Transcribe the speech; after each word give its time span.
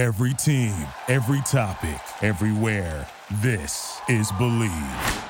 Every 0.00 0.32
team, 0.32 0.74
every 1.08 1.42
topic, 1.42 2.00
everywhere. 2.22 3.06
This 3.42 4.00
is 4.08 4.32
Bleav. 4.32 5.24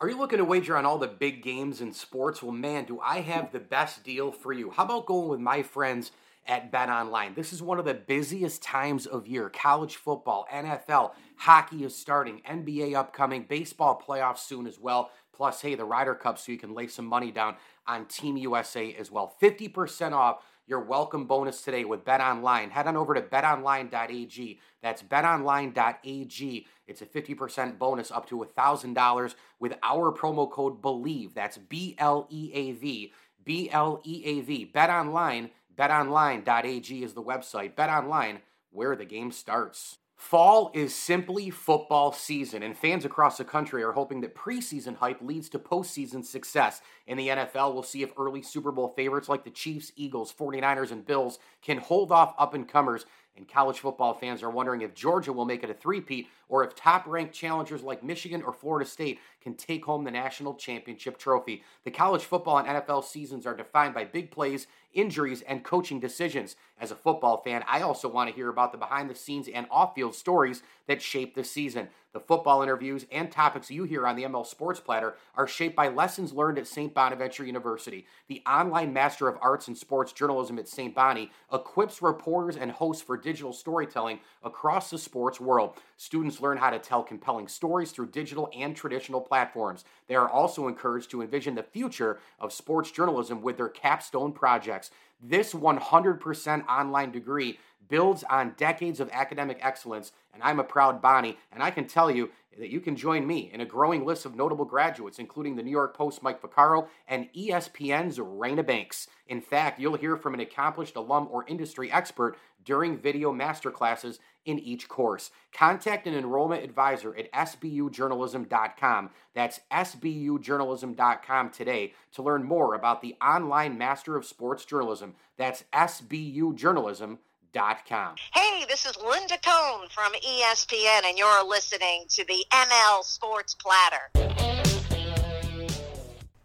Are 0.00 0.08
you 0.08 0.16
looking 0.16 0.38
to 0.38 0.44
wager 0.44 0.76
on 0.76 0.86
all 0.86 0.96
the 0.96 1.08
big 1.08 1.42
games 1.42 1.80
in 1.80 1.92
sports? 1.92 2.40
Well, 2.40 2.52
man, 2.52 2.84
do 2.84 3.00
I 3.00 3.18
have 3.22 3.50
the 3.50 3.58
best 3.58 4.04
deal 4.04 4.30
for 4.30 4.52
you. 4.52 4.70
How 4.70 4.84
about 4.84 5.06
going 5.06 5.28
with 5.28 5.40
my 5.40 5.64
friends 5.64 6.12
at 6.46 6.70
Bet 6.70 6.88
Online? 6.88 7.34
This 7.34 7.52
is 7.52 7.60
one 7.60 7.80
of 7.80 7.84
the 7.84 7.94
busiest 7.94 8.62
times 8.62 9.06
of 9.06 9.26
year. 9.26 9.50
College 9.50 9.96
football, 9.96 10.46
NFL, 10.48 11.10
hockey 11.34 11.82
is 11.82 11.96
starting, 11.96 12.42
NBA 12.48 12.94
upcoming, 12.94 13.46
baseball 13.48 14.00
playoffs 14.00 14.38
soon 14.38 14.68
as 14.68 14.78
well. 14.78 15.10
Plus, 15.32 15.60
hey, 15.60 15.74
the 15.74 15.84
Ryder 15.84 16.14
Cup, 16.14 16.38
so 16.38 16.52
you 16.52 16.58
can 16.58 16.74
lay 16.74 16.86
some 16.86 17.06
money 17.06 17.32
down 17.32 17.56
on 17.88 18.06
Team 18.06 18.36
USA 18.36 18.94
as 18.94 19.10
well. 19.10 19.34
50% 19.42 20.12
off 20.12 20.44
your 20.66 20.80
welcome 20.80 21.26
bonus 21.26 21.62
today 21.62 21.84
with 21.84 22.04
Bet 22.04 22.20
Online. 22.20 22.70
Head 22.70 22.86
on 22.86 22.96
over 22.96 23.14
to 23.14 23.22
betonline.ag. 23.22 24.60
That's 24.82 25.02
betonline.ag. 25.02 26.66
It's 26.86 27.02
a 27.02 27.06
50% 27.06 27.78
bonus 27.78 28.10
up 28.10 28.28
to 28.28 28.36
$1,000 28.56 29.34
with 29.58 29.74
our 29.82 30.12
promo 30.12 30.50
code 30.50 30.80
BLEAV. 30.80 31.34
That's 31.34 31.58
B 31.58 31.94
L 31.98 32.26
E 32.30 32.50
A 32.54 32.72
V. 32.72 33.12
B 33.44 33.70
L 33.70 34.00
E 34.04 34.22
A 34.24 34.40
V. 34.40 34.64
Bet 34.64 34.90
Online. 34.90 35.50
BetOnline.ag 35.76 37.02
is 37.02 37.14
the 37.14 37.22
website. 37.22 37.74
Bet 37.74 37.90
Online, 37.90 38.40
where 38.70 38.94
the 38.94 39.04
game 39.04 39.32
starts. 39.32 39.98
Fall 40.22 40.70
is 40.72 40.94
simply 40.94 41.50
football 41.50 42.12
season, 42.12 42.62
and 42.62 42.78
fans 42.78 43.04
across 43.04 43.36
the 43.36 43.44
country 43.44 43.82
are 43.82 43.92
hoping 43.92 44.20
that 44.20 44.36
preseason 44.36 44.96
hype 44.96 45.20
leads 45.20 45.48
to 45.50 45.58
postseason 45.58 46.24
success. 46.24 46.80
In 47.08 47.18
the 47.18 47.28
NFL, 47.28 47.74
we'll 47.74 47.82
see 47.82 48.02
if 48.02 48.12
early 48.16 48.40
Super 48.40 48.70
Bowl 48.70 48.88
favorites 48.88 49.28
like 49.28 49.44
the 49.44 49.50
Chiefs, 49.50 49.92
Eagles, 49.96 50.32
49ers, 50.32 50.92
and 50.92 51.04
Bills 51.04 51.40
can 51.60 51.76
hold 51.78 52.12
off 52.12 52.34
up 52.38 52.54
and 52.54 52.68
comers 52.68 53.04
and 53.36 53.48
college 53.48 53.78
football 53.78 54.14
fans 54.14 54.42
are 54.42 54.50
wondering 54.50 54.82
if 54.82 54.94
Georgia 54.94 55.32
will 55.32 55.44
make 55.44 55.64
it 55.64 55.70
a 55.70 55.74
three-peat 55.74 56.28
or 56.52 56.62
if 56.62 56.74
top-ranked 56.74 57.32
challengers 57.32 57.82
like 57.82 58.04
Michigan 58.04 58.42
or 58.42 58.52
Florida 58.52 58.86
State 58.88 59.18
can 59.40 59.54
take 59.54 59.86
home 59.86 60.04
the 60.04 60.10
national 60.10 60.52
championship 60.52 61.16
trophy. 61.16 61.64
The 61.84 61.90
college 61.90 62.24
football 62.24 62.58
and 62.58 62.68
NFL 62.68 63.04
seasons 63.04 63.46
are 63.46 63.56
defined 63.56 63.94
by 63.94 64.04
big 64.04 64.30
plays, 64.30 64.66
injuries, 64.92 65.40
and 65.40 65.64
coaching 65.64 65.98
decisions. 65.98 66.56
As 66.78 66.90
a 66.90 66.94
football 66.94 67.42
fan, 67.42 67.64
I 67.66 67.80
also 67.80 68.06
want 68.06 68.28
to 68.28 68.36
hear 68.36 68.50
about 68.50 68.70
the 68.70 68.78
behind-the-scenes 68.78 69.48
and 69.48 69.66
off-field 69.70 70.14
stories 70.14 70.62
that 70.86 71.00
shape 71.00 71.34
the 71.34 71.42
season. 71.42 71.88
The 72.12 72.20
football 72.20 72.62
interviews 72.62 73.06
and 73.10 73.32
topics 73.32 73.70
you 73.70 73.84
hear 73.84 74.06
on 74.06 74.16
the 74.16 74.24
ML 74.24 74.46
Sports 74.46 74.80
Platter 74.80 75.14
are 75.34 75.46
shaped 75.46 75.74
by 75.74 75.88
lessons 75.88 76.34
learned 76.34 76.58
at 76.58 76.66
St. 76.66 76.92
Bonaventure 76.92 77.46
University. 77.46 78.06
The 78.28 78.42
online 78.46 78.92
Master 78.92 79.28
of 79.28 79.38
Arts 79.40 79.68
in 79.68 79.74
Sports 79.74 80.12
Journalism 80.12 80.58
at 80.58 80.68
St. 80.68 80.94
Bonnie 80.94 81.30
equips 81.50 82.02
reporters 82.02 82.56
and 82.56 82.70
hosts 82.70 83.02
for 83.02 83.16
digital 83.16 83.54
storytelling 83.54 84.20
across 84.42 84.90
the 84.90 84.98
sports 84.98 85.40
world. 85.40 85.78
Students 86.02 86.40
learn 86.40 86.58
how 86.58 86.70
to 86.70 86.80
tell 86.80 87.04
compelling 87.04 87.46
stories 87.46 87.92
through 87.92 88.08
digital 88.08 88.50
and 88.52 88.74
traditional 88.74 89.20
platforms. 89.20 89.84
They 90.08 90.16
are 90.16 90.28
also 90.28 90.66
encouraged 90.66 91.12
to 91.12 91.22
envision 91.22 91.54
the 91.54 91.62
future 91.62 92.18
of 92.40 92.52
sports 92.52 92.90
journalism 92.90 93.40
with 93.40 93.56
their 93.56 93.68
capstone 93.68 94.32
projects. 94.32 94.90
This 95.22 95.54
100% 95.54 96.66
online 96.66 97.12
degree 97.12 97.60
builds 97.88 98.24
on 98.24 98.54
decades 98.56 98.98
of 98.98 99.10
academic 99.12 99.58
excellence, 99.60 100.10
and 100.34 100.42
I'm 100.42 100.58
a 100.58 100.64
proud 100.64 101.00
Bonnie, 101.00 101.38
and 101.52 101.62
I 101.62 101.70
can 101.70 101.86
tell 101.86 102.10
you 102.10 102.30
that 102.58 102.70
you 102.70 102.80
can 102.80 102.96
join 102.96 103.24
me 103.24 103.50
in 103.52 103.60
a 103.60 103.64
growing 103.64 104.04
list 104.04 104.26
of 104.26 104.34
notable 104.34 104.64
graduates, 104.64 105.20
including 105.20 105.54
the 105.54 105.62
New 105.62 105.70
York 105.70 105.96
Post 105.96 106.20
Mike 106.20 106.42
Vaccaro 106.42 106.88
and 107.06 107.32
ESPN's 107.32 108.18
Raina 108.18 108.66
Banks. 108.66 109.06
In 109.28 109.40
fact, 109.40 109.78
you'll 109.78 109.96
hear 109.96 110.16
from 110.16 110.34
an 110.34 110.40
accomplished 110.40 110.96
alum 110.96 111.28
or 111.30 111.46
industry 111.46 111.92
expert 111.92 112.36
during 112.64 112.98
video 112.98 113.32
masterclasses 113.32 114.18
in 114.44 114.58
each 114.58 114.88
course. 114.88 115.30
Contact 115.52 116.06
an 116.06 116.14
enrollment 116.14 116.64
advisor 116.64 117.14
at 117.16 117.30
sbujournalism.com. 117.32 119.10
That's 119.34 119.60
sbujournalism.com 119.70 121.50
today 121.50 121.92
to 122.12 122.22
learn 122.22 122.44
more 122.44 122.74
about 122.74 123.02
the 123.02 123.16
online 123.22 123.76
Master 123.78 124.16
of 124.16 124.24
Sports 124.24 124.64
Journalism. 124.64 125.14
That's 125.36 125.64
sbujournalism.com. 125.72 128.14
Hey, 128.32 128.64
this 128.68 128.86
is 128.86 128.96
Linda 128.96 129.36
Cohn 129.44 129.88
from 129.90 130.12
ESPN, 130.14 131.04
and 131.04 131.18
you're 131.18 131.44
listening 131.46 132.06
to 132.08 132.24
the 132.24 132.46
ML 132.52 133.04
Sports 133.04 133.54
Platter. 133.54 134.71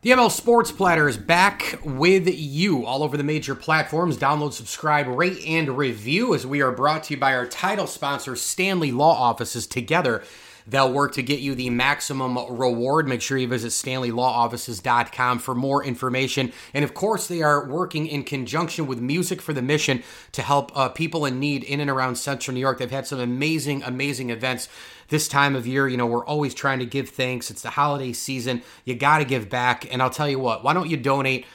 The 0.07 0.13
ML 0.13 0.31
Sports 0.31 0.72
Platter 0.72 1.09
is 1.09 1.18
back 1.18 1.81
with 1.84 2.29
you 2.34 2.85
all 2.85 3.03
over 3.03 3.18
the 3.18 3.25
major 3.25 3.56
platforms. 3.56 4.16
Download, 4.16 4.53
subscribe, 4.53 5.06
rate, 5.06 5.45
and 5.45 5.78
review 5.78 6.34
as 6.34 6.47
we 6.47 6.62
are 6.62 6.72
brought 6.72 7.03
to 7.03 7.16
you 7.16 7.19
by 7.19 7.35
our 7.35 7.45
title 7.45 7.88
sponsor, 7.88 8.38
Stanley 8.38 8.94
Law 8.94 9.12
Offices. 9.12 9.68
Together, 9.68 10.23
They'll 10.69 10.91
work 10.91 11.13
to 11.13 11.23
get 11.23 11.40
you 11.40 11.56
the 11.56 11.69
maximum 11.69 12.38
reward. 12.57 13.07
Make 13.07 13.22
sure 13.22 13.38
you 13.38 13.47
visit 13.47 13.69
StanleyLawOffices.com 13.69 15.40
for 15.40 15.56
more 15.56 15.84
information. 15.84 16.51
And 16.74 16.84
of 16.84 16.94
course, 16.94 17.28
they 17.28 17.41
are 17.41 17.66
working 17.66 18.06
in 18.06 18.24
conjunction 18.24 18.85
with 18.85 19.00
Music 19.00 19.41
for 19.41 19.53
the 19.53 19.62
Mission 19.62 20.03
to 20.34 20.41
help 20.41 20.78
uh, 20.78 20.89
people 20.89 21.25
in 21.25 21.39
need 21.39 21.63
in 21.63 21.79
and 21.79 21.89
around 21.89 22.18
Central 22.18 22.53
New 22.53 22.59
York. 22.59 22.79
They've 22.79 22.91
had 22.91 23.07
some 23.07 23.19
amazing, 23.19 23.81
amazing 23.84 24.29
events 24.29 24.68
this 25.09 25.28
time 25.28 25.56
of 25.56 25.68
year. 25.68 25.88
You 25.88 25.97
know, 25.97 26.06
we're 26.06 26.25
always 26.25 26.53
trying 26.53 26.79
to 26.79 26.85
give 26.85 27.09
thanks. 27.09 27.50
It's 27.51 27.62
the 27.62 27.72
holiday 27.72 28.13
season. 28.13 28.62
You 28.85 28.95
got 28.95 29.19
to 29.19 29.25
give 29.25 29.50
back. 29.50 29.91
And 29.91 30.01
I'll 30.01 30.09
tell 30.09 30.29
you 30.29 30.40
what, 30.40 30.63
why 30.63 30.73
don't 30.73 30.90
you 30.90 30.97
donate? 30.97 31.45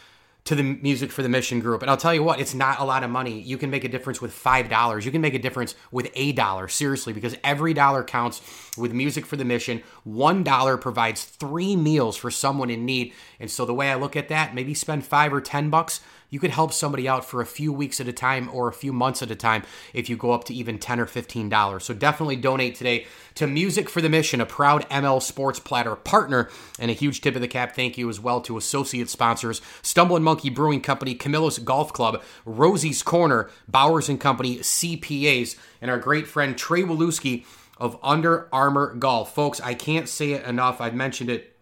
to 0.44 0.56
the 0.56 0.62
Music 0.62 1.12
for 1.12 1.22
the 1.22 1.28
Mission 1.28 1.60
group. 1.60 1.82
And 1.82 1.90
I'll 1.90 1.96
tell 1.96 2.12
you 2.12 2.22
what, 2.22 2.40
it's 2.40 2.54
not 2.54 2.80
a 2.80 2.84
lot 2.84 3.04
of 3.04 3.10
money. 3.10 3.40
You 3.40 3.56
can 3.56 3.70
make 3.70 3.84
a 3.84 3.88
difference 3.88 4.20
with 4.20 4.32
$5. 4.32 5.04
You 5.04 5.12
can 5.12 5.20
make 5.20 5.34
a 5.34 5.38
difference 5.38 5.76
with 5.92 6.10
a 6.14 6.32
dollar, 6.32 6.66
seriously, 6.66 7.12
because 7.12 7.36
every 7.44 7.74
dollar 7.74 8.02
counts 8.02 8.42
with 8.76 8.92
Music 8.92 9.24
for 9.24 9.36
the 9.36 9.44
Mission. 9.44 9.82
$1 10.06 10.80
provides 10.80 11.24
three 11.24 11.76
meals 11.76 12.16
for 12.16 12.30
someone 12.30 12.70
in 12.70 12.84
need. 12.84 13.12
And 13.38 13.50
so 13.50 13.64
the 13.64 13.74
way 13.74 13.90
I 13.90 13.94
look 13.94 14.16
at 14.16 14.28
that, 14.28 14.54
maybe 14.54 14.74
spend 14.74 15.06
5 15.06 15.32
or 15.32 15.40
10 15.40 15.70
bucks 15.70 16.00
you 16.32 16.40
could 16.40 16.50
help 16.50 16.72
somebody 16.72 17.06
out 17.06 17.26
for 17.26 17.42
a 17.42 17.46
few 17.46 17.70
weeks 17.74 18.00
at 18.00 18.08
a 18.08 18.12
time 18.12 18.48
or 18.54 18.66
a 18.66 18.72
few 18.72 18.90
months 18.90 19.22
at 19.22 19.30
a 19.30 19.36
time 19.36 19.62
if 19.92 20.08
you 20.08 20.16
go 20.16 20.32
up 20.32 20.44
to 20.44 20.54
even 20.54 20.78
10 20.78 20.98
or 20.98 21.04
$15. 21.04 21.82
So 21.82 21.92
definitely 21.92 22.36
donate 22.36 22.74
today 22.74 23.06
to 23.34 23.46
Music 23.46 23.90
for 23.90 24.00
the 24.00 24.08
Mission, 24.08 24.40
a 24.40 24.46
proud 24.46 24.88
ML 24.88 25.20
Sports 25.20 25.60
Platter 25.60 25.94
partner, 25.94 26.48
and 26.78 26.90
a 26.90 26.94
huge 26.94 27.20
tip 27.20 27.34
of 27.34 27.42
the 27.42 27.48
cap 27.48 27.76
thank 27.76 27.98
you 27.98 28.08
as 28.08 28.18
well 28.18 28.40
to 28.40 28.56
associate 28.56 29.10
sponsors 29.10 29.60
Stumbling 29.82 30.22
Monkey 30.22 30.48
Brewing 30.48 30.80
Company, 30.80 31.14
Camillus 31.14 31.58
Golf 31.58 31.92
Club, 31.92 32.22
Rosie's 32.46 33.02
Corner, 33.02 33.50
Bowers 33.68 34.08
and 34.08 34.18
Company, 34.18 34.58
CPAs, 34.58 35.56
and 35.82 35.90
our 35.90 35.98
great 35.98 36.26
friend 36.26 36.56
Trey 36.56 36.82
Waluski 36.82 37.44
of 37.76 37.98
Under 38.02 38.48
Armour 38.54 38.94
Golf. 38.94 39.34
Folks, 39.34 39.60
I 39.60 39.74
can't 39.74 40.08
say 40.08 40.32
it 40.32 40.46
enough. 40.46 40.80
I've 40.80 40.94
mentioned 40.94 41.28
it 41.28 41.58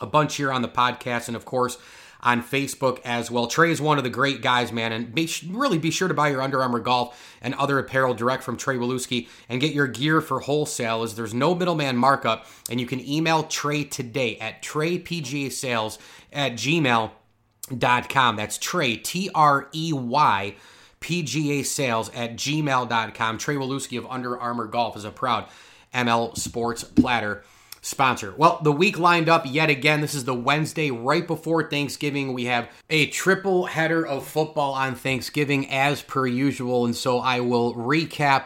a 0.00 0.06
bunch 0.06 0.36
here 0.36 0.50
on 0.50 0.62
the 0.62 0.68
podcast, 0.68 1.28
and 1.28 1.36
of 1.36 1.44
course, 1.44 1.76
on 2.24 2.42
Facebook 2.42 3.00
as 3.04 3.30
well. 3.30 3.46
Trey 3.46 3.70
is 3.70 3.80
one 3.80 3.98
of 3.98 4.04
the 4.04 4.10
great 4.10 4.40
guys, 4.40 4.72
man, 4.72 4.92
and 4.92 5.14
be, 5.14 5.30
really 5.48 5.78
be 5.78 5.90
sure 5.90 6.08
to 6.08 6.14
buy 6.14 6.28
your 6.30 6.42
Under 6.42 6.60
Armour 6.62 6.80
golf 6.80 7.36
and 7.42 7.54
other 7.54 7.78
apparel 7.78 8.14
direct 8.14 8.42
from 8.42 8.56
Trey 8.56 8.76
Waluski 8.76 9.28
and 9.48 9.60
get 9.60 9.74
your 9.74 9.86
gear 9.86 10.20
for 10.20 10.40
wholesale 10.40 11.02
as 11.02 11.14
there's 11.14 11.34
no 11.34 11.54
middleman 11.54 11.96
markup, 11.96 12.46
and 12.70 12.80
you 12.80 12.86
can 12.86 13.00
email 13.06 13.44
Trey 13.44 13.84
today 13.84 14.38
at 14.38 14.62
treypgasales 14.62 15.98
at 16.32 16.52
gmail.com. 16.52 18.36
That's 18.36 18.58
Trey, 18.58 18.96
T 18.96 19.30
R 19.34 19.68
E 19.72 19.92
Y. 19.92 20.54
PGA 21.00 21.62
sales 21.66 22.08
at 22.14 22.32
gmail.com. 22.34 23.36
Trey 23.36 23.56
Waluski 23.56 23.98
of 23.98 24.06
Under 24.06 24.40
Armour 24.40 24.64
Golf 24.64 24.96
is 24.96 25.04
a 25.04 25.10
proud 25.10 25.46
ML 25.92 26.34
Sports 26.34 26.82
Platter 26.82 27.44
sponsor. 27.84 28.34
Well, 28.36 28.60
the 28.62 28.72
week 28.72 28.98
lined 28.98 29.28
up 29.28 29.44
yet 29.46 29.68
again. 29.68 30.00
This 30.00 30.14
is 30.14 30.24
the 30.24 30.34
Wednesday 30.34 30.90
right 30.90 31.26
before 31.26 31.68
Thanksgiving. 31.68 32.32
We 32.32 32.46
have 32.46 32.68
a 32.88 33.06
triple 33.08 33.66
header 33.66 34.06
of 34.06 34.26
football 34.26 34.72
on 34.72 34.94
Thanksgiving 34.94 35.70
as 35.70 36.00
per 36.00 36.26
usual. 36.26 36.86
And 36.86 36.96
so 36.96 37.18
I 37.18 37.40
will 37.40 37.74
recap 37.74 38.44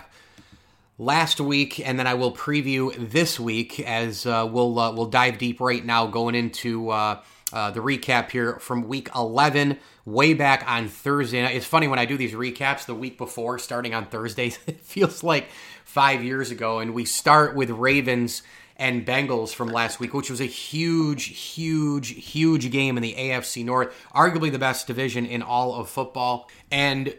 last 0.99 1.41
week 1.41 1.79
and 1.87 1.97
then 1.99 2.09
I 2.09 2.15
will 2.15 2.35
preview 2.35 2.93
this 3.11 3.39
week 3.39 3.79
as 3.79 4.27
uh, 4.27 4.49
we'll, 4.51 4.77
uh, 4.77 4.93
we'll 4.93 5.07
dive 5.07 5.39
deep 5.39 5.61
right 5.61 5.85
now 5.85 6.07
going 6.09 6.35
into. 6.35 6.91
Uh, 6.91 7.23
uh, 7.51 7.71
the 7.71 7.81
recap 7.81 8.31
here 8.31 8.59
from 8.59 8.87
week 8.89 9.09
11, 9.17 9.79
way 10.05 10.35
back 10.35 10.63
on 10.69 10.87
Thursday. 10.87 11.47
It's 11.57 11.65
funny 11.65 11.89
when 11.89 11.99
I 11.99 12.05
do 12.05 12.19
these 12.19 12.35
recaps 12.35 12.85
the 12.85 12.95
week 12.95 13.17
before, 13.17 13.59
starting 13.59 13.95
on 13.95 14.05
Thursdays, 14.05 14.59
it 14.67 14.81
feels 14.81 15.23
like 15.23 15.49
five 15.83 16.23
years 16.23 16.51
ago. 16.51 16.79
And 16.79 16.93
we 16.93 17.07
start 17.07 17.57
with 17.57 17.71
Ravens 17.71 18.43
and 18.79 19.05
Bengals 19.05 19.53
from 19.53 19.69
last 19.69 19.99
week, 19.99 20.15
which 20.15 20.31
was 20.31 20.41
a 20.41 20.47
huge, 20.47 21.25
huge, 21.25 22.11
huge 22.11 22.71
game 22.71 22.97
in 22.97 23.03
the 23.03 23.15
AFC 23.15 23.65
North, 23.65 23.95
arguably 24.15 24.53
the 24.53 24.59
best 24.59 24.87
division 24.87 25.27
in 25.27 25.43
all 25.43 25.75
of 25.75 25.91
football. 25.91 26.49
And 26.71 27.17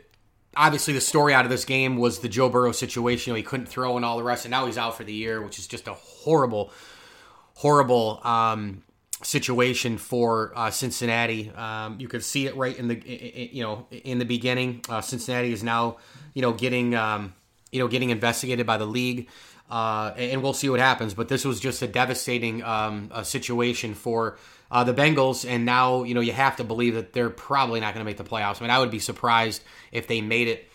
obviously, 0.56 0.94
the 0.94 1.02
story 1.02 1.34
out 1.34 1.44
of 1.44 1.52
this 1.52 1.66
game 1.66 1.98
was 1.98 2.20
the 2.20 2.30
Joe 2.30 2.50
Burrow 2.50 2.72
situation. 2.72 3.36
He 3.36 3.44
couldn't 3.44 3.68
throw 3.68 3.98
and 3.98 4.06
all 4.06 4.18
the 4.18 4.24
rest, 4.24 4.46
and 4.46 4.52
now 4.52 4.66
he's 4.68 4.78
out 4.78 4.96
for 4.96 5.04
the 5.04 5.14
year, 5.14 5.42
which 5.42 5.60
is 5.60 5.68
just 5.68 5.88
a 5.88 5.94
horrible, 5.94 6.72
horrible. 7.56 8.22
Um, 8.24 8.84
situation 9.22 9.98
for 9.98 10.54
uh, 10.56 10.72
Cincinnati. 10.72 11.52
Um, 11.52 12.00
you 12.00 12.08
could 12.08 12.24
see 12.24 12.46
it 12.46 12.56
right 12.56 12.78
in 12.78 12.88
the 12.88 13.50
you 13.52 13.62
know 13.62 13.86
in 13.92 14.18
the 14.18 14.24
beginning. 14.24 14.82
Uh, 14.88 15.02
Cincinnati 15.02 15.52
is 15.52 15.62
now 15.62 15.98
you 16.34 16.42
know 16.42 16.54
getting 16.54 16.96
um, 16.96 17.34
you 17.72 17.80
know, 17.80 17.88
getting 17.88 18.10
investigated 18.10 18.66
by 18.66 18.78
the 18.78 18.86
league. 18.86 19.30
Uh, 19.70 20.14
and 20.18 20.42
we'll 20.42 20.54
see 20.54 20.70
what 20.70 20.80
happens. 20.80 21.14
But 21.14 21.28
this 21.28 21.46
was 21.46 21.60
just 21.60 21.82
a 21.82 21.88
devastating 21.88 22.64
um, 22.64 23.12
a 23.14 23.24
situation 23.24 23.94
for 23.94 24.38
uh, 24.72 24.84
the 24.84 24.94
Bengals, 24.94 25.48
and 25.48 25.66
now 25.66 26.04
you 26.04 26.14
know 26.14 26.22
you 26.22 26.32
have 26.32 26.58
to 26.58 26.64
believe 26.64 26.96
that 26.96 27.14
they're 27.14 27.30
probably 27.30 27.80
not 27.80 27.94
going 27.94 28.04
to 28.04 28.10
make 28.10 28.18
the 28.18 28.24
playoffs. 28.24 28.62
I 28.62 28.66
mean, 28.66 28.72
I 28.72 28.80
would 28.80 28.92
be 28.92 29.00
surprised 29.00 29.64
if 29.92 30.08
they 30.08 30.22
made 30.22 30.48
it 30.48 30.70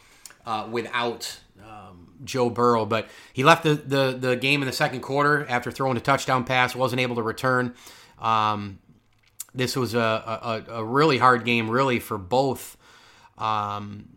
uh, 0.46 0.68
without 0.70 1.38
um, 1.60 2.12
Joe 2.24 2.50
Burrow, 2.50 2.86
but 2.86 3.08
he 3.32 3.44
left 3.44 3.64
the, 3.64 3.74
the 3.74 4.16
the 4.18 4.36
game 4.36 4.62
in 4.62 4.66
the 4.66 4.72
second 4.72 5.00
quarter 5.00 5.44
after 5.48 5.70
throwing 5.70 5.96
a 5.96 6.00
touchdown 6.00 6.44
pass, 6.44 6.74
wasn't 6.74 7.00
able 7.00 7.16
to 7.16 7.22
return. 7.22 7.74
Um, 8.18 8.78
this 9.54 9.76
was 9.76 9.94
a, 9.94 9.98
a, 9.98 10.64
a, 10.68 10.84
really 10.84 11.18
hard 11.18 11.44
game, 11.44 11.70
really 11.70 12.00
for 12.00 12.18
both 12.18 12.76
um, 13.38 14.13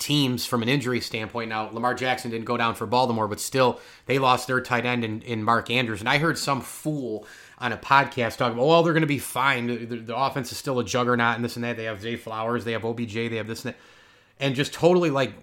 teams 0.00 0.46
from 0.46 0.62
an 0.62 0.68
injury 0.68 1.00
standpoint. 1.00 1.50
Now, 1.50 1.70
Lamar 1.70 1.94
Jackson 1.94 2.30
didn't 2.30 2.46
go 2.46 2.56
down 2.56 2.74
for 2.74 2.86
Baltimore, 2.86 3.28
but 3.28 3.38
still, 3.38 3.78
they 4.06 4.18
lost 4.18 4.48
their 4.48 4.60
tight 4.60 4.84
end 4.84 5.04
in, 5.04 5.22
in 5.22 5.44
Mark 5.44 5.70
Andrews. 5.70 6.00
And 6.00 6.08
I 6.08 6.18
heard 6.18 6.38
some 6.38 6.60
fool 6.60 7.26
on 7.58 7.72
a 7.72 7.76
podcast 7.76 8.38
talking 8.38 8.54
about, 8.54 8.66
well, 8.66 8.82
they're 8.82 8.94
going 8.94 9.02
to 9.02 9.06
be 9.06 9.18
fine. 9.18 9.66
The, 9.66 9.96
the, 9.98 10.16
offense 10.16 10.50
is 10.50 10.58
still 10.58 10.78
a 10.80 10.84
juggernaut 10.84 11.36
and 11.36 11.44
this 11.44 11.56
and 11.56 11.64
that. 11.64 11.76
They 11.76 11.84
have 11.84 12.00
Zay 12.00 12.16
Flowers, 12.16 12.64
they 12.64 12.72
have 12.72 12.84
OBJ, 12.84 13.12
they 13.12 13.36
have 13.36 13.46
this 13.46 13.64
and 13.64 13.74
that. 13.74 13.80
And 14.40 14.54
just 14.54 14.72
totally 14.72 15.10
like 15.10 15.34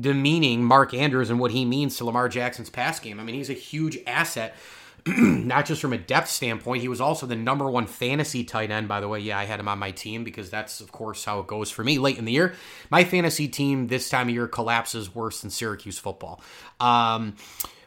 demeaning 0.00 0.62
Mark 0.62 0.94
Andrews 0.94 1.30
and 1.30 1.40
what 1.40 1.50
he 1.50 1.64
means 1.64 1.96
to 1.96 2.04
Lamar 2.04 2.28
Jackson's 2.28 2.70
pass 2.70 3.00
game. 3.00 3.18
I 3.18 3.24
mean, 3.24 3.34
he's 3.34 3.50
a 3.50 3.54
huge 3.54 3.98
asset 4.06 4.54
not 5.16 5.66
just 5.66 5.80
from 5.80 5.92
a 5.92 5.98
depth 5.98 6.28
standpoint, 6.28 6.82
he 6.82 6.88
was 6.88 7.00
also 7.00 7.26
the 7.26 7.36
number 7.36 7.70
one 7.70 7.86
fantasy 7.86 8.42
tight 8.42 8.72
end, 8.72 8.88
by 8.88 9.00
the 9.00 9.06
way. 9.06 9.20
Yeah, 9.20 9.38
I 9.38 9.44
had 9.44 9.60
him 9.60 9.68
on 9.68 9.78
my 9.78 9.92
team 9.92 10.24
because 10.24 10.50
that's, 10.50 10.80
of 10.80 10.90
course, 10.90 11.24
how 11.24 11.38
it 11.38 11.46
goes 11.46 11.70
for 11.70 11.84
me 11.84 11.98
late 11.98 12.18
in 12.18 12.24
the 12.24 12.32
year. 12.32 12.54
My 12.90 13.04
fantasy 13.04 13.46
team 13.46 13.86
this 13.86 14.08
time 14.08 14.28
of 14.28 14.34
year 14.34 14.48
collapses 14.48 15.14
worse 15.14 15.42
than 15.42 15.50
Syracuse 15.50 15.98
football. 15.98 16.40
Um, 16.80 17.36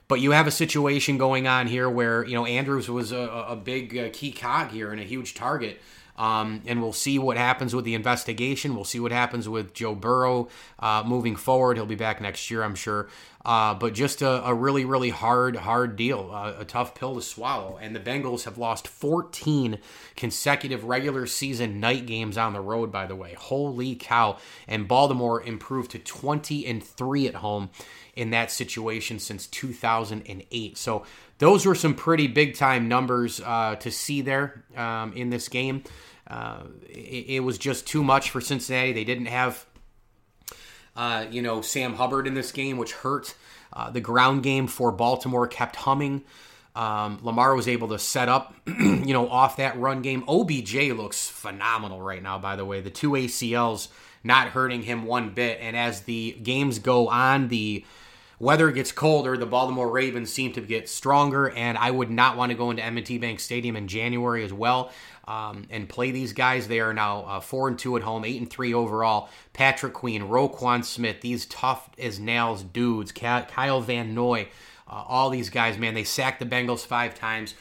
but 0.08 0.22
you 0.22 0.32
have 0.32 0.48
a 0.48 0.52
situation 0.52 1.18
going 1.18 1.46
on 1.46 1.68
here 1.68 1.90
where, 1.90 2.26
you 2.26 2.36
know, 2.36 2.46
Andrews 2.46 2.90
was 2.90 3.12
a, 3.12 3.18
a 3.20 3.56
big 3.56 3.98
uh, 3.98 4.10
key 4.14 4.32
cog 4.32 4.70
here 4.70 4.92
and 4.92 5.02
a 5.02 5.04
huge 5.04 5.36
target. 5.36 5.82
Um, 6.18 6.64
and 6.66 6.82
we'll 6.82 6.92
see 6.92 7.18
what 7.18 7.38
happens 7.38 7.74
with 7.74 7.86
the 7.86 7.96
investigation. 7.96 8.76
We'll 8.76 8.84
see 8.84 9.00
what 9.00 9.14
happens 9.14 9.48
with 9.48 9.74
Joe 9.74 9.96
Burrow 9.96 10.50
uh, 10.78 11.04
moving 11.06 11.38
forward. 11.38 11.78
He'll 11.78 11.86
be 11.86 11.96
back 11.96 12.20
next 12.20 12.52
year, 12.52 12.62
I'm 12.62 12.76
sure. 12.76 13.08
Uh, 13.50 13.74
but 13.74 13.96
just 13.96 14.22
a, 14.22 14.46
a, 14.46 14.54
really, 14.54 14.86
really 14.86 15.10
hard, 15.10 15.56
hard 15.56 15.96
deal, 15.96 16.30
uh, 16.32 16.54
a 16.60 16.64
tough 16.64 16.94
pill 16.94 17.16
to 17.16 17.22
swallow. 17.24 17.80
And 17.82 17.96
the 17.96 18.00
Bengals 18.00 18.44
have 18.44 18.60
lost 18.60 18.88
14 18.88 19.80
consecutive 20.16 20.84
regular 20.84 21.26
season 21.26 21.80
night 21.80 22.06
games 22.06 22.38
on 22.38 22.54
the 22.54 22.62
road, 22.62 22.92
by 22.92 23.08
the 23.08 23.16
way. 23.16 23.34
Holy 23.34 23.96
cow. 23.96 24.38
And 24.68 24.88
Baltimore 24.88 25.42
improved 25.42 25.90
to 25.92 25.98
20 25.98 26.68
and 26.68 26.84
3 26.84 27.28
at 27.28 27.36
home 27.36 27.72
in 28.16 28.30
that 28.30 28.52
situation 28.52 29.18
since 29.18 29.48
2008. 29.48 30.78
So 30.78 31.04
those 31.40 31.66
were 31.66 31.74
some 31.74 31.96
pretty 31.96 32.28
big 32.28 32.54
time 32.54 32.88
numbers 32.88 33.42
uh, 33.42 33.78
to 33.78 33.90
see 33.90 34.22
there 34.22 34.64
um, 34.78 35.14
in 35.14 35.32
this 35.32 35.50
game. 35.50 35.86
Uh, 36.28 36.66
it, 36.88 37.26
it, 37.28 37.40
was 37.40 37.58
just 37.58 37.88
too 37.88 38.04
much 38.04 38.30
for 38.30 38.40
Cincinnati. 38.40 38.94
They 38.94 39.04
didn't 39.04 39.26
have, 39.26 39.66
uh, 40.96 41.26
you 41.30 41.42
know, 41.42 41.62
Sam 41.62 41.96
Hubbard 41.96 42.28
in 42.28 42.34
this 42.34 42.52
game, 42.52 42.78
which 42.78 42.94
hurt. 42.94 43.36
Uh, 43.72 43.90
the 43.90 44.02
ground 44.02 44.44
game 44.44 44.68
for 44.68 44.92
Baltimore 44.92 45.48
kept 45.48 45.76
humming. 45.76 46.24
Um, 46.76 47.20
Lamar 47.22 47.56
was 47.56 47.68
able 47.68 47.90
to 47.90 48.00
set 48.00 48.30
up, 48.30 48.56
you 48.68 49.14
know, 49.14 49.30
off 49.30 49.58
that 49.58 49.78
run 49.78 50.02
game. 50.02 50.24
OBJ 50.28 50.92
looks 50.92 51.28
phenomenal 51.28 52.02
right 52.02 52.22
now, 52.22 52.40
by 52.40 52.56
the 52.56 52.66
way. 52.66 52.82
The 52.82 52.90
two 52.90 53.12
ACLs 53.12 53.90
not 54.24 54.50
hurting 54.50 54.84
him 54.84 55.06
one 55.06 55.32
bit. 55.32 55.60
And 55.62 55.76
as 55.76 56.02
the 56.02 56.38
games 56.44 56.80
go 56.80 57.08
on, 57.08 57.48
the 57.48 57.86
weather 58.40 58.72
gets 58.72 58.92
colder, 58.92 59.38
the 59.38 59.46
Baltimore 59.46 59.90
Ravens 59.90 60.32
seem 60.32 60.54
to 60.54 60.62
get 60.62 60.90
stronger, 60.90 61.50
and 61.50 61.78
I 61.78 61.92
would 61.92 62.10
not 62.10 62.38
want 62.38 62.52
to 62.52 62.58
go 62.58 62.72
into 62.72 62.84
M&T 62.84 63.18
Bank 63.18 63.40
Stadium 63.40 63.76
in 63.76 63.88
January 63.88 64.44
as 64.44 64.54
well 64.54 64.92
um, 65.30 65.68
and 65.70 65.88
play 65.88 66.10
these 66.10 66.34
guys. 66.34 66.68
They 66.68 66.80
are 66.80 66.94
now 66.94 67.22
uh, 67.22 67.40
four 67.40 67.68
and 67.68 67.78
two 67.78 67.96
at 67.96 68.04
home, 68.04 68.26
eight 68.26 68.42
and 68.42 68.50
three 68.50 68.74
overall. 68.74 69.30
Patrick 69.54 69.94
Queen, 69.94 70.24
Roquan 70.24 70.84
Smith, 70.84 71.22
these 71.22 71.46
tough 71.46 71.92
as 72.00 72.20
nails 72.20 72.64
dudes, 72.64 73.12
Kyle 73.12 73.80
Van 73.80 74.16
Noy, 74.16 74.50
uh, 74.90 75.04
all 75.08 75.30
these 75.30 75.52
guys, 75.52 75.78
man, 75.78 75.94
they 75.94 76.04
sacked 76.04 76.40
the 76.40 76.46
Bengals 76.48 76.86
five 76.86 77.14
times. 77.14 77.54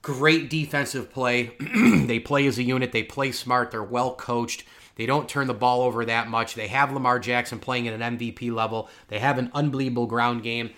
Great 0.00 0.48
defensive 0.48 1.12
play. 1.12 1.50
they 2.06 2.18
play 2.18 2.46
as 2.46 2.58
a 2.58 2.62
unit. 2.62 2.92
They 2.92 3.02
play 3.02 3.30
smart. 3.30 3.72
They're 3.72 3.82
well 3.82 4.14
coached. 4.14 4.64
They 4.94 5.04
don't 5.04 5.28
turn 5.28 5.48
the 5.48 5.54
ball 5.54 5.82
over 5.82 6.06
that 6.06 6.28
much. 6.28 6.54
They 6.54 6.68
have 6.68 6.92
Lamar 6.92 7.18
Jackson 7.18 7.58
playing 7.58 7.88
at 7.88 8.00
an 8.00 8.16
MVP 8.16 8.50
level. 8.50 8.88
They 9.08 9.18
have 9.18 9.36
an 9.36 9.50
unbelievable 9.52 10.06
ground 10.06 10.42
game. 10.42 10.70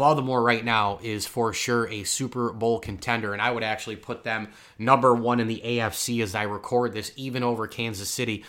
Baltimore 0.00 0.42
right 0.42 0.64
now 0.64 0.98
is 1.02 1.26
for 1.26 1.52
sure 1.52 1.86
a 1.88 2.04
Super 2.04 2.54
Bowl 2.54 2.80
contender, 2.80 3.34
and 3.34 3.42
I 3.42 3.50
would 3.50 3.62
actually 3.62 3.96
put 3.96 4.24
them 4.24 4.48
number 4.78 5.14
one 5.14 5.40
in 5.40 5.46
the 5.46 5.60
AFC 5.62 6.22
as 6.22 6.34
I 6.34 6.44
record 6.44 6.94
this, 6.94 7.12
even 7.16 7.42
over 7.42 7.66
Kansas 7.66 8.08
City 8.08 8.46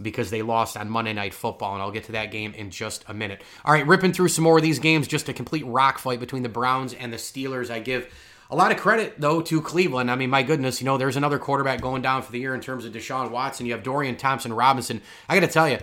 because 0.00 0.30
they 0.30 0.40
lost 0.40 0.74
on 0.74 0.88
Monday 0.88 1.12
Night 1.12 1.34
Football, 1.34 1.74
and 1.74 1.82
I'll 1.82 1.90
get 1.90 2.04
to 2.04 2.12
that 2.12 2.30
game 2.30 2.54
in 2.54 2.70
just 2.70 3.04
a 3.08 3.12
minute. 3.12 3.42
All 3.62 3.74
right, 3.74 3.86
ripping 3.86 4.14
through 4.14 4.28
some 4.28 4.44
more 4.44 4.56
of 4.56 4.62
these 4.62 4.78
games, 4.78 5.06
just 5.06 5.28
a 5.28 5.34
complete 5.34 5.66
rock 5.66 5.98
fight 5.98 6.18
between 6.18 6.42
the 6.42 6.48
Browns 6.48 6.94
and 6.94 7.12
the 7.12 7.18
Steelers. 7.18 7.70
I 7.70 7.78
give 7.78 8.10
a 8.50 8.56
lot 8.56 8.72
of 8.72 8.78
credit, 8.78 9.20
though, 9.20 9.42
to 9.42 9.60
Cleveland. 9.60 10.10
I 10.10 10.16
mean, 10.16 10.30
my 10.30 10.42
goodness, 10.42 10.80
you 10.80 10.86
know, 10.86 10.96
there's 10.96 11.18
another 11.18 11.38
quarterback 11.38 11.82
going 11.82 12.00
down 12.00 12.22
for 12.22 12.32
the 12.32 12.40
year 12.40 12.54
in 12.54 12.62
terms 12.62 12.86
of 12.86 12.94
Deshaun 12.94 13.30
Watson. 13.30 13.66
You 13.66 13.72
have 13.72 13.82
Dorian 13.82 14.16
Thompson 14.16 14.54
Robinson. 14.54 15.02
I 15.28 15.38
got 15.38 15.46
to 15.46 15.52
tell 15.52 15.68
you, 15.68 15.78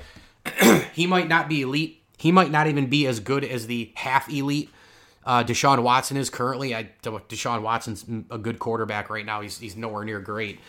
he 0.94 1.06
might 1.06 1.28
not 1.28 1.50
be 1.50 1.62
elite. 1.62 2.02
He 2.18 2.32
might 2.32 2.50
not 2.50 2.66
even 2.66 2.88
be 2.88 3.06
as 3.06 3.20
good 3.20 3.44
as 3.44 3.68
the 3.68 3.92
half 3.94 4.28
elite 4.28 4.72
uh, 5.26 5.44
Deshaun 5.44 5.84
Watson 5.84 6.18
is 6.18 6.30
currently. 6.30 6.76
I 6.76 6.90
Deshaun 7.04 7.62
Watson's 7.62 8.06
a 8.30 8.38
good 8.38 8.60
quarterback 8.60 9.10
right 9.10 9.26
now. 9.26 9.42
He's 9.42 9.60
he's 9.60 9.76
nowhere 9.76 10.04
near 10.04 10.20
great. 10.20 10.60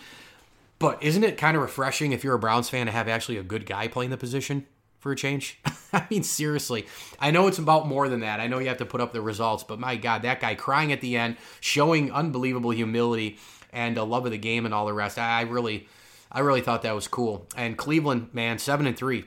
But 0.79 1.03
isn't 1.03 1.23
it 1.23 1.37
kind 1.39 1.57
of 1.57 1.63
refreshing 1.63 2.13
if 2.13 2.25
you're 2.25 2.35
a 2.35 2.39
Browns 2.39 2.69
fan 2.69 2.87
to 2.87 2.93
have 2.93 3.09
actually 3.09 3.39
a 3.39 3.43
good 3.43 3.65
guy 3.65 3.89
playing 3.89 4.11
the 4.11 4.17
position? 4.17 4.67
for 5.05 5.13
a 5.13 5.17
change? 5.17 5.61
I 5.93 6.07
mean, 6.11 6.23
seriously. 6.23 6.87
I 7.21 7.31
know 7.31 7.47
it's 7.47 7.59
about 7.59 7.87
more 7.87 8.09
than 8.09 8.21
that. 8.21 8.41
I 8.41 8.47
know 8.47 8.59
you 8.59 8.69
have 8.69 8.79
to 8.79 8.87
put 8.87 9.03
up 9.03 9.13
the 9.13 9.21
results, 9.21 9.63
but 9.63 9.79
my 9.79 9.97
God, 9.97 10.23
that 10.23 10.41
guy 10.41 10.55
crying 10.55 10.93
at 10.93 11.03
the 11.03 11.19
end, 11.19 11.37
showing 11.61 12.11
unbelievable 12.11 12.71
humility 12.71 13.39
and 13.71 13.99
a 13.99 14.03
love 14.03 14.25
of 14.25 14.33
the 14.33 14.39
game 14.39 14.65
and 14.65 14.73
all 14.73 14.87
the 14.87 14.95
rest. 14.95 15.19
I 15.19 15.43
really, 15.43 15.89
I 16.33 16.41
really 16.41 16.63
thought 16.63 16.81
that 16.83 16.95
was 16.95 17.07
cool. 17.07 17.47
And 17.55 17.77
Cleveland, 17.77 18.31
man, 18.33 18.59
seven 18.59 18.87
and 18.87 18.97
three, 18.97 19.27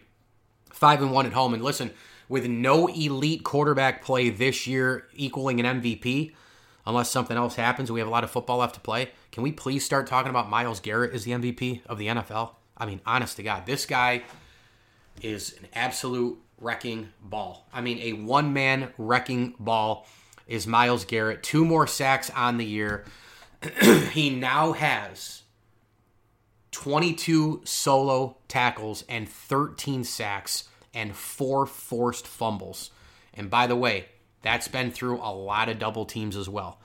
five 0.72 1.00
and 1.00 1.12
one 1.12 1.28
at 1.28 1.34
home. 1.34 1.54
And 1.54 1.64
listen, 1.64 1.92
with 2.30 2.46
no 2.48 2.88
elite 2.88 3.44
quarterback 3.44 4.04
play 4.04 4.30
this 4.30 4.68
year 4.68 5.08
equaling 5.14 5.60
an 5.60 5.82
MVP, 5.82 6.34
unless 6.86 7.10
something 7.10 7.38
else 7.38 7.56
happens, 7.56 7.92
we 7.92 8.00
have 8.00 8.08
a 8.08 8.12
lot 8.12 8.24
of 8.24 8.32
football 8.32 8.58
left 8.58 8.76
to 8.76 8.82
play. 8.82 9.12
Can 9.32 9.44
we 9.44 9.52
please 9.52 9.86
start 9.86 10.08
talking 10.08 10.30
about 10.30 10.50
Myles 10.50 10.80
Garrett 10.80 11.14
as 11.14 11.24
the 11.24 11.32
MVP 11.32 11.86
of 11.86 11.98
the 11.98 12.08
NFL? 12.08 12.52
I 12.78 12.86
mean, 12.86 13.02
honest 13.06 13.38
to 13.38 13.44
God, 13.44 13.66
this 13.66 13.86
guy 13.86 14.24
is 15.22 15.56
an 15.60 15.68
absolute 15.74 16.38
wrecking 16.60 17.10
ball. 17.22 17.68
I 17.74 17.82
mean, 17.82 18.00
a 18.00 18.14
one 18.14 18.54
man 18.54 18.94
wrecking 18.98 19.56
ball 19.60 20.08
is 20.48 20.68
Myles 20.68 21.06
Garrett. 21.06 21.44
Two 21.44 21.66
more 21.66 21.88
sacks 21.88 22.30
on 22.36 22.58
the 22.58 22.66
year. 22.66 23.06
he 24.12 24.30
now 24.30 24.74
has 24.74 25.44
22 26.72 27.62
solo 27.64 28.38
tackles 28.48 29.04
and 29.10 29.28
13 29.28 30.04
sacks 30.04 30.70
and 30.94 31.16
four 31.16 31.66
forced 31.66 32.28
fumbles. 32.28 32.92
And 33.34 33.50
by 33.50 33.68
the 33.68 33.76
way, 33.76 34.06
that's 34.42 34.68
been 34.68 34.92
through 34.92 35.20
a 35.20 35.34
lot 35.34 35.70
of 35.70 35.80
double 35.80 36.06
teams 36.06 36.36
as 36.36 36.50
well. 36.50 36.80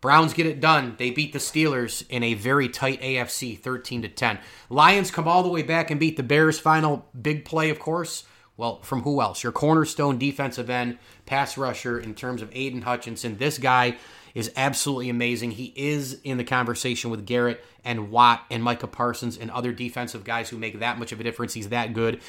Browns 0.00 0.32
get 0.32 0.46
it 0.46 0.60
done. 0.60 0.94
They 0.96 1.10
beat 1.10 1.32
the 1.32 1.40
Steelers 1.40 2.04
in 2.08 2.22
a 2.22 2.34
very 2.34 2.68
tight 2.68 3.00
AFC 3.00 3.58
13 3.58 4.02
to 4.02 4.08
10. 4.08 4.38
Lions 4.70 5.10
come 5.10 5.26
all 5.26 5.42
the 5.42 5.48
way 5.48 5.62
back 5.62 5.90
and 5.90 5.98
beat 5.98 6.16
the 6.16 6.22
Bears. 6.22 6.60
Final 6.60 7.06
big 7.20 7.44
play, 7.44 7.70
of 7.70 7.80
course. 7.80 8.24
Well, 8.56 8.80
from 8.82 9.02
who 9.02 9.20
else? 9.20 9.42
Your 9.42 9.52
cornerstone 9.52 10.18
defensive 10.18 10.70
end, 10.70 10.98
pass 11.26 11.56
rusher 11.56 11.98
in 11.98 12.14
terms 12.14 12.42
of 12.42 12.50
Aidan 12.52 12.82
Hutchinson. 12.82 13.38
This 13.38 13.58
guy 13.58 13.96
is 14.34 14.52
absolutely 14.56 15.08
amazing. 15.10 15.52
He 15.52 15.72
is 15.76 16.20
in 16.22 16.38
the 16.38 16.44
conversation 16.44 17.10
with 17.10 17.26
Garrett 17.26 17.64
and 17.84 18.10
Watt 18.10 18.44
and 18.50 18.62
Micah 18.62 18.86
Parsons 18.86 19.36
and 19.36 19.50
other 19.50 19.72
defensive 19.72 20.24
guys 20.24 20.48
who 20.48 20.58
make 20.58 20.78
that 20.80 20.98
much 20.98 21.12
of 21.12 21.20
a 21.20 21.24
difference. 21.24 21.54
He's 21.54 21.70
that 21.70 21.92
good. 21.92 22.20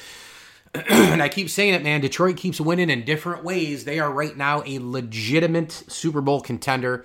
and 0.90 1.22
I 1.22 1.28
keep 1.28 1.50
saying 1.50 1.74
it, 1.74 1.82
man. 1.82 2.00
Detroit 2.00 2.36
keeps 2.36 2.60
winning 2.60 2.90
in 2.90 3.04
different 3.04 3.44
ways. 3.44 3.84
They 3.84 3.98
are 3.98 4.10
right 4.10 4.36
now 4.36 4.62
a 4.64 4.78
legitimate 4.78 5.72
Super 5.72 6.20
Bowl 6.20 6.40
contender 6.40 7.04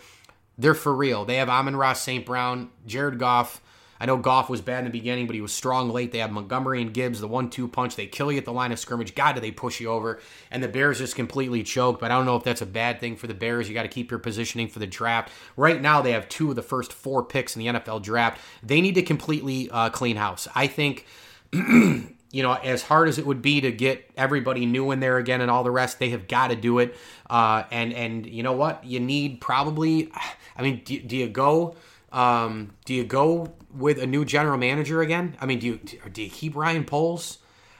they're 0.57 0.73
for 0.73 0.93
real. 0.93 1.25
They 1.25 1.35
have 1.35 1.49
Amon-Ra 1.49 1.93
St. 1.93 2.25
Brown, 2.25 2.69
Jared 2.85 3.19
Goff. 3.19 3.61
I 3.99 4.05
know 4.05 4.17
Goff 4.17 4.49
was 4.49 4.59
bad 4.61 4.79
in 4.79 4.85
the 4.85 4.91
beginning, 4.91 5.25
but 5.25 5.35
he 5.35 5.41
was 5.41 5.53
strong 5.53 5.89
late. 5.89 6.11
They 6.11 6.17
have 6.19 6.31
Montgomery 6.31 6.81
and 6.81 6.93
Gibbs, 6.93 7.21
the 7.21 7.29
one-two 7.29 7.69
punch. 7.69 7.95
They 7.95 8.07
kill 8.07 8.31
you 8.31 8.37
at 8.37 8.45
the 8.45 8.51
line 8.51 8.73
of 8.73 8.79
scrimmage. 8.79 9.15
God, 9.15 9.33
do 9.33 9.41
they 9.41 9.51
push 9.51 9.79
you 9.79 9.89
over? 9.89 10.19
And 10.51 10.61
the 10.61 10.67
Bears 10.67 10.97
just 10.97 11.15
completely 11.15 11.63
choke. 11.63 11.99
But 11.99 12.11
I 12.11 12.15
don't 12.15 12.25
know 12.25 12.35
if 12.35 12.43
that's 12.43 12.61
a 12.61 12.65
bad 12.65 12.99
thing 12.99 13.15
for 13.15 13.27
the 13.27 13.33
Bears. 13.33 13.69
You 13.69 13.73
got 13.73 13.83
to 13.83 13.87
keep 13.87 14.11
your 14.11 14.19
positioning 14.19 14.67
for 14.67 14.79
the 14.79 14.87
draft. 14.87 15.31
Right 15.55 15.81
now, 15.81 16.01
they 16.01 16.11
have 16.11 16.27
two 16.27 16.49
of 16.49 16.57
the 16.57 16.61
first 16.61 16.91
four 16.91 17.23
picks 17.23 17.55
in 17.55 17.61
the 17.61 17.79
NFL 17.79 18.01
draft. 18.03 18.41
They 18.61 18.81
need 18.81 18.95
to 18.95 19.01
completely 19.01 19.69
uh, 19.69 19.89
clean 19.89 20.17
house. 20.17 20.47
I 20.53 20.67
think. 20.67 21.05
you 22.35 22.43
know, 22.43 22.51
as 22.51 22.83
hard 22.83 23.07
as 23.07 23.17
it 23.17 23.25
would 23.25 23.41
be 23.41 23.61
to 23.61 23.71
get 23.71 24.11
everybody 24.17 24.65
new 24.65 24.91
in 24.91 24.99
there 24.99 25.17
again 25.17 25.39
and 25.39 25.49
all 25.49 25.63
the 25.63 25.71
rest, 25.71 25.99
they 25.99 26.09
have 26.09 26.27
got 26.27 26.49
to 26.49 26.57
do 26.57 26.79
it. 26.79 26.93
Uh, 27.29 27.63
and 27.71 27.93
and 27.93 28.25
you 28.25 28.43
know 28.43 28.51
what? 28.51 28.83
You 28.83 28.99
need 28.99 29.39
probably. 29.39 30.11
I 30.57 30.61
mean, 30.61 30.81
do, 30.83 30.99
do 30.99 31.15
you 31.15 31.29
go? 31.29 31.77
Um, 32.11 32.73
do 32.83 32.93
you 32.93 33.05
go 33.05 33.53
with 33.73 33.99
a 33.99 34.05
new 34.05 34.25
general 34.25 34.57
manager 34.57 35.01
again? 35.01 35.37
I 35.39 35.45
mean, 35.45 35.59
do 35.59 35.67
you 35.67 35.79
do 36.11 36.23
you 36.23 36.29
keep 36.29 36.57
Ryan 36.57 36.83
Poles? 36.83 37.37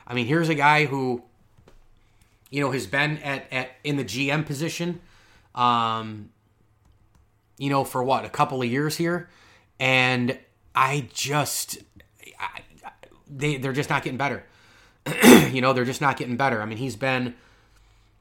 I 0.07 0.13
mean, 0.13 0.25
here's 0.25 0.47
a 0.47 0.55
guy 0.55 0.85
who, 0.85 1.21
you 2.49 2.61
know, 2.61 2.71
has 2.71 2.87
been 2.87 3.17
at, 3.17 3.51
at 3.51 3.71
in 3.83 3.97
the 3.97 4.05
GM 4.05 4.45
position, 4.45 5.01
um, 5.53 6.29
you 7.57 7.69
know, 7.69 7.83
for 7.83 8.01
what 8.01 8.23
a 8.23 8.29
couple 8.29 8.61
of 8.61 8.71
years 8.71 8.95
here, 8.95 9.27
and 9.81 10.39
I 10.73 11.09
just, 11.11 11.79
they 13.35 13.57
they're 13.57 13.73
just 13.73 13.89
not 13.89 14.03
getting 14.03 14.17
better. 14.17 14.43
you 15.51 15.61
know, 15.61 15.73
they're 15.73 15.85
just 15.85 16.01
not 16.01 16.17
getting 16.17 16.37
better. 16.37 16.61
I 16.61 16.65
mean, 16.65 16.77
he's 16.77 16.95
been, 16.95 17.35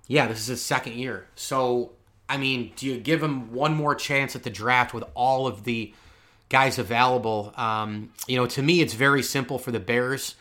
yeah, 0.07 0.27
this 0.27 0.41
is 0.41 0.47
his 0.49 0.63
second 0.63 0.95
year. 0.95 1.27
So, 1.35 1.93
I 2.29 2.37
mean, 2.37 2.73
do 2.77 2.87
you 2.87 2.99
give 2.99 3.23
him 3.23 3.53
one 3.53 3.75
more 3.75 3.95
chance 3.95 4.37
at 4.37 4.43
the 4.43 4.51
draft 4.51 4.93
with 4.93 5.05
all 5.15 5.47
of 5.47 5.65
the 5.65 5.95
guys 6.51 6.79
available? 6.79 7.55
Um, 7.57 8.13
you 8.27 8.37
know, 8.37 8.47
to 8.47 8.63
me, 8.63 8.81
it's 8.81 8.95
very 8.95 9.23
simple 9.23 9.59
for 9.59 9.71
the 9.71 9.81
Bears. 9.81 10.35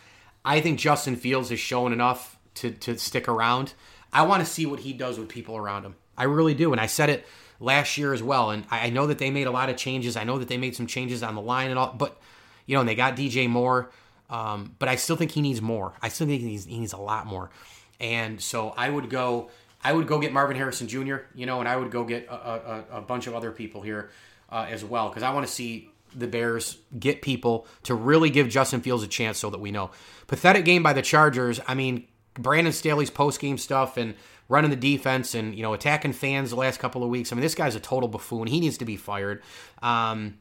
I 0.44 0.60
think 0.60 0.80
Justin 0.80 1.16
Fields 1.16 1.50
has 1.50 1.60
shown 1.60 1.94
enough 1.94 2.38
to 2.56 2.72
to 2.72 2.98
stick 2.98 3.28
around. 3.28 3.74
I 4.12 4.24
want 4.24 4.42
to 4.42 4.46
see 4.46 4.66
what 4.66 4.82
he 4.82 4.94
does 4.94 5.18
with 5.18 5.30
people 5.30 5.56
around 5.56 5.86
him. 5.86 5.96
I 6.18 6.26
really 6.26 6.54
do, 6.54 6.72
and 6.72 6.82
I 6.82 6.86
said 6.86 7.10
it 7.10 7.26
last 7.60 7.98
year 7.98 8.14
as 8.14 8.22
well. 8.22 8.52
And 8.52 8.66
I 8.70 8.90
know 8.90 9.08
that 9.08 9.18
they 9.18 9.32
made 9.32 9.48
a 9.48 9.52
lot 9.52 9.70
of 9.70 9.78
changes. 9.78 10.18
I 10.18 10.26
know 10.26 10.38
that 10.38 10.50
they 10.50 10.58
made 10.58 10.76
some 10.76 10.88
changes 10.88 11.24
on 11.24 11.36
the 11.36 11.42
line 11.42 11.70
and 11.70 11.80
all, 11.80 11.94
but 11.98 12.20
you 12.66 12.76
know, 12.76 12.82
and 12.82 12.90
they 12.90 12.96
got 12.96 13.16
DJ 13.16 13.50
Moore. 13.50 13.90
Um, 14.34 14.76
but 14.80 14.90
I 14.90 14.96
still 14.96 15.16
think 15.16 15.32
he 15.32 15.42
needs 15.42 15.62
more. 15.62 15.94
I 16.02 16.10
still 16.10 16.26
think 16.26 16.42
he 16.42 16.48
needs, 16.48 16.66
he 16.66 16.80
needs 16.80 16.94
a 16.94 16.98
lot 16.98 17.28
more. 17.28 17.52
And 18.00 18.42
so 18.42 18.74
I 18.76 18.90
would 18.90 19.10
go. 19.10 19.50
I 19.86 19.92
would 19.92 20.08
go 20.08 20.18
get 20.18 20.32
Marvin 20.32 20.56
Harrison 20.56 20.88
Jr. 20.88 21.18
You 21.36 21.46
know, 21.46 21.60
and 21.60 21.70
I 21.70 21.76
would 21.76 21.92
go 21.92 22.04
get 22.04 22.28
a, 22.28 22.34
a, 22.34 22.86
a 22.94 23.02
bunch 23.02 23.28
of 23.28 23.36
other 23.36 23.52
people 23.52 23.82
here 23.82 24.10
uh, 24.50 24.66
as 24.70 24.84
well 24.84 25.10
because 25.10 25.24
I 25.24 25.34
want 25.34 25.46
to 25.46 25.52
see 25.52 25.90
the 26.16 26.28
Bears 26.28 26.78
get 26.98 27.22
people 27.22 27.68
to 27.84 27.94
really 27.94 28.30
give 28.30 28.50
Justin 28.50 28.82
Fields 28.82 29.04
a 29.04 29.08
chance 29.08 29.38
so 29.38 29.50
that 29.52 29.60
we 29.60 29.72
know. 29.72 29.92
Pathetic 30.28 30.66
game 30.66 30.82
by 30.82 30.94
the 30.94 31.02
Chargers. 31.02 31.60
I 31.68 31.76
mean, 31.76 32.08
Brandon 32.34 32.74
Staley's 32.74 33.10
post 33.12 33.40
game 33.40 33.58
stuff 33.58 33.98
and 33.98 34.16
running 34.50 34.72
the 34.72 34.78
defense 34.78 35.36
and 35.36 35.54
you 35.56 35.62
know 35.62 35.74
attacking 35.74 36.14
fans 36.14 36.50
the 36.50 36.56
last 36.56 36.80
couple 36.80 37.04
of 37.04 37.10
weeks. 37.10 37.32
I 37.32 37.36
mean, 37.36 37.42
this 37.42 37.56
guy's 37.56 37.76
a 37.76 37.80
total 37.80 38.10
buffoon. 38.10 38.48
He 38.48 38.60
needs 38.60 38.80
to 38.80 38.86
be 38.86 38.98
fired. 38.98 39.44
Um, 39.82 40.40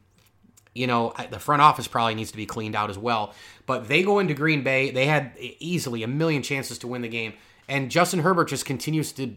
you 0.73 0.87
know, 0.87 1.13
the 1.29 1.39
front 1.39 1.61
office 1.61 1.87
probably 1.87 2.15
needs 2.15 2.31
to 2.31 2.37
be 2.37 2.45
cleaned 2.45 2.75
out 2.75 2.89
as 2.89 2.97
well. 2.97 3.33
But 3.65 3.87
they 3.87 4.03
go 4.03 4.19
into 4.19 4.33
Green 4.33 4.63
Bay. 4.63 4.91
They 4.91 5.05
had 5.05 5.33
easily 5.37 6.03
a 6.03 6.07
million 6.07 6.41
chances 6.41 6.79
to 6.79 6.87
win 6.87 7.01
the 7.01 7.07
game. 7.07 7.33
And 7.67 7.91
Justin 7.91 8.19
Herbert 8.19 8.49
just 8.49 8.65
continues 8.65 9.11
to. 9.13 9.35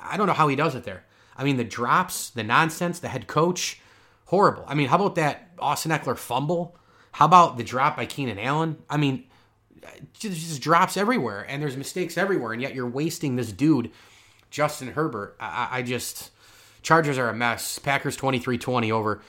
I 0.00 0.16
don't 0.16 0.26
know 0.26 0.32
how 0.32 0.48
he 0.48 0.56
does 0.56 0.74
it 0.74 0.84
there. 0.84 1.04
I 1.36 1.44
mean, 1.44 1.56
the 1.56 1.64
drops, 1.64 2.30
the 2.30 2.42
nonsense, 2.42 3.00
the 3.00 3.08
head 3.08 3.26
coach, 3.26 3.80
horrible. 4.26 4.64
I 4.66 4.74
mean, 4.74 4.88
how 4.88 4.96
about 4.96 5.16
that 5.16 5.50
Austin 5.58 5.90
Ekeler 5.90 6.16
fumble? 6.16 6.76
How 7.12 7.26
about 7.26 7.56
the 7.56 7.64
drop 7.64 7.96
by 7.96 8.06
Keenan 8.06 8.38
Allen? 8.38 8.78
I 8.88 8.96
mean, 8.96 9.24
just, 10.14 10.40
just 10.40 10.62
drops 10.62 10.96
everywhere, 10.96 11.44
and 11.48 11.62
there's 11.62 11.76
mistakes 11.76 12.16
everywhere, 12.16 12.52
and 12.52 12.62
yet 12.62 12.74
you're 12.74 12.88
wasting 12.88 13.36
this 13.36 13.52
dude, 13.52 13.90
Justin 14.50 14.88
Herbert. 14.88 15.36
I, 15.40 15.68
I 15.70 15.82
just. 15.82 16.30
Chargers 16.82 17.16
are 17.16 17.28
a 17.28 17.34
mess. 17.34 17.78
Packers 17.78 18.16
23 18.16 18.58
20 18.58 18.90
over 18.90 19.22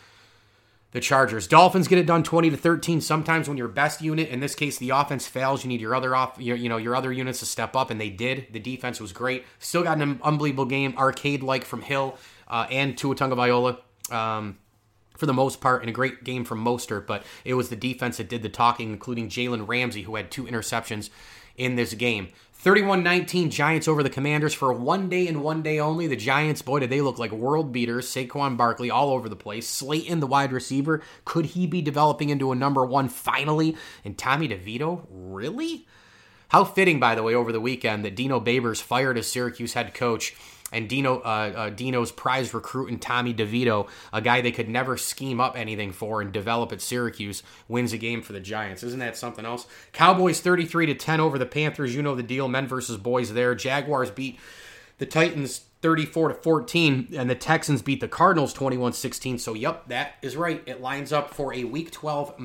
the 0.93 0.99
Chargers. 0.99 1.47
Dolphins 1.47 1.87
get 1.87 1.97
it 1.97 2.05
done 2.05 2.23
20 2.23 2.51
to 2.51 2.57
13. 2.57 3.01
Sometimes 3.01 3.49
when 3.49 3.57
your 3.57 3.67
best 3.67 4.01
unit, 4.01 4.29
in 4.29 4.39
this 4.39 4.55
case 4.55 4.77
the 4.77 4.91
offense 4.91 5.27
fails, 5.27 5.63
you 5.63 5.67
need 5.67 5.81
your 5.81 5.93
other 5.93 6.15
off 6.15 6.39
your, 6.39 6.55
you 6.55 6.69
know, 6.69 6.77
your 6.77 6.95
other 6.95 7.11
units 7.11 7.39
to 7.39 7.45
step 7.45 7.75
up 7.75 7.89
and 7.89 7.99
they 7.99 8.09
did. 8.09 8.47
The 8.51 8.59
defense 8.59 9.01
was 9.01 9.11
great. 9.11 9.43
Still 9.59 9.83
got 9.83 9.99
an 9.99 10.19
unbelievable 10.23 10.65
game, 10.65 10.95
arcade 10.97 11.43
like 11.43 11.65
from 11.65 11.81
Hill 11.81 12.17
uh, 12.47 12.67
and 12.71 12.97
Tua 12.97 13.15
Tagovailoa. 13.15 13.79
Um, 14.11 14.57
for 15.17 15.27
the 15.27 15.33
most 15.33 15.61
part, 15.61 15.81
and 15.81 15.89
a 15.89 15.93
great 15.93 16.23
game 16.23 16.43
from 16.43 16.63
Mostert, 16.65 17.05
but 17.05 17.23
it 17.45 17.53
was 17.53 17.69
the 17.69 17.75
defense 17.75 18.17
that 18.17 18.27
did 18.27 18.41
the 18.41 18.49
talking, 18.49 18.89
including 18.89 19.29
Jalen 19.29 19.67
Ramsey, 19.67 20.01
who 20.01 20.15
had 20.15 20.31
two 20.31 20.45
interceptions 20.45 21.11
in 21.55 21.75
this 21.75 21.93
game. 21.93 22.29
31 22.63 23.03
19 23.03 23.49
Giants 23.49 23.89
over 23.89 24.01
the 24.03 24.09
Commanders 24.09 24.53
for 24.53 24.71
one 24.71 25.09
day 25.09 25.27
and 25.27 25.43
one 25.43 25.61
day 25.61 25.79
only. 25.79 26.07
The 26.07 26.15
Giants, 26.15 26.61
boy, 26.61 26.79
did 26.79 26.89
they 26.89 27.01
look 27.01 27.19
like 27.19 27.33
world 27.33 27.73
beaters. 27.73 28.07
Saquon 28.07 28.55
Barkley 28.55 28.89
all 28.89 29.09
over 29.09 29.27
the 29.27 29.35
place. 29.35 29.67
Slayton, 29.67 30.21
the 30.21 30.27
wide 30.27 30.53
receiver, 30.53 31.03
could 31.25 31.47
he 31.47 31.67
be 31.67 31.81
developing 31.81 32.29
into 32.29 32.53
a 32.53 32.55
number 32.55 32.85
one 32.85 33.09
finally? 33.09 33.75
And 34.05 34.17
Tommy 34.17 34.47
DeVito, 34.47 35.05
really? 35.09 35.85
How 36.47 36.63
fitting, 36.63 37.01
by 37.01 37.15
the 37.15 37.23
way, 37.23 37.35
over 37.35 37.51
the 37.51 37.59
weekend 37.59 38.05
that 38.05 38.15
Dino 38.15 38.39
Babers 38.39 38.81
fired 38.81 39.17
as 39.17 39.27
Syracuse 39.27 39.73
head 39.73 39.93
coach 39.93 40.33
and 40.73 40.89
Dino 40.89 41.19
uh, 41.19 41.53
uh, 41.55 41.69
Dino's 41.69 42.11
prize 42.11 42.53
recruit 42.53 42.89
and 42.89 43.01
Tommy 43.01 43.33
DeVito, 43.33 43.87
a 44.11 44.21
guy 44.21 44.41
they 44.41 44.51
could 44.51 44.69
never 44.69 44.97
scheme 44.97 45.39
up 45.39 45.57
anything 45.57 45.91
for 45.91 46.21
and 46.21 46.31
develop 46.31 46.71
at 46.71 46.81
Syracuse, 46.81 47.43
wins 47.67 47.93
a 47.93 47.97
game 47.97 48.21
for 48.21 48.33
the 48.33 48.39
Giants. 48.39 48.83
Isn't 48.83 48.99
that 48.99 49.17
something 49.17 49.45
else? 49.45 49.67
Cowboys 49.91 50.39
33 50.39 50.87
to 50.87 50.95
10 50.95 51.19
over 51.19 51.37
the 51.37 51.45
Panthers. 51.45 51.95
You 51.95 52.01
know 52.01 52.15
the 52.15 52.23
deal. 52.23 52.47
Men 52.47 52.67
versus 52.67 52.97
boys 52.97 53.33
there. 53.33 53.55
Jaguars 53.55 54.11
beat 54.11 54.39
the 54.97 55.05
Titans 55.05 55.61
34 55.81 56.29
to 56.29 56.33
14 56.35 57.09
and 57.13 57.29
the 57.29 57.35
Texans 57.35 57.81
beat 57.81 57.99
the 57.99 58.07
Cardinals 58.07 58.53
21-16. 58.53 59.39
So 59.39 59.53
yep, 59.53 59.87
that 59.89 60.15
is 60.21 60.37
right. 60.37 60.63
It 60.65 60.81
lines 60.81 61.11
up 61.11 61.33
for 61.33 61.53
a 61.53 61.65
week 61.65 61.91
12 61.91 62.39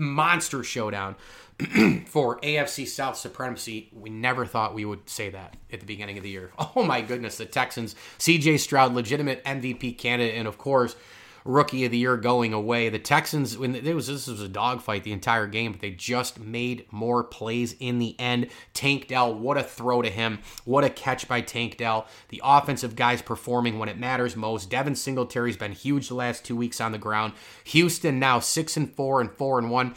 monster 0.00 0.64
showdown 0.64 1.14
for 2.06 2.40
AFC 2.40 2.86
South 2.86 3.16
supremacy. 3.16 3.90
We 3.92 4.10
never 4.10 4.46
thought 4.46 4.74
we 4.74 4.84
would 4.84 5.08
say 5.08 5.30
that 5.30 5.56
at 5.72 5.80
the 5.80 5.86
beginning 5.86 6.16
of 6.16 6.22
the 6.22 6.30
year. 6.30 6.52
Oh 6.76 6.84
my 6.84 7.00
goodness, 7.00 7.36
the 7.36 7.46
Texans, 7.46 7.94
CJ 8.18 8.60
Stroud, 8.60 8.94
legitimate 8.94 9.44
MVP 9.44 9.98
candidate, 9.98 10.36
and 10.36 10.48
of 10.48 10.56
course, 10.56 10.96
rookie 11.44 11.84
of 11.84 11.90
the 11.90 11.98
year 11.98 12.16
going 12.16 12.52
away. 12.52 12.88
The 12.88 12.98
Texans, 12.98 13.56
when 13.56 13.74
it 13.74 13.94
was 13.94 14.06
this 14.06 14.26
was 14.26 14.40
a 14.40 14.48
dogfight 14.48 15.04
the 15.04 15.12
entire 15.12 15.46
game, 15.46 15.72
but 15.72 15.80
they 15.80 15.90
just 15.90 16.38
made 16.40 16.86
more 16.90 17.24
plays 17.24 17.74
in 17.80 17.98
the 17.98 18.18
end. 18.18 18.48
Tank 18.74 19.08
Dell, 19.08 19.34
what 19.34 19.56
a 19.56 19.62
throw 19.62 20.02
to 20.02 20.10
him! 20.10 20.40
What 20.64 20.84
a 20.84 20.90
catch 20.90 21.28
by 21.28 21.40
Tank 21.40 21.76
Dell. 21.76 22.06
The 22.28 22.42
offensive 22.44 22.96
guys 22.96 23.22
performing 23.22 23.78
when 23.78 23.88
it 23.88 23.98
matters 23.98 24.36
most. 24.36 24.70
Devin 24.70 24.94
Singletary's 24.94 25.56
been 25.56 25.72
huge 25.72 26.08
the 26.08 26.14
last 26.14 26.44
two 26.44 26.56
weeks 26.56 26.80
on 26.80 26.92
the 26.92 26.98
ground. 26.98 27.32
Houston 27.64 28.18
now 28.18 28.40
six 28.40 28.76
and 28.76 28.94
four 28.94 29.20
and 29.20 29.30
four 29.32 29.58
and 29.58 29.70
one 29.70 29.94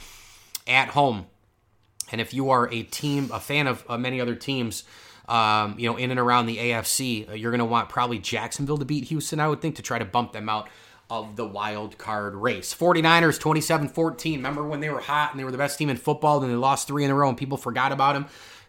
at 0.68 0.90
home 0.90 1.28
and 2.14 2.22
if 2.22 2.34
you 2.34 2.52
are 2.52 2.72
a 2.72 2.84
team, 2.84 3.30
a 3.34 3.40
fan 3.40 3.66
of 3.66 3.84
uh, 3.90 3.98
many 3.98 4.22
other 4.22 4.36
teams, 4.36 4.84
um, 5.28 5.76
you 5.80 5.90
know, 5.90 5.98
in 5.98 6.12
and 6.12 6.20
around 6.20 6.46
the 6.46 6.58
AFC, 6.58 7.40
you're 7.40 7.52
going 7.52 7.58
to 7.60 7.66
want 7.66 7.90
probably 7.90 8.20
Jacksonville 8.20 8.78
to 8.78 8.86
beat 8.86 9.06
Houston, 9.06 9.40
I 9.40 9.48
would 9.48 9.62
think, 9.62 9.78
to 9.78 9.82
try 9.82 9.98
to 9.98 10.06
bump 10.06 10.32
them 10.32 10.48
out 10.48 10.70
of 11.10 11.36
the 11.36 11.45
wild 11.45 11.98
card 11.98 12.36
race. 12.36 12.74
49ers 12.74 13.39
27-14. 13.39 14.36
Remember 14.36 14.67
when 14.67 14.79
they 14.79 14.89
were 14.89 15.00
hot 15.00 15.31
and 15.31 15.39
they 15.39 15.43
were 15.43 15.51
the 15.51 15.57
best 15.57 15.77
team 15.77 15.89
in 15.89 15.98
football, 15.98 16.41
and 16.41 16.51
they 16.51 16.55
lost 16.55 16.88
three 16.88 17.03
in 17.03 17.12
a 17.12 17.15
row 17.15 17.29
and 17.29 17.38
people 17.38 17.57
forgot 17.57 17.91
about 17.91 18.13
them? 18.13 18.25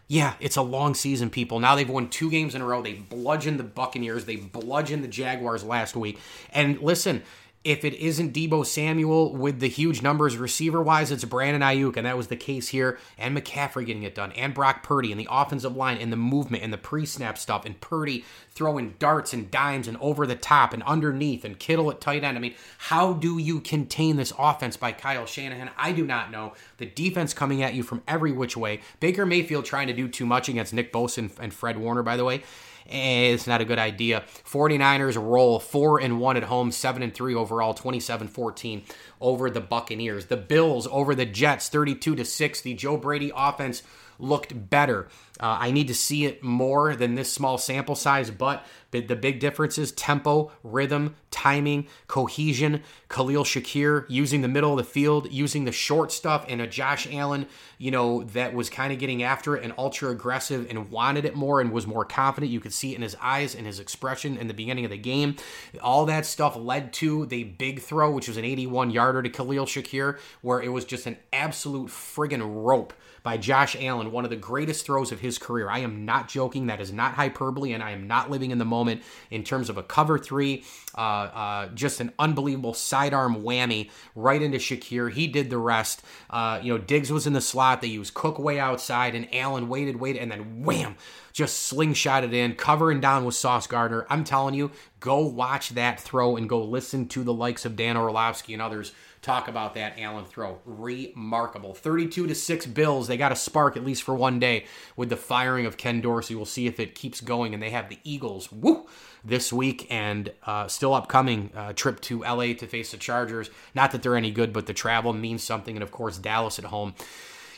Yeah, 0.07 0.35
it's 0.39 0.55
a 0.55 0.61
long 0.61 0.93
season, 0.93 1.31
people. 1.31 1.59
Now 1.59 1.75
they've 1.75 1.89
won 1.89 2.09
two 2.09 2.29
games 2.29 2.53
in 2.53 2.61
a 2.61 2.65
row. 2.65 2.83
They 2.83 2.93
bludgeoned 2.93 3.59
the 3.59 3.63
Buccaneers. 3.63 4.25
They 4.25 4.35
bludgeoned 4.35 5.03
the 5.03 5.07
Jaguars 5.07 5.63
last 5.63 5.95
week. 5.95 6.19
And 6.51 6.79
listen, 6.79 7.23
if 7.65 7.83
it 7.83 7.95
isn't 7.95 8.31
Deebo 8.31 8.63
Samuel 8.63 9.35
with 9.35 9.59
the 9.59 9.67
huge 9.67 10.03
numbers 10.03 10.37
receiver 10.37 10.83
wise, 10.83 11.11
it's 11.11 11.25
Brandon 11.25 11.63
Aiyuk, 11.63 11.97
and 11.97 12.05
that 12.05 12.15
was 12.15 12.27
the 12.27 12.35
case 12.35 12.67
here. 12.67 12.99
And 13.17 13.35
McCaffrey 13.35 13.87
getting 13.87 14.03
it 14.03 14.13
done, 14.13 14.31
and 14.33 14.53
Brock 14.53 14.83
Purdy, 14.83 15.11
and 15.11 15.19
the 15.19 15.27
offensive 15.31 15.75
line, 15.75 15.97
and 15.97 16.11
the 16.11 16.17
movement, 16.17 16.63
and 16.63 16.71
the 16.71 16.77
pre 16.77 17.07
snap 17.07 17.39
stuff, 17.39 17.65
and 17.65 17.81
Purdy 17.81 18.23
throwing 18.51 18.93
darts 18.99 19.33
and 19.33 19.49
dimes, 19.49 19.87
and 19.87 19.97
over 19.97 20.27
the 20.27 20.35
top, 20.35 20.73
and 20.73 20.83
underneath, 20.83 21.43
and 21.43 21.57
Kittle 21.57 21.89
at 21.89 21.99
tight 21.99 22.23
end. 22.23 22.37
I 22.37 22.39
mean, 22.39 22.53
how 22.77 23.13
do 23.13 23.39
you 23.39 23.59
contain 23.59 24.15
this 24.15 24.31
offense 24.37 24.77
by 24.77 24.91
Kyle 24.91 25.25
Shanahan? 25.25 25.71
I 25.75 25.91
do 25.91 26.05
not 26.05 26.29
know. 26.29 26.53
The 26.77 26.85
defense 26.85 27.33
coming 27.33 27.63
at 27.63 27.73
you 27.73 27.81
from 27.81 28.03
every 28.07 28.31
which 28.31 28.55
way. 28.55 28.81
Baker 28.99 29.25
Mayfield 29.25 29.65
trying 29.65 29.87
to 29.87 29.93
do 29.93 30.07
too 30.07 30.27
much 30.27 30.49
against 30.49 30.71
Nick 30.71 30.93
Bosa 30.93 31.31
and 31.39 31.51
Fred 31.51 31.79
Warner, 31.79 32.03
by 32.03 32.15
the 32.15 32.25
way 32.25 32.43
it's 32.85 33.47
not 33.47 33.61
a 33.61 33.65
good 33.65 33.79
idea. 33.79 34.23
49ers 34.45 35.21
roll 35.21 35.59
4 35.59 35.99
and 35.99 36.19
1 36.19 36.37
at 36.37 36.43
home, 36.43 36.71
7 36.71 37.01
and 37.01 37.13
3 37.13 37.35
overall, 37.35 37.73
27-14 37.73 38.83
over 39.19 39.49
the 39.49 39.61
Buccaneers. 39.61 40.27
The 40.27 40.37
Bills 40.37 40.87
over 40.91 41.15
the 41.15 41.25
Jets 41.25 41.69
32 41.69 42.15
to 42.15 42.25
6. 42.25 42.61
The 42.61 42.73
Joe 42.73 42.97
Brady 42.97 43.31
offense 43.35 43.83
looked 44.19 44.69
better. 44.69 45.07
Uh, 45.39 45.57
I 45.59 45.71
need 45.71 45.87
to 45.87 45.95
see 45.95 46.25
it 46.25 46.43
more 46.43 46.95
than 46.95 47.15
this 47.15 47.31
small 47.31 47.57
sample 47.57 47.95
size, 47.95 48.31
but 48.31 48.65
the 48.91 49.15
big 49.15 49.39
difference 49.39 49.77
is 49.77 49.91
tempo, 49.91 50.51
rhythm, 50.63 51.15
timing, 51.31 51.87
cohesion. 52.07 52.81
Khalil 53.09 53.43
Shakir 53.43 54.05
using 54.07 54.41
the 54.41 54.47
middle 54.47 54.71
of 54.71 54.77
the 54.77 54.89
field, 54.89 55.31
using 55.31 55.65
the 55.65 55.71
short 55.71 56.11
stuff, 56.11 56.45
and 56.47 56.61
a 56.61 56.67
Josh 56.67 57.07
Allen, 57.11 57.47
you 57.77 57.91
know, 57.91 58.23
that 58.23 58.53
was 58.53 58.69
kind 58.69 58.93
of 58.93 58.99
getting 58.99 59.23
after 59.23 59.57
it 59.57 59.63
and 59.63 59.73
ultra 59.77 60.09
aggressive 60.09 60.67
and 60.69 60.89
wanted 60.89 61.25
it 61.25 61.35
more 61.35 61.59
and 61.59 61.71
was 61.71 61.85
more 61.85 62.05
confident. 62.05 62.51
You 62.51 62.61
could 62.61 62.73
see 62.73 62.93
it 62.93 62.95
in 62.95 63.01
his 63.01 63.17
eyes 63.21 63.55
and 63.55 63.65
his 63.65 63.79
expression 63.79 64.37
in 64.37 64.47
the 64.47 64.53
beginning 64.53 64.85
of 64.85 64.91
the 64.91 64.97
game. 64.97 65.35
All 65.81 66.05
that 66.05 66.25
stuff 66.25 66.55
led 66.55 66.93
to 66.93 67.25
the 67.25 67.43
big 67.43 67.81
throw, 67.81 68.11
which 68.11 68.27
was 68.27 68.37
an 68.37 68.45
81 68.45 68.91
yarder 68.91 69.21
to 69.21 69.29
Khalil 69.29 69.65
Shakir, 69.65 70.19
where 70.41 70.61
it 70.61 70.69
was 70.69 70.85
just 70.85 71.05
an 71.05 71.17
absolute 71.33 71.89
friggin' 71.89 72.63
rope 72.63 72.93
by 73.25 73.37
Josh 73.37 73.75
Allen 73.79 74.11
one 74.11 74.23
of 74.23 74.29
the 74.29 74.37
greatest 74.37 74.85
throws 74.85 75.11
of 75.11 75.19
his 75.19 75.39
career. 75.39 75.67
I 75.67 75.79
am 75.79 76.05
not 76.05 76.29
joking. 76.29 76.67
That 76.67 76.79
is 76.79 76.93
not 76.93 77.15
hyperbole, 77.15 77.73
and 77.73 77.81
I 77.81 77.89
am 77.89 78.05
not 78.05 78.29
living 78.29 78.51
in 78.51 78.59
the 78.59 78.65
moment 78.65 79.01
in 79.31 79.43
terms 79.43 79.67
of 79.67 79.77
a 79.77 79.83
cover 79.83 80.19
three. 80.19 80.63
Uh, 80.95 81.01
uh, 81.01 81.67
just 81.69 81.99
an 81.99 82.13
unbelievable 82.19 82.75
sidearm 82.75 83.37
whammy 83.41 83.89
right 84.13 84.39
into 84.39 84.59
Shakir. 84.59 85.11
He 85.11 85.25
did 85.25 85.49
the 85.49 85.57
rest. 85.57 86.03
Uh, 86.29 86.59
you 86.61 86.71
know, 86.71 86.77
Diggs 86.77 87.11
was 87.11 87.25
in 87.25 87.33
the 87.33 87.41
slot. 87.41 87.81
They 87.81 87.87
used 87.87 88.13
Cook 88.13 88.37
way 88.37 88.59
outside, 88.59 89.15
and 89.15 89.27
Allen 89.33 89.69
waited, 89.69 89.99
waited, 89.99 90.21
and 90.21 90.31
then 90.31 90.63
wham, 90.63 90.95
just 91.33 91.73
slingshotted 91.73 92.31
in, 92.31 92.53
covering 92.53 93.01
down 93.01 93.25
with 93.25 93.33
Sauce 93.33 93.65
Gardner. 93.65 94.05
I'm 94.07 94.23
telling 94.23 94.53
you, 94.53 94.69
go 94.99 95.25
watch 95.25 95.71
that 95.71 95.99
throw 95.99 96.37
and 96.37 96.47
go 96.47 96.63
listen 96.63 97.07
to 97.07 97.23
the 97.23 97.33
likes 97.33 97.65
of 97.65 97.75
Dan 97.75 97.97
Orlovsky 97.97 98.53
and 98.53 98.61
others 98.61 98.93
talk 99.25 99.47
about 99.47 99.73
that 99.73 99.99
Allen 99.99 100.25
throw. 100.25 100.59
Remarkable. 100.65 101.73
32 101.73 102.27
to 102.27 102.35
6 102.35 102.65
Bills. 102.67 103.07
They 103.07 103.17
got 103.17 103.31
a 103.31 103.35
spark 103.35 103.75
at 103.75 103.83
least 103.83 104.03
for 104.03 104.13
one 104.13 104.39
day 104.39 104.65
with 104.95 105.09
the 105.09 105.17
firing 105.17 105.65
of 105.65 105.77
Ken 105.77 105.99
Dorsey. 105.99 106.35
We'll 106.35 106.45
see 106.45 106.67
if 106.67 106.79
it 106.79 106.93
keeps 106.93 107.21
going. 107.21 107.53
And 107.53 107.61
they 107.61 107.71
have 107.71 107.89
the 107.89 107.99
Eagles. 108.03 108.51
Woo! 108.51 108.85
This 109.23 109.51
week 109.51 109.87
and 109.89 110.31
uh, 110.43 110.67
still 110.67 110.93
upcoming 110.93 111.49
uh, 111.55 111.73
trip 111.73 111.99
to 112.01 112.21
LA 112.21 112.53
to 112.53 112.67
face 112.67 112.91
the 112.91 112.97
Chargers. 112.97 113.49
Not 113.73 113.91
that 113.91 114.03
they're 114.03 114.15
any 114.15 114.29
good, 114.29 114.53
but 114.53 114.67
the 114.67 114.73
travel 114.73 115.13
means 115.13 115.41
something. 115.41 115.75
And 115.75 115.81
of 115.81 115.91
course, 115.91 116.19
Dallas 116.19 116.59
at 116.59 116.65
home 116.65 116.93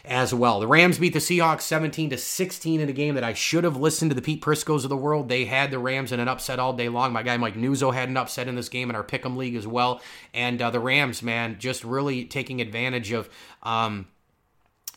as 0.07 0.33
well. 0.33 0.59
The 0.59 0.67
Rams 0.67 0.97
beat 0.97 1.13
the 1.13 1.19
Seahawks 1.19 1.61
17 1.61 2.09
to 2.11 2.17
16 2.17 2.79
in 2.79 2.89
a 2.89 2.93
game 2.93 3.15
that 3.15 3.23
I 3.23 3.33
should 3.33 3.63
have 3.63 3.77
listened 3.77 4.11
to 4.11 4.15
the 4.15 4.21
Pete 4.21 4.41
Priscos 4.41 4.83
of 4.83 4.89
the 4.89 4.97
world. 4.97 5.29
They 5.29 5.45
had 5.45 5.69
the 5.69 5.79
Rams 5.79 6.11
in 6.11 6.19
an 6.19 6.27
upset 6.27 6.59
all 6.59 6.73
day 6.73 6.89
long. 6.89 7.13
My 7.13 7.23
guy 7.23 7.37
Mike 7.37 7.55
Nuzzo 7.55 7.93
had 7.93 8.09
an 8.09 8.17
upset 8.17 8.47
in 8.47 8.55
this 8.55 8.69
game 8.69 8.89
in 8.89 8.95
our 8.95 9.03
Pick'em 9.03 9.35
League 9.35 9.55
as 9.55 9.67
well. 9.67 10.01
And 10.33 10.61
uh, 10.61 10.71
the 10.71 10.79
Rams, 10.79 11.21
man, 11.21 11.57
just 11.59 11.83
really 11.83 12.25
taking 12.25 12.61
advantage 12.61 13.11
of. 13.11 13.29
Um, 13.63 14.07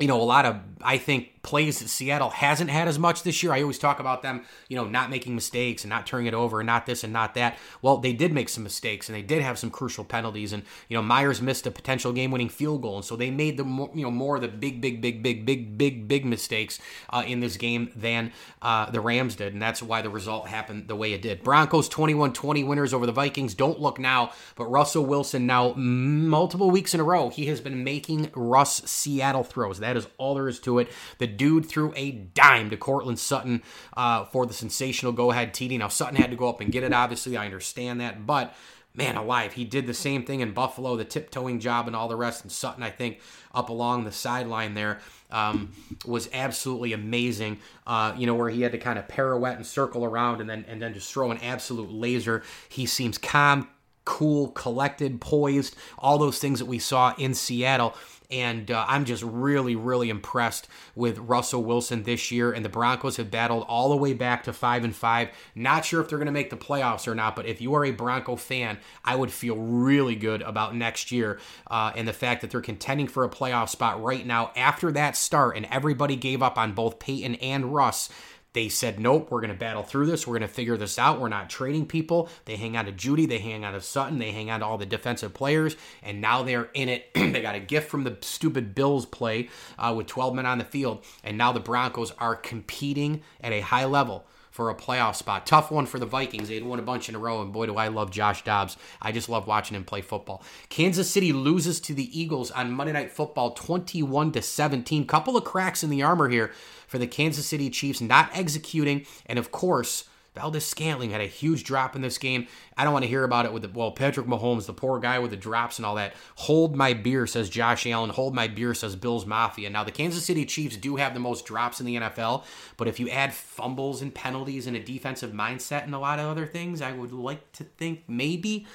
you 0.01 0.09
know, 0.09 0.21
a 0.21 0.25
lot 0.25 0.47
of, 0.47 0.59
I 0.81 0.97
think, 0.97 1.43
plays 1.43 1.79
that 1.79 1.89
Seattle 1.89 2.31
hasn't 2.31 2.71
had 2.71 2.87
as 2.87 2.99
much 2.99 3.23
this 3.23 3.43
year. 3.43 3.53
I 3.53 3.63
always 3.63 3.79
talk 3.79 3.99
about 3.99 4.23
them, 4.23 4.45
you 4.69 4.77
know, 4.77 4.85
not 4.85 5.11
making 5.11 5.35
mistakes 5.35 5.85
and 5.85 5.91
not 5.91 6.07
turning 6.07 6.27
it 6.27 6.35
over 6.35 6.61
and 6.61 6.67
not 6.67 6.87
this 6.87 7.03
and 7.03 7.13
not 7.13 7.35
that. 7.35 7.57
Well, 7.81 7.99
they 7.99 8.13
did 8.13 8.33
make 8.33 8.49
some 8.49 8.63
mistakes 8.63 9.09
and 9.09 9.17
they 9.17 9.23
did 9.23 9.43
have 9.43 9.59
some 9.59 9.71
crucial 9.71 10.05
penalties. 10.05 10.53
And, 10.53 10.65
you 10.89 10.97
know, 10.97 11.03
Myers 11.03 11.41
missed 11.41 11.67
a 11.67 11.71
potential 11.71 12.13
game 12.13 12.31
winning 12.31 12.51
field 12.51 12.83
goal. 12.83 12.97
And 12.97 13.05
so 13.05 13.17
they 13.17 13.31
made 13.31 13.57
the, 13.57 13.65
you 13.65 14.03
know, 14.03 14.11
more 14.11 14.37
of 14.37 14.43
the 14.43 14.49
big, 14.49 14.81
big, 14.81 15.01
big, 15.01 15.23
big, 15.23 15.47
big, 15.47 15.79
big, 15.79 16.09
big 16.09 16.25
mistakes 16.25 16.79
uh, 17.11 17.23
in 17.27 17.41
this 17.41 17.57
game 17.57 17.91
than 17.97 18.33
uh, 18.61 18.91
the 18.91 19.01
Rams 19.01 19.35
did. 19.35 19.53
And 19.55 19.63
that's 19.63 19.83
why 19.83 20.03
the 20.03 20.11
result 20.11 20.47
happened 20.47 20.89
the 20.89 20.97
way 20.97 21.13
it 21.13 21.23
did. 21.23 21.43
Broncos 21.43 21.89
21 21.89 22.33
20 22.33 22.65
winners 22.65 22.93
over 22.93 23.07
the 23.07 23.13
Vikings. 23.13 23.55
Don't 23.55 23.81
look 23.81 23.99
now, 23.99 24.33
but 24.57 24.67
Russell 24.67 25.07
Wilson 25.07 25.47
now, 25.47 25.73
multiple 25.75 26.71
weeks 26.71 26.93
in 26.95 27.01
a 27.01 27.05
row, 27.05 27.31
he 27.31 27.47
has 27.47 27.61
been 27.61 27.83
making 27.83 28.31
Russ 28.35 28.83
Seattle 28.85 29.45
throws. 29.45 29.79
That 29.81 29.90
is 29.97 30.07
all 30.19 30.35
there 30.35 30.49
is 30.49 30.61
to 30.61 30.79
it. 30.79 30.91
The 31.19 31.27
dude 31.27 31.67
threw 31.67 31.93
a 31.97 32.11
dime 32.13 32.71
to 32.71 32.77
Courtland 32.77 33.19
Sutton 33.19 33.63
uh, 33.97 34.25
for 34.25 34.47
the 34.47 34.55
sensational 34.55 35.13
go 35.13 35.31
ahead 35.31 35.53
TD. 35.53 35.79
Now, 35.79 35.89
Sutton 35.89 36.17
had 36.17 36.31
to 36.31 36.37
go 36.37 36.49
up 36.49 36.61
and 36.61 36.73
get 36.73 36.83
it, 36.83 36.93
obviously. 36.93 37.37
I 37.37 37.45
understand 37.45 38.01
that. 38.01 38.27
But 38.27 38.55
man 38.95 39.17
alive, 39.17 39.53
he 39.53 39.65
did 39.65 39.87
the 39.87 39.95
same 39.95 40.25
thing 40.25 40.41
in 40.41 40.53
Buffalo, 40.53 40.97
the 40.97 41.05
tiptoeing 41.05 41.61
job 41.61 41.87
and 41.87 41.95
all 41.95 42.09
the 42.09 42.17
rest. 42.17 42.43
And 42.43 42.51
Sutton, 42.51 42.83
I 42.83 42.91
think, 42.91 43.21
up 43.55 43.69
along 43.69 44.05
the 44.05 44.13
sideline 44.13 44.75
there 44.75 45.01
um, 45.31 45.73
was 46.05 46.29
absolutely 46.33 46.93
amazing. 46.93 47.59
Uh, 47.87 48.15
you 48.17 48.27
know, 48.27 48.35
where 48.35 48.51
he 48.51 48.63
had 48.63 48.73
to 48.73 48.79
kind 48.79 48.99
of 48.99 49.09
pirouette 49.09 49.57
and 49.57 49.67
circle 49.67 50.05
around 50.05 50.41
and 50.41 50.51
then 50.51 50.65
and 50.69 50.81
then 50.81 50.95
just 50.95 51.13
throw 51.13 51.31
an 51.31 51.39
absolute 51.39 51.91
laser. 51.91 52.43
He 52.69 52.87
seems 52.87 53.19
calm, 53.19 53.69
cool, 54.05 54.49
collected, 54.49 55.21
poised, 55.21 55.77
all 55.99 56.19
those 56.19 56.39
things 56.39 56.59
that 56.59 56.67
we 56.67 56.79
saw 56.79 57.15
in 57.17 57.35
Seattle. 57.35 57.95
And 58.31 58.71
uh, 58.71 58.85
I'm 58.89 59.05
just 59.05 59.23
really, 59.23 59.77
really 59.77 60.11
impressed 60.11 60.69
with 60.95 61.19
Russell 61.19 61.65
Wilson 61.65 62.05
this 62.05 62.31
year. 62.31 62.53
And 62.53 62.65
the 62.65 62.69
Broncos 62.69 63.17
have 63.17 63.31
battled 63.31 63.65
all 63.69 63.91
the 63.91 63.97
way 63.97 64.13
back 64.13 64.45
to 64.45 64.53
five 64.53 64.85
and 64.85 64.95
five. 64.95 65.31
Not 65.55 65.85
sure 65.85 66.01
if 66.01 66.09
they're 66.09 66.19
going 66.19 66.27
to 66.27 66.33
make 66.33 66.51
the 66.51 66.57
playoffs 66.57 67.09
or 67.09 67.15
not, 67.15 67.37
but 67.37 67.47
if 67.47 67.61
you 67.61 67.75
are 67.75 67.85
a 67.85 67.91
Bronco 67.91 68.37
fan, 68.37 68.79
I 69.05 69.17
would 69.17 69.33
feel 69.33 69.57
really 69.57 70.17
good 70.17 70.43
about 70.43 70.75
next 70.75 71.11
year 71.13 71.39
uh, 71.71 71.93
and 71.95 72.07
the 72.07 72.13
fact 72.13 72.41
that 72.41 72.51
they're 72.51 72.61
contending 72.61 73.09
for 73.09 73.25
a 73.25 73.29
playoff 73.29 73.69
spot 73.69 74.03
right 74.03 74.27
now 74.27 74.53
after 74.57 74.93
that 74.93 75.17
start. 75.17 75.57
And 75.57 75.67
everybody 75.67 76.17
gave 76.17 76.43
up 76.43 76.59
on 76.59 76.73
both 76.73 76.99
Payton 76.99 77.37
and 77.37 77.75
Russ. 77.75 78.09
They 78.53 78.69
said, 78.69 78.99
nope, 78.99 79.31
we're 79.31 79.41
going 79.41 79.53
to 79.53 79.59
battle 79.59 79.85
through 79.85 80.07
this. 80.07 80.27
We're 80.27 80.39
going 80.39 80.49
to 80.49 80.55
figure 80.55 80.77
this 80.77 80.99
out. 80.99 81.21
We're 81.21 81.29
not 81.29 81.49
trading 81.49 81.87
people. 81.87 82.29
They 82.47 82.57
hang 82.57 82.77
on 82.77 82.87
to 82.87 82.93
Jeudy. 82.93 83.29
They 83.29 83.39
hang 83.39 83.65
on 83.65 83.75
to 83.75 83.81
Sutton. 83.81 84.19
They 84.19 84.33
hang 84.33 84.51
on 84.51 84.61
to 84.61 84.67
all 84.67 84.79
the 84.79 84.87
defensive 84.87 85.35
players. 85.35 85.77
And 86.03 86.21
now 86.21 86.43
they're 86.43 86.69
in 86.75 86.89
it. 86.89 87.11
they 87.15 87.43
got 87.43 87.55
a 87.55 87.61
gift 87.61 87.89
from 87.89 88.05
the 88.05 88.19
stupid 88.23 88.75
Bills 88.75 89.07
play 89.07 89.49
uh, 89.79 89.95
with 89.97 90.09
12 90.09 90.35
men 90.35 90.47
on 90.47 90.59
the 90.59 90.65
field. 90.65 91.05
And 91.23 91.39
now 91.39 91.53
the 91.53 91.61
Broncos 91.61 92.13
are 92.19 92.35
competing 92.35 93.23
at 93.41 93.53
a 93.53 93.61
high 93.61 93.85
level 93.85 94.27
for 94.51 94.69
a 94.69 94.75
playoff 94.75 95.15
spot. 95.15 95.47
Tough 95.47 95.71
one 95.71 95.87
for 95.87 95.99
the 95.99 96.07
Vikings. 96.07 96.49
They'd 96.49 96.65
won 96.65 96.79
a 96.79 96.83
bunch 96.83 97.09
in 97.09 97.15
a 97.15 97.19
row, 97.19 97.41
and 97.41 97.53
boy, 97.53 97.67
do 97.67 97.77
I 97.77 97.89
love 97.89 98.11
Josh 98.11 98.45
Dobbs. 98.45 98.77
I 99.01 99.13
just 99.13 99.29
love 99.29 99.47
watching 99.47 99.77
him 99.77 99.85
play 99.85 100.01
football. 100.01 100.43
Kansas 100.69 101.11
City 101.11 101.33
loses 101.33 101.81
to 101.81 101.95
the 101.95 102.21
Eagles 102.21 102.51
on 102.51 102.73
Monday 102.73 102.93
Night 102.93 103.13
Football 103.13 103.53
21 103.53 104.33
to 104.33 104.43
17. 104.43 105.07
Couple 105.07 105.37
of 105.37 105.45
cracks 105.45 105.85
in 105.85 105.91
the 105.91 106.03
armor 106.03 106.29
here 106.29 106.53
for 106.91 106.99
the 106.99 107.07
Kansas 107.07 107.47
City 107.47 107.71
Chiefs 107.71 108.01
not 108.01 108.31
executing, 108.35 109.07
and 109.27 109.39
of 109.39 109.53
course, 109.53 110.09
Valdes-Scantling 110.35 111.11
had 111.11 111.21
a 111.21 111.27
huge 111.27 111.63
drop 111.63 111.95
in 111.95 112.03
this 112.03 112.19
game. 112.19 112.49
I 112.77 112.83
don't 112.83 112.93
want 112.93 113.05
to 113.05 113.09
hear 113.09 113.23
about 113.23 113.47
it 113.47 113.53
with 113.53 113.63
the 113.63 113.69
well, 113.69 113.93
Patrick 113.93 114.27
Mahomes, 114.27 114.67
the 114.67 114.73
poor 114.73 114.99
guy 114.99 115.21
with 115.21 115.31
the 115.31 115.37
drops 115.37 115.79
and 115.79 115.87
all 115.87 115.95
that. 115.95 116.15
Hold 116.35 116.75
my 116.75 116.93
beer, 116.93 117.29
says 117.29 117.49
Josh 117.49 117.87
Allen. 117.87 118.11
Hold 118.11 118.35
my 118.35 118.49
beer, 118.49 118.75
says 118.75 118.97
Bills 118.97 119.25
Mafia. 119.25 119.71
Now 119.71 119.85
the 119.85 119.93
Kansas 119.93 120.25
City 120.25 120.45
Chiefs 120.45 120.77
do 120.77 120.97
have 120.97 121.15
the 121.15 121.21
most 121.21 121.47
drops 121.47 121.79
in 121.79 121.87
the 121.87 121.95
NFL, 121.95 122.43
but 122.77 122.89
if 122.89 122.99
you 122.99 123.09
add 123.09 123.33
fumbles 123.33 124.03
and 124.03 124.13
penalties 124.13 124.67
and 124.67 124.77
a 124.77 124.83
defensive 124.83 125.31
mindset 125.31 125.85
and 125.85 125.95
a 125.95 125.99
lot 126.01 126.19
of 126.19 126.27
other 126.27 126.47
things, 126.47 126.83
I 126.83 126.91
would 126.91 127.13
like 127.13 127.53
to 127.53 127.63
think 127.63 128.03
maybe 128.09 128.67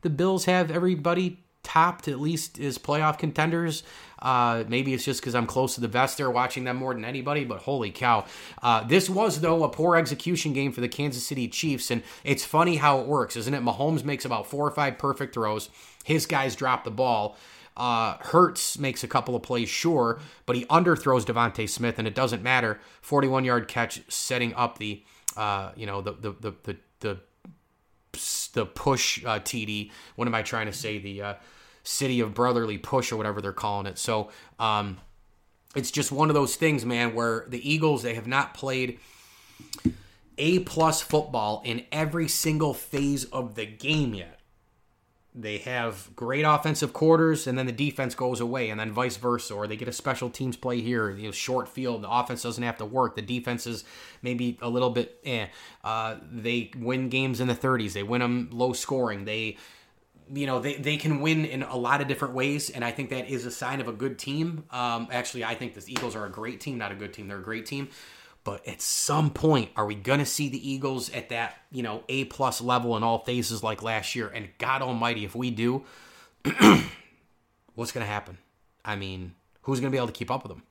the 0.00 0.10
Bills 0.10 0.46
have 0.46 0.70
everybody 0.70 1.40
topped 1.62 2.08
at 2.08 2.18
least 2.18 2.58
as 2.58 2.78
playoff 2.78 3.18
contenders. 3.18 3.82
Uh, 4.20 4.64
maybe 4.68 4.94
it's 4.94 5.04
just 5.04 5.20
because 5.20 5.34
I'm 5.34 5.46
close 5.46 5.74
to 5.76 5.80
the 5.80 5.88
vest 5.88 6.18
there 6.18 6.30
watching 6.30 6.64
them 6.64 6.76
more 6.76 6.94
than 6.94 7.04
anybody, 7.04 7.44
but 7.44 7.60
holy 7.60 7.90
cow. 7.90 8.24
Uh, 8.62 8.84
this 8.84 9.08
was, 9.08 9.40
though, 9.40 9.64
a 9.64 9.68
poor 9.68 9.96
execution 9.96 10.52
game 10.52 10.72
for 10.72 10.80
the 10.80 10.88
Kansas 10.88 11.26
City 11.26 11.48
Chiefs, 11.48 11.90
and 11.90 12.02
it's 12.24 12.44
funny 12.44 12.76
how 12.76 13.00
it 13.00 13.06
works, 13.06 13.36
isn't 13.36 13.54
it? 13.54 13.62
Mahomes 13.62 14.04
makes 14.04 14.24
about 14.24 14.46
four 14.46 14.66
or 14.66 14.70
five 14.70 14.98
perfect 14.98 15.34
throws, 15.34 15.70
his 16.04 16.26
guys 16.26 16.56
drop 16.56 16.84
the 16.84 16.90
ball. 16.90 17.36
Uh, 17.76 18.16
Hurts 18.18 18.76
makes 18.76 19.04
a 19.04 19.08
couple 19.08 19.36
of 19.36 19.42
plays, 19.42 19.68
sure, 19.68 20.18
but 20.46 20.56
he 20.56 20.64
underthrows 20.64 21.24
DeVonta 21.24 21.68
Smith, 21.68 21.98
and 21.98 22.08
it 22.08 22.14
doesn't 22.14 22.42
matter. 22.42 22.80
41 23.02 23.44
yard 23.44 23.68
catch, 23.68 24.02
setting 24.10 24.52
up 24.54 24.78
the, 24.78 25.04
uh, 25.36 25.70
you 25.76 25.86
know, 25.86 26.00
the 26.00 26.12
the 26.12 26.32
the 26.40 26.54
the, 26.64 26.76
the, 27.00 27.18
the 28.54 28.66
push 28.66 29.24
uh, 29.24 29.38
TD. 29.38 29.92
What 30.16 30.26
am 30.26 30.34
I 30.34 30.42
trying 30.42 30.66
to 30.66 30.72
say? 30.72 30.98
The 30.98 31.22
uh, 31.22 31.34
city 31.88 32.20
of 32.20 32.34
brotherly 32.34 32.76
push 32.76 33.10
or 33.10 33.16
whatever 33.16 33.40
they're 33.40 33.52
calling 33.52 33.86
it. 33.86 33.98
So 33.98 34.28
um, 34.58 34.98
it's 35.74 35.90
just 35.90 36.12
one 36.12 36.28
of 36.28 36.34
those 36.34 36.54
things, 36.54 36.84
man, 36.84 37.14
where 37.14 37.46
the 37.48 37.68
Eagles 37.68 38.02
they 38.02 38.14
have 38.14 38.26
not 38.26 38.52
played 38.52 38.98
a 40.36 40.60
plus 40.60 41.00
football 41.00 41.62
in 41.64 41.84
every 41.90 42.28
single 42.28 42.74
phase 42.74 43.24
of 43.24 43.54
the 43.54 43.64
game 43.64 44.14
yet. 44.14 44.38
They 45.34 45.58
have 45.58 46.10
great 46.14 46.42
offensive 46.42 46.92
quarters, 46.92 47.46
and 47.46 47.56
then 47.56 47.66
the 47.66 47.72
defense 47.72 48.14
goes 48.14 48.40
away, 48.40 48.70
and 48.70 48.80
then 48.80 48.92
vice 48.92 49.16
versa, 49.16 49.54
or 49.54 49.66
they 49.66 49.76
get 49.76 49.88
a 49.88 49.92
special 49.92 50.30
teams 50.30 50.56
play 50.56 50.80
here, 50.80 51.10
you 51.10 51.26
know, 51.26 51.30
short 51.30 51.68
field. 51.68 52.02
The 52.02 52.10
offense 52.10 52.42
doesn't 52.42 52.62
have 52.62 52.78
to 52.78 52.84
work. 52.84 53.14
The 53.14 53.22
defense 53.22 53.66
is 53.66 53.84
maybe 54.20 54.58
a 54.60 54.68
little 54.68 54.90
bit. 54.90 55.20
Eh. 55.24 55.46
Uh, 55.84 56.16
they 56.30 56.72
win 56.76 57.08
games 57.08 57.40
in 57.40 57.46
the 57.46 57.54
30s. 57.54 57.92
They 57.92 58.02
win 58.02 58.20
them 58.20 58.50
low 58.52 58.72
scoring. 58.72 59.26
They 59.26 59.58
you 60.32 60.46
know 60.46 60.60
they, 60.60 60.74
they 60.74 60.96
can 60.96 61.20
win 61.20 61.44
in 61.44 61.62
a 61.62 61.76
lot 61.76 62.00
of 62.00 62.08
different 62.08 62.34
ways 62.34 62.70
and 62.70 62.84
i 62.84 62.90
think 62.90 63.10
that 63.10 63.28
is 63.28 63.46
a 63.46 63.50
sign 63.50 63.80
of 63.80 63.88
a 63.88 63.92
good 63.92 64.18
team. 64.18 64.64
Um, 64.70 65.08
actually 65.10 65.44
i 65.44 65.54
think 65.54 65.74
the 65.74 65.84
eagles 65.90 66.14
are 66.16 66.26
a 66.26 66.30
great 66.30 66.60
team 66.60 66.78
not 66.78 66.92
a 66.92 66.94
good 66.94 67.12
team 67.12 67.28
they're 67.28 67.38
a 67.38 67.42
great 67.42 67.66
team. 67.66 67.88
But 68.44 68.66
at 68.66 68.80
some 68.80 69.30
point 69.30 69.70
are 69.76 69.84
we 69.84 69.94
going 69.94 70.20
to 70.20 70.26
see 70.26 70.48
the 70.48 70.70
eagles 70.70 71.10
at 71.10 71.28
that 71.30 71.56
you 71.70 71.82
know 71.82 72.02
a 72.08 72.24
plus 72.24 72.60
level 72.60 72.96
in 72.96 73.02
all 73.02 73.18
phases 73.18 73.62
like 73.62 73.82
last 73.82 74.14
year? 74.14 74.28
And 74.28 74.48
god 74.58 74.82
almighty 74.82 75.24
if 75.24 75.34
we 75.34 75.50
do 75.50 75.84
what's 77.74 77.92
going 77.92 78.04
to 78.06 78.10
happen? 78.10 78.38
I 78.84 78.96
mean 78.96 79.34
who's 79.62 79.80
going 79.80 79.90
to 79.90 79.94
be 79.94 79.98
able 79.98 80.06
to 80.06 80.12
keep 80.12 80.30
up 80.30 80.42
with 80.44 80.52
them? 80.52 80.62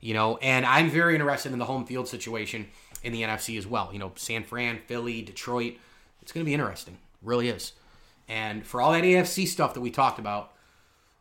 You 0.00 0.14
know 0.14 0.38
and 0.38 0.64
i'm 0.66 0.90
very 0.90 1.14
interested 1.14 1.52
in 1.52 1.58
the 1.58 1.66
home 1.66 1.86
field 1.86 2.08
situation 2.08 2.68
in 3.02 3.12
the 3.12 3.22
nfc 3.22 3.56
as 3.56 3.66
well. 3.66 3.90
You 3.92 3.98
know 3.98 4.12
san 4.16 4.44
fran 4.44 4.78
philly 4.86 5.22
detroit 5.22 5.74
it's 6.22 6.32
going 6.32 6.44
to 6.44 6.48
be 6.48 6.54
interesting 6.54 6.98
really 7.22 7.48
is 7.48 7.72
and 8.30 8.64
for 8.64 8.80
all 8.80 8.92
that 8.92 9.02
AFC 9.02 9.48
stuff 9.48 9.74
that 9.74 9.80
we 9.80 9.90
talked 9.90 10.20
about, 10.20 10.52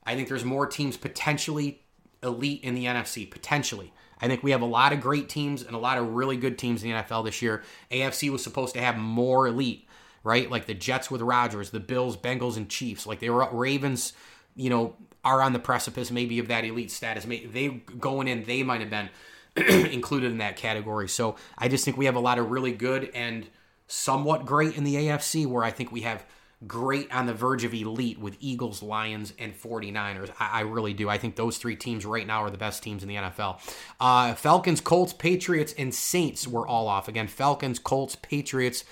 I 0.04 0.16
think 0.16 0.30
there's 0.30 0.46
more 0.46 0.68
teams 0.68 0.96
potentially 0.96 1.82
elite 2.22 2.64
in 2.64 2.76
the 2.76 2.86
NFC. 2.86 3.30
Potentially. 3.30 3.92
I 4.22 4.28
think 4.28 4.44
we 4.44 4.52
have 4.52 4.62
a 4.62 4.66
lot 4.66 4.94
of 4.94 5.02
great 5.02 5.28
teams 5.28 5.64
and 5.64 5.76
a 5.76 5.80
lot 5.80 5.98
of 5.98 6.14
really 6.14 6.38
good 6.38 6.60
teams 6.60 6.84
in 6.84 6.92
the 6.92 6.96
NFL 6.96 7.26
this 7.26 7.42
year. 7.42 7.64
AFC 7.90 8.30
was 8.30 8.44
supposed 8.44 8.76
to 8.76 8.82
have 8.82 8.98
more 8.98 9.48
elite, 9.48 9.88
right? 10.24 10.52
Like 10.52 10.68
the 10.68 10.74
Jets 10.76 11.10
with 11.10 11.22
Rodgers, 11.22 11.72
the 11.72 11.80
Bills, 11.80 12.16
Bengals, 12.16 12.58
and 12.58 12.70
Chiefs. 12.70 13.08
Like 13.08 13.22
they 13.22 13.30
were 13.32 13.48
Ravens, 13.52 14.14
you 14.56 14.70
know, 14.70 14.96
are 15.26 15.42
on 15.42 15.54
the 15.54 15.60
precipice 15.60 16.12
maybe 16.12 16.38
of 16.38 16.48
that 16.50 16.64
elite 16.64 16.92
status. 16.92 17.26
They 17.26 17.82
going 17.98 18.28
in, 18.28 18.44
they 18.44 18.62
might 18.62 18.82
have 18.82 18.90
been 18.92 19.10
included 19.92 20.32
in 20.32 20.38
that 20.40 20.58
category. 20.58 21.10
So 21.10 21.38
I 21.58 21.70
just 21.70 21.86
think 21.86 21.98
we 21.98 22.06
have 22.06 22.16
a 22.16 22.20
lot 22.20 22.38
of 22.38 22.52
really 22.52 22.74
good 22.74 23.10
and 23.16 23.48
somewhat 23.88 24.46
great 24.46 24.78
in 24.78 24.84
the 24.84 24.96
AFC, 24.96 25.48
where 25.48 25.64
I 25.64 25.72
think 25.72 25.92
we 25.92 26.02
have 26.02 26.24
great 26.68 27.14
on 27.14 27.26
the 27.26 27.34
verge 27.34 27.64
of 27.64 27.74
elite 27.74 28.20
with 28.20 28.36
Eagles, 28.40 28.84
Lions, 28.84 29.34
and 29.40 29.54
49ers. 29.54 30.32
I, 30.40 30.60
I 30.60 30.62
really 30.62 30.94
do. 30.94 31.10
I 31.10 31.18
think 31.18 31.36
those 31.36 31.58
three 31.58 31.76
teams 31.76 32.06
right 32.06 32.28
now 32.28 32.44
are 32.44 32.50
the 32.50 32.58
best 32.58 32.84
teams 32.84 33.02
in 33.02 33.10
the 33.10 33.16
NFL. 33.16 33.60
Uh, 34.00 34.34
Falcons, 34.34 34.82
Colts, 34.82 35.14
Patriots, 35.14 35.74
and 35.78 35.94
Saints 35.94 36.48
were 36.48 36.68
all 36.68 36.88
off. 36.88 37.08
Again, 37.08 37.28
Falcons, 37.28 37.80
Colts, 37.80 38.16
Patriots, 38.16 38.84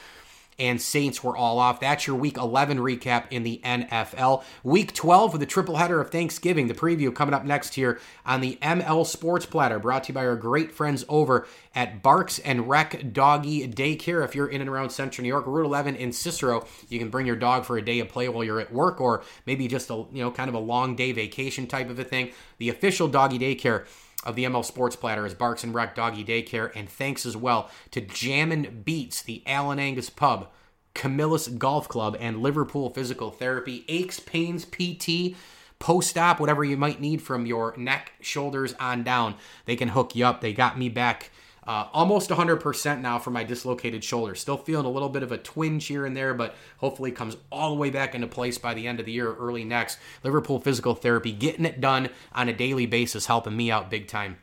and 0.59 0.81
Saints 0.81 1.23
were 1.23 1.37
all 1.37 1.59
off. 1.59 1.79
That's 1.79 2.07
your 2.07 2.15
week 2.15 2.37
11 2.37 2.79
recap 2.79 3.25
in 3.29 3.43
the 3.43 3.61
NFL. 3.63 4.43
Week 4.63 4.93
12 4.93 5.33
with 5.33 5.39
the 5.39 5.45
triple 5.45 5.77
header 5.77 6.01
of 6.01 6.09
Thanksgiving. 6.09 6.67
The 6.67 6.73
preview 6.73 7.13
coming 7.13 7.33
up 7.33 7.45
next 7.45 7.75
here 7.75 7.99
on 8.25 8.41
the 8.41 8.57
ML 8.61 9.05
Sports 9.05 9.45
Platter, 9.45 9.79
brought 9.79 10.05
to 10.05 10.09
you 10.09 10.13
by 10.13 10.25
our 10.25 10.35
great 10.35 10.71
friends 10.71 11.05
over 11.07 11.47
at 11.75 12.01
Barks 12.01 12.39
and 12.39 12.67
Rec 12.67 13.13
Doggy 13.13 13.67
Daycare. 13.67 14.25
If 14.25 14.35
you're 14.35 14.47
in 14.47 14.61
and 14.61 14.69
around 14.69 14.89
Central 14.89 15.23
New 15.23 15.29
York, 15.29 15.45
Route 15.45 15.65
11 15.65 15.95
in 15.95 16.11
Cicero, 16.11 16.65
you 16.89 16.99
can 16.99 17.09
bring 17.09 17.27
your 17.27 17.35
dog 17.35 17.65
for 17.65 17.77
a 17.77 17.81
day 17.85 17.99
of 17.99 18.09
play 18.09 18.27
while 18.29 18.43
you're 18.43 18.59
at 18.59 18.73
work, 18.73 18.99
or 18.99 19.23
maybe 19.45 19.67
just 19.67 19.89
a 19.89 20.05
you 20.11 20.23
know 20.23 20.31
kind 20.31 20.49
of 20.49 20.55
a 20.55 20.59
long 20.59 20.95
day 20.95 21.11
vacation 21.11 21.67
type 21.67 21.89
of 21.89 21.99
a 21.99 22.03
thing. 22.03 22.31
The 22.57 22.69
official 22.69 23.07
doggy 23.07 23.39
daycare 23.39 23.85
of 24.23 24.35
the 24.35 24.45
ML 24.45 24.65
Sports 24.65 24.95
Platter 24.95 25.25
is 25.25 25.33
Barks 25.33 25.63
and 25.63 25.73
Rec 25.73 25.95
Doggy 25.95 26.25
Daycare, 26.25 26.71
and 26.75 26.89
thanks 26.89 27.25
as 27.25 27.37
well 27.37 27.69
to 27.91 28.01
Jammin' 28.01 28.81
Beats, 28.83 29.21
the 29.21 29.43
Allen 29.45 29.79
Angus 29.79 30.09
Pub, 30.09 30.49
Camillus 30.93 31.47
Golf 31.47 31.87
Club, 31.87 32.17
and 32.19 32.41
Liverpool 32.41 32.89
Physical 32.89 33.31
Therapy, 33.31 33.85
aches, 33.87 34.19
pains, 34.19 34.65
PT, 34.65 35.35
post-op, 35.79 36.39
whatever 36.39 36.63
you 36.63 36.75
might 36.75 36.99
need 36.99 37.21
from 37.21 37.45
your 37.45 37.75
neck, 37.77 38.13
shoulders 38.19 38.73
on 38.79 39.03
down. 39.03 39.35
They 39.65 39.75
can 39.75 39.89
hook 39.89 40.15
you 40.15 40.25
up. 40.25 40.41
They 40.41 40.53
got 40.53 40.77
me 40.77 40.89
back 40.89 41.29
uh, 41.67 41.87
almost 41.91 42.29
100% 42.29 43.01
now 43.01 43.19
for 43.19 43.29
my 43.29 43.43
dislocated 43.43 44.03
shoulder. 44.03 44.35
Still 44.35 44.57
feeling 44.57 44.85
a 44.85 44.89
little 44.89 45.09
bit 45.09 45.21
of 45.21 45.33
a 45.33 45.37
twinge 45.37 45.85
here 45.85 46.05
and 46.05 46.15
there, 46.15 46.33
but 46.33 46.55
hopefully 46.77 47.11
comes 47.11 47.35
all 47.51 47.71
the 47.71 47.75
way 47.75 47.89
back 47.89 48.15
into 48.15 48.27
place 48.27 48.57
by 48.57 48.73
the 48.73 48.87
end 48.87 49.01
of 49.01 49.05
the 49.05 49.11
year, 49.11 49.33
early 49.33 49.65
next. 49.65 49.99
Liverpool 50.23 50.59
Physical 50.61 50.95
Therapy, 50.95 51.33
getting 51.33 51.65
it 51.65 51.81
done 51.81 52.09
on 52.33 52.47
a 52.47 52.53
daily 52.53 52.85
basis, 52.85 53.25
helping 53.25 53.57
me 53.57 53.69
out 53.69 53.91
big 53.91 54.07
time. 54.07 54.37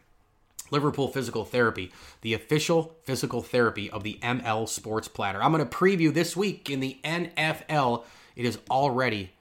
Liverpool 0.70 1.08
Physical 1.08 1.44
Therapy, 1.44 1.92
the 2.20 2.34
official 2.34 2.96
physical 3.04 3.42
therapy 3.42 3.90
of 3.90 4.02
the 4.02 4.18
ML 4.22 4.68
Sports 4.68 5.08
Platter. 5.08 5.42
I'm 5.42 5.52
going 5.52 5.66
to 5.66 5.76
preview 5.76 6.12
this 6.12 6.36
week 6.36 6.68
in 6.68 6.80
the 6.80 6.98
NFL. 7.04 8.04
It 8.36 8.44
is 8.44 8.58
already, 8.70 9.32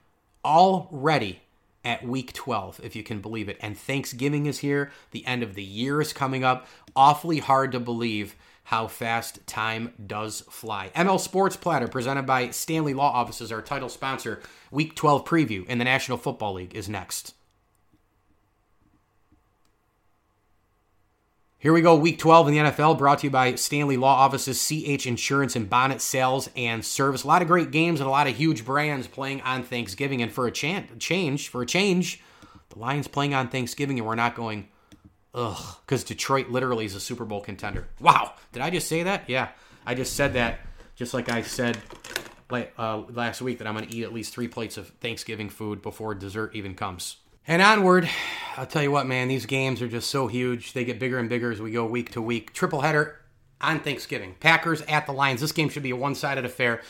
already 0.45 1.41
at 1.83 2.03
week 2.03 2.33
12, 2.33 2.81
if 2.83 2.95
you 2.95 3.03
can 3.03 3.19
believe 3.19 3.49
it. 3.49 3.57
And 3.59 3.77
Thanksgiving 3.77 4.45
is 4.45 4.59
here. 4.59 4.91
The 5.11 5.25
end 5.25 5.43
of 5.43 5.55
the 5.55 5.63
year 5.63 6.01
is 6.01 6.13
coming 6.13 6.43
up. 6.43 6.67
Awfully 6.95 7.39
hard 7.39 7.71
to 7.73 7.79
believe 7.79 8.35
how 8.65 8.87
fast 8.87 9.45
time 9.45 9.93
does 10.05 10.41
fly. 10.49 10.91
ML 10.95 11.19
Sports 11.19 11.57
Platter, 11.57 11.87
presented 11.87 12.25
by 12.25 12.49
Stanley 12.51 12.93
Law 12.93 13.11
Offices, 13.11 13.51
our 13.51 13.61
title 13.61 13.89
sponsor. 13.89 14.41
Week 14.71 14.95
12 14.95 15.25
preview 15.25 15.65
in 15.67 15.77
the 15.77 15.83
National 15.83 16.17
Football 16.17 16.53
League 16.53 16.75
is 16.75 16.87
next. 16.87 17.33
Here 21.63 21.71
we 21.71 21.79
go, 21.79 21.95
week 21.95 22.19
12 22.19 22.49
in 22.49 22.53
the 22.55 22.59
NFL, 22.59 22.97
brought 22.97 23.19
to 23.19 23.27
you 23.27 23.31
by 23.31 23.55
Stanley 23.55 23.95
Law 23.95 24.15
Offices, 24.15 24.61
CH 24.67 25.07
Insurance, 25.07 25.55
and 25.55 25.69
Bonnet 25.69 26.01
Sales 26.01 26.49
and 26.57 26.83
Service. 26.83 27.23
A 27.23 27.27
lot 27.27 27.41
of 27.41 27.47
great 27.47 27.71
games 27.71 28.01
and 28.01 28.07
a 28.07 28.11
lot 28.11 28.27
of 28.27 28.35
huge 28.35 28.65
brands 28.65 29.07
playing 29.07 29.39
on 29.43 29.63
Thanksgiving. 29.63 30.21
And 30.21 30.29
for 30.29 30.45
a 30.45 30.51
change, 30.51 31.47
for 31.47 31.61
a 31.61 31.65
change, 31.65 32.21
the 32.67 32.79
Lions 32.79 33.07
playing 33.07 33.33
on 33.33 33.47
Thanksgiving, 33.47 33.97
and 33.97 34.05
we're 34.05 34.15
not 34.15 34.35
going, 34.35 34.67
ugh, 35.33 35.77
because 35.85 36.03
Detroit 36.03 36.49
literally 36.49 36.83
is 36.83 36.95
a 36.95 36.99
Super 36.99 37.23
Bowl 37.23 37.39
contender. 37.39 37.87
Wow, 38.01 38.33
did 38.51 38.61
I 38.61 38.69
just 38.69 38.89
say 38.89 39.03
that? 39.03 39.29
Yeah, 39.29 39.47
I 39.85 39.95
just 39.95 40.17
said 40.17 40.33
that, 40.33 40.59
just 40.97 41.13
like 41.13 41.29
I 41.29 41.43
said 41.43 41.77
uh, 42.51 43.03
last 43.09 43.41
week 43.41 43.59
that 43.59 43.67
I'm 43.67 43.73
going 43.73 43.87
to 43.87 43.95
eat 43.95 44.03
at 44.03 44.11
least 44.11 44.33
three 44.33 44.49
plates 44.49 44.75
of 44.75 44.89
Thanksgiving 44.99 45.47
food 45.47 45.81
before 45.81 46.13
dessert 46.13 46.53
even 46.55 46.75
comes. 46.75 47.15
And 47.45 47.61
onward, 47.61 48.09
I'll 48.55 48.65
tell 48.65 48.83
you 48.83 48.91
what, 48.91 49.05
man, 49.05 49.27
these 49.27 49.45
games 49.45 49.81
are 49.81 49.87
just 49.89 50.09
so 50.09 50.27
huge. 50.27 50.71
They 50.71 50.85
get 50.85 50.97
bigger 50.97 51.17
and 51.19 51.27
bigger 51.27 51.51
as 51.51 51.61
we 51.61 51.71
go 51.71 51.85
week 51.85 52.11
to 52.11 52.21
week. 52.21 52.53
Triple 52.53 52.79
header 52.81 53.19
on 53.59 53.81
Thanksgiving. 53.81 54.35
Packers 54.39 54.81
at 54.83 55.05
the 55.05 55.11
Lions. 55.11 55.41
This 55.41 55.51
game 55.51 55.67
should 55.67 55.83
be 55.83 55.89
a 55.89 55.95
one 55.95 56.15
sided 56.15 56.45
affair. 56.45 56.81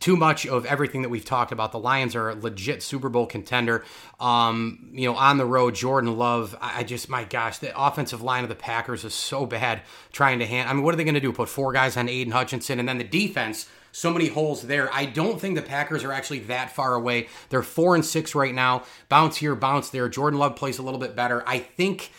Too 0.00 0.16
much 0.16 0.46
of 0.46 0.64
everything 0.64 1.02
that 1.02 1.10
we've 1.10 1.26
talked 1.26 1.52
about. 1.52 1.72
The 1.72 1.78
Lions 1.78 2.14
are 2.14 2.30
a 2.30 2.34
legit 2.34 2.82
Super 2.82 3.10
Bowl 3.10 3.26
contender. 3.26 3.84
Um, 4.18 4.90
you 4.92 5.06
know, 5.06 5.16
on 5.16 5.36
the 5.36 5.44
road, 5.44 5.74
Jordan 5.74 6.16
Love. 6.16 6.56
I 6.58 6.84
just, 6.84 7.10
my 7.10 7.24
gosh, 7.24 7.58
the 7.58 7.78
offensive 7.78 8.22
line 8.22 8.44
of 8.44 8.48
the 8.48 8.54
Packers 8.54 9.04
is 9.04 9.12
so 9.12 9.44
bad 9.44 9.82
trying 10.12 10.38
to 10.38 10.46
hand. 10.46 10.70
I 10.70 10.72
mean, 10.72 10.84
what 10.84 10.94
are 10.94 10.96
they 10.96 11.04
going 11.04 11.14
to 11.14 11.20
do? 11.20 11.32
Put 11.32 11.50
four 11.50 11.72
guys 11.72 11.98
on 11.98 12.08
Aidan 12.08 12.32
Hutchinson, 12.32 12.78
and 12.78 12.88
then 12.88 12.96
the 12.96 13.04
defense 13.04 13.66
so 13.98 14.12
many 14.12 14.28
holes 14.28 14.62
there. 14.62 14.92
I 14.94 15.06
don't 15.06 15.40
think 15.40 15.56
the 15.56 15.62
Packers 15.62 16.04
are 16.04 16.12
actually 16.12 16.40
that 16.40 16.70
far 16.74 16.94
away. 16.94 17.26
They're 17.48 17.62
four 17.62 17.94
and 17.94 18.04
six 18.04 18.34
right 18.34 18.54
now. 18.54 18.84
Bounce 19.08 19.38
here, 19.38 19.54
bounce 19.56 19.90
there. 19.90 20.08
Jordan 20.08 20.38
Love 20.38 20.54
plays 20.54 20.78
a 20.78 20.82
little 20.82 21.00
bit 21.00 21.16
better. 21.16 21.42
I 21.46 21.58
think 21.58 22.12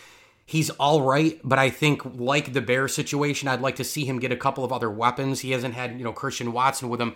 he's 0.44 0.68
all 0.70 1.02
right, 1.02 1.40
but 1.42 1.58
I 1.58 1.70
think 1.70 2.02
like 2.04 2.52
the 2.52 2.60
Bear 2.60 2.86
situation, 2.86 3.48
I'd 3.48 3.62
like 3.62 3.76
to 3.76 3.84
see 3.84 4.04
him 4.04 4.18
get 4.18 4.30
a 4.30 4.36
couple 4.36 4.62
of 4.62 4.72
other 4.72 4.90
weapons. 4.90 5.40
He 5.40 5.52
hasn't 5.52 5.74
had, 5.74 5.96
you 5.96 6.04
know, 6.04 6.12
Christian 6.12 6.52
Watson 6.52 6.90
with 6.90 7.00
him, 7.00 7.14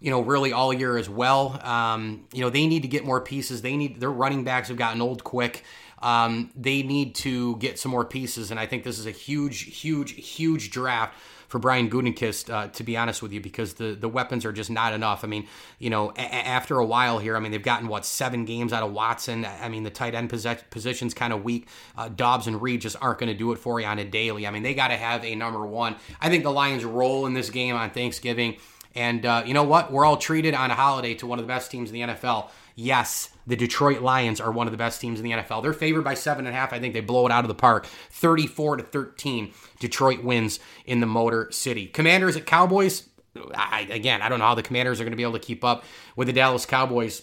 you 0.00 0.10
know, 0.10 0.22
really 0.22 0.52
all 0.52 0.72
year 0.72 0.96
as 0.96 1.10
well. 1.10 1.60
Um, 1.62 2.26
you 2.32 2.40
know, 2.40 2.48
they 2.48 2.66
need 2.66 2.82
to 2.82 2.88
get 2.88 3.04
more 3.04 3.20
pieces. 3.20 3.60
They 3.60 3.76
need 3.76 4.00
their 4.00 4.10
running 4.10 4.44
backs 4.44 4.68
have 4.68 4.78
gotten 4.78 5.02
old 5.02 5.24
quick. 5.24 5.62
Um, 6.00 6.50
they 6.56 6.82
need 6.82 7.14
to 7.16 7.56
get 7.56 7.78
some 7.78 7.90
more 7.90 8.04
pieces, 8.04 8.50
and 8.50 8.60
I 8.60 8.66
think 8.66 8.84
this 8.84 8.98
is 8.98 9.06
a 9.06 9.10
huge, 9.10 9.80
huge, 9.80 10.12
huge 10.12 10.70
draft 10.70 11.14
for 11.48 11.58
Brian 11.58 11.88
Gutekunst, 11.88 12.52
uh, 12.52 12.68
to 12.68 12.82
be 12.84 12.96
honest 12.96 13.22
with 13.22 13.32
you, 13.32 13.40
because 13.40 13.74
the 13.74 13.94
the 13.94 14.08
weapons 14.08 14.44
are 14.44 14.52
just 14.52 14.70
not 14.70 14.92
enough. 14.92 15.24
I 15.24 15.26
mean, 15.26 15.46
you 15.78 15.90
know, 15.90 16.10
a- 16.16 16.20
after 16.20 16.78
a 16.78 16.84
while 16.84 17.18
here, 17.18 17.36
I 17.36 17.40
mean, 17.40 17.52
they've 17.52 17.62
gotten 17.62 17.88
what 17.88 18.04
seven 18.04 18.44
games 18.44 18.72
out 18.72 18.82
of 18.82 18.92
Watson. 18.92 19.44
I 19.44 19.68
mean, 19.68 19.82
the 19.82 19.90
tight 19.90 20.14
end 20.14 20.30
posi- 20.30 20.62
position's 20.70 21.14
kind 21.14 21.32
of 21.32 21.44
weak. 21.44 21.68
Uh, 21.96 22.08
Doubs 22.08 22.46
and 22.46 22.60
Reed 22.60 22.80
just 22.80 22.96
aren't 23.00 23.18
going 23.18 23.32
to 23.32 23.38
do 23.38 23.52
it 23.52 23.58
for 23.58 23.80
you 23.80 23.86
on 23.86 23.98
a 23.98 24.04
daily. 24.04 24.46
I 24.46 24.50
mean, 24.50 24.62
they 24.62 24.74
got 24.74 24.88
to 24.88 24.96
have 24.96 25.24
a 25.24 25.34
number 25.34 25.64
one. 25.64 25.96
I 26.20 26.28
think 26.28 26.42
the 26.42 26.50
Lions 26.52 26.84
roll 26.84 27.26
in 27.26 27.34
this 27.34 27.50
game 27.50 27.76
on 27.76 27.90
Thanksgiving. 27.90 28.56
And 28.94 29.26
uh, 29.26 29.42
you 29.44 29.52
know 29.52 29.62
what? 29.64 29.92
We're 29.92 30.06
all 30.06 30.16
treated 30.16 30.54
on 30.54 30.70
a 30.70 30.74
holiday 30.74 31.14
to 31.16 31.26
one 31.26 31.38
of 31.38 31.44
the 31.44 31.48
best 31.48 31.70
teams 31.70 31.90
in 31.90 31.94
the 31.94 32.14
NFL. 32.14 32.48
Yes, 32.74 33.28
the 33.46 33.56
Detroit 33.56 34.00
Lions 34.00 34.40
are 34.40 34.50
one 34.50 34.66
of 34.66 34.72
the 34.72 34.76
best 34.76 35.00
teams 35.00 35.20
in 35.20 35.24
the 35.24 35.32
NFL. 35.32 35.62
They're 35.62 35.72
favored 35.72 36.02
by 36.02 36.14
seven 36.14 36.46
and 36.46 36.54
a 36.54 36.58
half. 36.58 36.72
I 36.72 36.80
think 36.80 36.94
they 36.94 37.00
blow 37.00 37.26
it 37.26 37.32
out 37.32 37.44
of 37.44 37.48
the 37.48 37.54
park. 37.54 37.86
34 38.10 38.78
to 38.78 38.82
13. 38.82 39.52
Detroit 39.78 40.22
wins 40.22 40.58
in 40.84 41.00
the 41.00 41.06
Motor 41.06 41.48
City. 41.52 41.86
Commanders 41.86 42.36
at 42.36 42.46
Cowboys. 42.46 43.08
I, 43.54 43.86
again, 43.90 44.22
I 44.22 44.28
don't 44.28 44.38
know 44.38 44.46
how 44.46 44.54
the 44.54 44.62
Commanders 44.62 45.00
are 45.00 45.04
going 45.04 45.12
to 45.12 45.16
be 45.16 45.22
able 45.22 45.34
to 45.34 45.38
keep 45.38 45.62
up 45.62 45.84
with 46.16 46.26
the 46.26 46.32
Dallas 46.32 46.64
Cowboys 46.64 47.22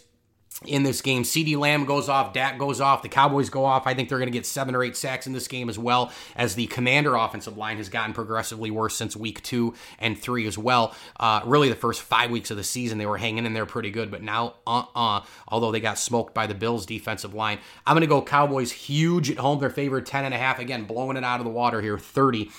in 0.65 0.83
this 0.83 1.01
game. 1.01 1.23
CeeDee 1.23 1.57
Lamb 1.57 1.85
goes 1.85 2.09
off, 2.09 2.33
Dak 2.33 2.57
goes 2.57 2.79
off, 2.79 3.01
the 3.01 3.09
Cowboys 3.09 3.49
go 3.49 3.65
off. 3.65 3.87
I 3.87 3.93
think 3.93 4.09
they're 4.09 4.17
going 4.17 4.31
to 4.31 4.37
get 4.37 4.45
seven 4.45 4.75
or 4.75 4.83
eight 4.83 4.95
sacks 4.95 5.27
in 5.27 5.33
this 5.33 5.47
game 5.47 5.69
as 5.69 5.77
well, 5.77 6.11
as 6.35 6.55
the 6.55 6.67
Commander 6.67 7.15
offensive 7.15 7.57
line 7.57 7.77
has 7.77 7.89
gotten 7.89 8.13
progressively 8.13 8.71
worse 8.71 8.95
since 8.95 9.15
week 9.15 9.41
two 9.41 9.73
and 9.99 10.17
three 10.17 10.47
as 10.47 10.57
well. 10.57 10.95
Uh, 11.19 11.41
really, 11.45 11.69
the 11.69 11.75
first 11.75 12.01
five 12.01 12.31
weeks 12.31 12.51
of 12.51 12.57
the 12.57 12.63
season, 12.63 12.97
they 12.97 13.05
were 13.05 13.17
hanging 13.17 13.45
in 13.45 13.53
there 13.53 13.65
pretty 13.65 13.91
good, 13.91 14.11
but 14.11 14.21
now, 14.21 14.55
uh 14.67 14.83
uh, 14.95 15.21
although 15.47 15.71
they 15.71 15.79
got 15.79 15.97
smoked 15.97 16.33
by 16.33 16.47
the 16.47 16.55
Bills 16.55 16.85
defensive 16.85 17.33
line. 17.33 17.59
I'm 17.85 17.95
going 17.95 18.01
to 18.01 18.07
go 18.07 18.21
Cowboys 18.21 18.71
huge 18.71 19.31
at 19.31 19.37
home. 19.37 19.59
They're 19.59 19.69
favored 19.69 20.05
10.5. 20.05 20.59
Again, 20.59 20.85
blowing 20.85 21.17
it 21.17 21.23
out 21.23 21.39
of 21.39 21.45
the 21.45 21.51
water 21.51 21.81
here, 21.81 21.97
30 21.97 22.51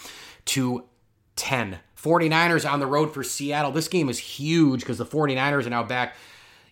to 0.46 0.84
10. 1.36 1.78
49ers 2.00 2.70
on 2.70 2.80
the 2.80 2.86
road 2.86 3.14
for 3.14 3.22
Seattle. 3.22 3.72
This 3.72 3.88
game 3.88 4.10
is 4.10 4.18
huge 4.18 4.80
because 4.80 4.98
the 4.98 5.06
49ers 5.06 5.66
are 5.66 5.70
now 5.70 5.82
back 5.82 6.16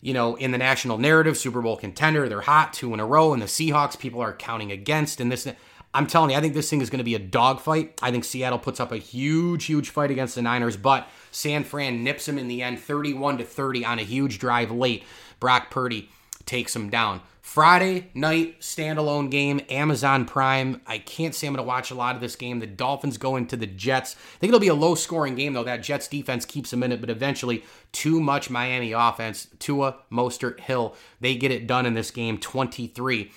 you 0.03 0.13
know, 0.13 0.35
in 0.35 0.51
the 0.51 0.59
national 0.59 0.99
narrative, 0.99 1.39
Super 1.39 1.63
Bowl 1.63 1.77
contender. 1.77 2.29
They're 2.29 2.43
hot 2.43 2.73
two 2.73 2.93
in 2.93 3.01
a 3.01 3.07
row, 3.07 3.33
and 3.33 3.41
the 3.41 3.47
Seahawks 3.47 3.99
people 3.99 4.21
are 4.21 4.35
counting 4.35 4.73
against. 4.73 5.21
And 5.21 5.31
this, 5.31 5.47
I'm 5.95 6.09
telling 6.09 6.31
you, 6.31 6.37
I 6.37 6.41
think 6.41 6.55
this 6.55 6.69
thing 6.69 6.81
is 6.81 6.91
going 6.91 6.99
to 6.99 7.05
be 7.05 7.15
a 7.15 7.21
dogfight. 7.21 8.01
I 8.03 8.11
think 8.11 8.25
Seattle 8.25 8.59
puts 8.59 8.81
up 8.81 8.91
a 8.91 8.97
huge, 8.97 9.67
huge 9.67 9.91
fight 9.91 10.11
against 10.11 10.35
the 10.35 10.43
Niners, 10.43 10.77
but 10.77 11.07
San 11.31 11.63
Fran 11.63 12.03
nips 12.03 12.27
them 12.27 12.37
in 12.37 12.49
the 12.49 12.63
end, 12.63 12.81
31 12.81 13.39
to 13.39 13.45
30 13.45 13.85
on 13.85 13.99
a 14.01 14.03
huge 14.03 14.41
drive 14.41 14.73
late. 14.73 15.05
Brock 15.39 15.71
Purdy 15.71 16.11
takes 16.47 16.73
them 16.73 16.91
down. 16.91 17.21
Friday 17.43 18.09
night 18.15 18.61
standalone 18.61 19.29
game, 19.29 19.61
Amazon 19.69 20.25
Prime. 20.25 20.81
I 20.87 20.99
can't 20.99 21.35
say 21.35 21.49
I'm 21.49 21.53
going 21.53 21.63
to 21.63 21.69
watch 21.69 21.91
a 21.91 21.95
lot 21.95 22.15
of 22.15 22.21
this 22.21 22.37
game. 22.37 22.61
The 22.61 22.69
Dolphins 22.69 23.19
go 23.19 23.35
into 23.35 23.57
the 23.57 23.67
Jets. 23.67 24.15
I 24.15 24.39
think 24.39 24.51
it'll 24.51 24.61
be 24.61 24.69
a 24.69 24.75
low 24.75 24.95
scoring 24.95 25.35
game, 25.35 25.53
though. 25.53 25.65
That 25.65 25.83
Jets 25.83 26.07
defense 26.07 26.45
keeps 26.45 26.71
them 26.71 26.85
in 26.85 26.93
it, 26.93 27.01
but 27.01 27.11
eventually, 27.11 27.65
too 27.91 28.21
much 28.21 28.49
Miami 28.49 28.93
offense. 28.93 29.49
Tua, 29.59 29.97
Mostert, 30.11 30.61
Hill, 30.61 30.95
they 31.21 31.35
get 31.35 31.51
it 31.51 31.67
done 31.67 31.85
in 31.85 31.95
this 31.95 32.13
game 32.13 32.39
23 32.39 33.33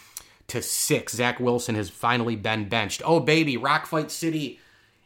to 0.47 0.61
6. 0.61 1.13
Zach 1.13 1.39
Wilson 1.39 1.73
has 1.73 1.89
finally 1.89 2.35
been 2.35 2.69
benched. 2.69 3.01
Oh, 3.03 3.19
baby, 3.19 3.57
Rock 3.57 3.87
Fight 3.87 4.11
City 4.11 4.59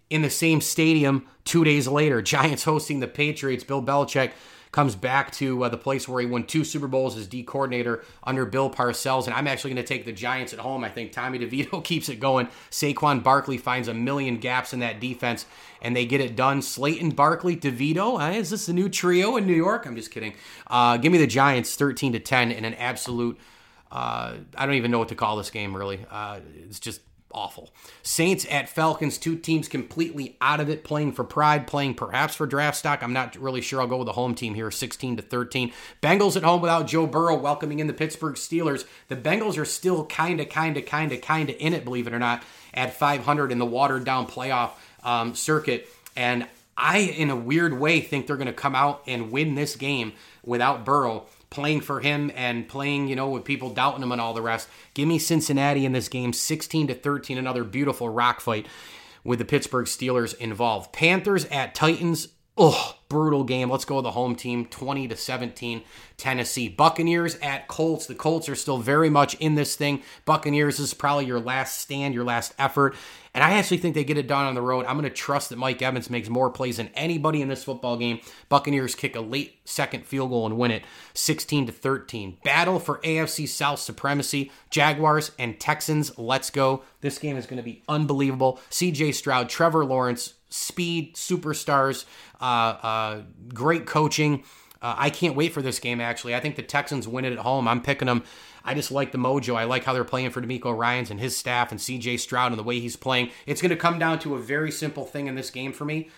in 0.10 0.24
the 0.24 0.30
same 0.30 0.60
stadium 0.60 1.26
two 1.46 1.64
days 1.64 1.88
later. 1.88 2.22
Giants 2.22 2.66
hosting 2.66 3.00
the 3.00 3.08
Patriots. 3.08 3.64
Bill 3.64 3.82
Belichick 3.82 4.34
comes 4.72 4.96
back 4.96 5.32
to 5.32 5.64
uh, 5.64 5.70
the 5.70 5.78
place 5.78 6.08
where 6.08 6.22
he 6.22 6.28
won 6.28 6.46
two 6.46 6.64
Super 6.64 6.88
Bowls 6.88 7.18
as 7.18 7.28
D 7.28 7.44
coordinator 7.44 8.04
under 8.24 8.46
Bill 8.46 8.70
Parcells. 8.70 9.26
And 9.26 9.34
I'm 9.34 9.48
actually 9.48 9.74
going 9.74 9.84
to 9.84 9.88
take 9.88 10.06
the 10.06 10.12
Giants 10.12 10.54
at 10.54 10.60
home. 10.60 10.84
I 10.84 10.90
think 10.90 11.12
Tommy 11.12 11.40
DeVito 11.40 11.84
keeps 11.84 12.10
it 12.10 12.20
going. 12.20 12.48
Saquon 12.70 13.24
Barkley 13.24 13.58
finds 13.58 13.88
a 13.88 13.94
million 13.94 14.38
gaps 14.38 14.74
in 14.74 14.80
that 14.80 15.00
defense, 15.00 15.46
and 15.82 15.96
they 15.96 16.06
get 16.06 16.22
it 16.22 16.36
done. 16.36 16.62
Slayton, 16.62 17.12
Barkley, 17.12 17.56
DeVito. 17.56 18.22
Uh, 18.22 18.34
is 18.34 18.52
this 18.52 18.68
a 18.68 18.74
new 18.74 18.90
trio 18.90 19.38
in 19.38 19.48
New 19.48 19.56
York? 19.56 19.86
I'm 19.86 19.96
just 19.96 20.12
kidding. 20.12 20.36
Uh, 20.68 20.98
give 20.98 21.12
me 21.12 21.18
the 21.18 21.28
Giants 21.28 21.76
13 21.76 22.14
to 22.14 22.20
10 22.20 22.52
in 22.52 22.64
an 22.64 22.76
absolute. 22.76 23.40
Uh, 23.92 24.36
I 24.56 24.66
don't 24.68 24.76
even 24.76 24.92
know 24.92 25.00
what 25.00 25.10
to 25.10 25.16
call 25.16 25.38
this 25.38 25.50
game, 25.50 25.76
really. 25.76 26.06
Uh, 26.12 26.42
it's 26.68 26.80
just 26.80 27.02
awful. 27.32 27.70
Saints 28.04 28.46
at 28.50 28.70
Falcons, 28.70 29.18
two 29.18 29.36
teams 29.36 29.68
completely 29.68 30.36
out 30.42 30.60
of 30.60 30.70
it, 30.70 30.84
playing 30.84 31.14
for 31.14 31.24
pride, 31.24 31.68
playing 31.68 31.94
perhaps 31.94 32.36
for 32.36 32.46
draft 32.46 32.78
stock. 32.78 33.04
I'm 33.04 33.14
not 33.14 33.36
really 33.36 33.62
sure. 33.62 33.82
I'll 33.82 33.88
go 33.88 33.98
with 33.98 34.08
the 34.08 34.14
home 34.14 34.36
team 34.36 34.56
here, 34.56 34.72
16 34.72 35.18
to 35.18 35.22
13. 35.22 35.72
Bengals 36.02 36.36
at 36.36 36.44
home 36.44 36.62
without 36.62 36.88
Joe 36.88 37.08
Burrow, 37.08 37.38
welcoming 37.38 37.80
in 37.80 37.88
the 37.88 37.94
Pittsburgh 37.94 38.36
Steelers. 38.36 38.86
The 39.08 39.16
Bengals 39.16 39.58
are 39.58 39.66
still 39.66 40.06
kind 40.06 40.40
of, 40.40 40.50
kind 40.50 40.78
of, 40.78 40.86
kind 40.86 41.12
of, 41.12 41.22
kind 41.22 41.50
of 41.50 41.56
in 41.60 41.74
it, 41.74 41.84
believe 41.84 42.08
it 42.08 42.14
or 42.14 42.20
not, 42.20 42.44
at 42.74 42.94
500 42.94 43.52
in 43.52 43.60
the 43.60 43.66
watered 43.66 44.04
down 44.04 44.28
playoff 44.28 44.72
um, 45.04 45.36
circuit. 45.36 45.88
And 46.16 46.48
I, 46.76 47.00
in 47.00 47.30
a 47.30 47.36
weird 47.36 47.80
way, 47.80 48.02
think 48.02 48.28
they're 48.28 48.38
going 48.38 48.48
to 48.48 48.54
come 48.54 48.76
out 48.76 49.04
and 49.06 49.32
win 49.32 49.56
this 49.56 49.76
game 49.76 50.14
without 50.44 50.86
Burrow 50.86 51.26
playing 51.50 51.82
for 51.82 52.00
him 52.00 52.32
and 52.36 52.68
playing, 52.68 53.08
you 53.08 53.16
know, 53.16 53.30
with 53.30 53.44
people 53.44 53.70
doubting 53.70 54.04
him 54.04 54.12
and 54.12 54.22
all 54.22 54.34
the 54.34 54.42
rest. 54.42 54.68
Give 54.94 55.08
me 55.08 55.20
Cincinnati 55.20 55.86
in 55.86 55.94
this 55.94 56.10
game, 56.10 56.34
16 56.34 56.88
to 56.88 56.94
13, 56.94 57.38
another 57.38 57.64
beautiful 57.64 58.10
rock 58.10 58.42
fight 58.42 58.68
with 59.24 59.40
the 59.40 59.46
Pittsburgh 59.46 59.86
Steelers 59.86 60.38
involved. 60.38 60.94
Panthers 60.94 61.46
at 61.46 61.76
Titans. 61.76 62.30
Oh, 62.58 62.99
brutal 63.10 63.44
game. 63.44 63.70
Let's 63.70 63.86
go 63.86 63.96
with 63.96 64.04
the 64.04 64.12
home 64.12 64.36
team, 64.36 64.66
20 64.66 65.08
to 65.08 65.16
17, 65.18 65.82
Tennessee. 66.16 66.70
Buccaneers 66.70 67.36
at 67.42 67.68
Colts. 67.68 68.06
The 68.06 68.16
Colts 68.16 68.48
are 68.48 68.56
still 68.56 68.78
very 68.78 69.10
much 69.10 69.34
in 69.36 69.56
this 69.56 69.76
thing. 69.76 70.04
Buccaneers 70.26 70.80
is 70.80 70.94
probably 70.94 71.26
your 71.26 71.40
last 71.40 71.80
stand, 71.80 72.14
your 72.14 72.24
last 72.24 72.54
effort. 72.60 72.96
And 73.34 73.44
I 73.44 73.54
actually 73.54 73.78
think 73.78 73.96
they 73.96 74.04
get 74.04 74.18
it 74.18 74.28
done 74.28 74.46
on 74.46 74.56
the 74.56 74.62
road. 74.62 74.86
I'm 74.86 74.98
going 74.98 75.10
to 75.10 75.16
trust 75.16 75.50
that 75.50 75.58
Mike 75.58 75.82
Evans 75.82 76.10
makes 76.10 76.30
more 76.30 76.50
plays 76.50 76.78
than 76.78 76.90
anybody 76.96 77.42
in 77.42 77.48
this 77.48 77.64
football 77.64 77.98
game. 77.98 78.20
Buccaneers 78.48 78.96
kick 78.96 79.16
a 79.16 79.22
late 79.22 79.60
second 79.66 80.06
field 80.06 80.30
goal 80.30 80.46
and 80.46 80.58
win 80.58 80.72
it 80.72 80.84
16 81.14 81.68
to 81.68 81.72
13. 81.72 82.38
Battle 82.44 82.80
for 82.80 83.00
AFC 83.00 83.48
South 83.48 83.80
supremacy. 83.80 84.52
Jaguars 84.70 85.32
and 85.38 85.60
Texans. 85.60 86.18
Let's 86.18 86.50
go. 86.50 86.84
This 87.02 87.18
game 87.18 87.38
is 87.38 87.46
going 87.46 87.58
to 87.58 87.64
be 87.64 87.84
unbelievable. 87.88 88.60
CJ 88.72 89.14
Stroud, 89.14 89.50
Trevor 89.50 89.86
Lawrence, 89.86 90.34
speed 90.50 91.16
superstars, 91.16 92.06
uh, 92.42 92.44
uh, 92.44 92.99
great 93.54 93.86
coaching. 93.86 94.44
Uh, 94.82 94.96
I 94.98 95.10
can't 95.10 95.36
wait 95.36 95.52
for 95.52 95.62
this 95.62 95.80
game, 95.80 96.00
actually. 96.00 96.36
I 96.36 96.40
think 96.40 96.56
the 96.56 96.64
Texans 96.64 97.08
win 97.08 97.26
it 97.26 97.34
at 97.34 97.40
home. 97.40 97.68
I'm 97.68 97.82
picking 97.82 98.06
them. 98.06 98.24
I 98.64 98.74
just 98.74 98.92
like 98.92 99.12
the 99.12 99.18
mojo. 99.18 99.56
I 99.56 99.66
like 99.66 99.84
how 99.84 99.94
they're 99.94 100.04
playing 100.04 100.32
for 100.32 100.42
DeMeco 100.42 100.78
Ryans 100.78 101.12
and 101.12 101.20
his 101.20 101.36
staff 101.36 101.72
and 101.72 101.80
CJ 101.80 102.20
Stroud 102.20 102.52
and 102.52 102.60
the 102.60 102.64
way 102.64 102.80
he's 102.80 102.96
playing. 102.96 103.32
It's 103.46 103.62
going 103.62 103.72
to 103.72 103.76
come 103.76 104.00
down 104.00 104.20
to 104.20 104.36
a 104.36 104.40
very 104.40 104.72
simple 104.72 105.06
thing 105.06 105.28
in 105.28 105.36
this 105.36 105.50
game 105.50 105.74
for 105.74 105.86
me 105.86 106.10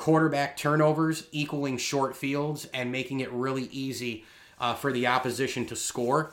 quarterback 0.00 0.56
turnovers 0.56 1.26
equaling 1.30 1.76
short 1.76 2.16
fields 2.16 2.66
and 2.72 2.90
making 2.90 3.20
it 3.20 3.30
really 3.32 3.64
easy 3.64 4.24
uh, 4.58 4.72
for 4.72 4.92
the 4.92 5.06
opposition 5.06 5.66
to 5.66 5.76
score 5.76 6.32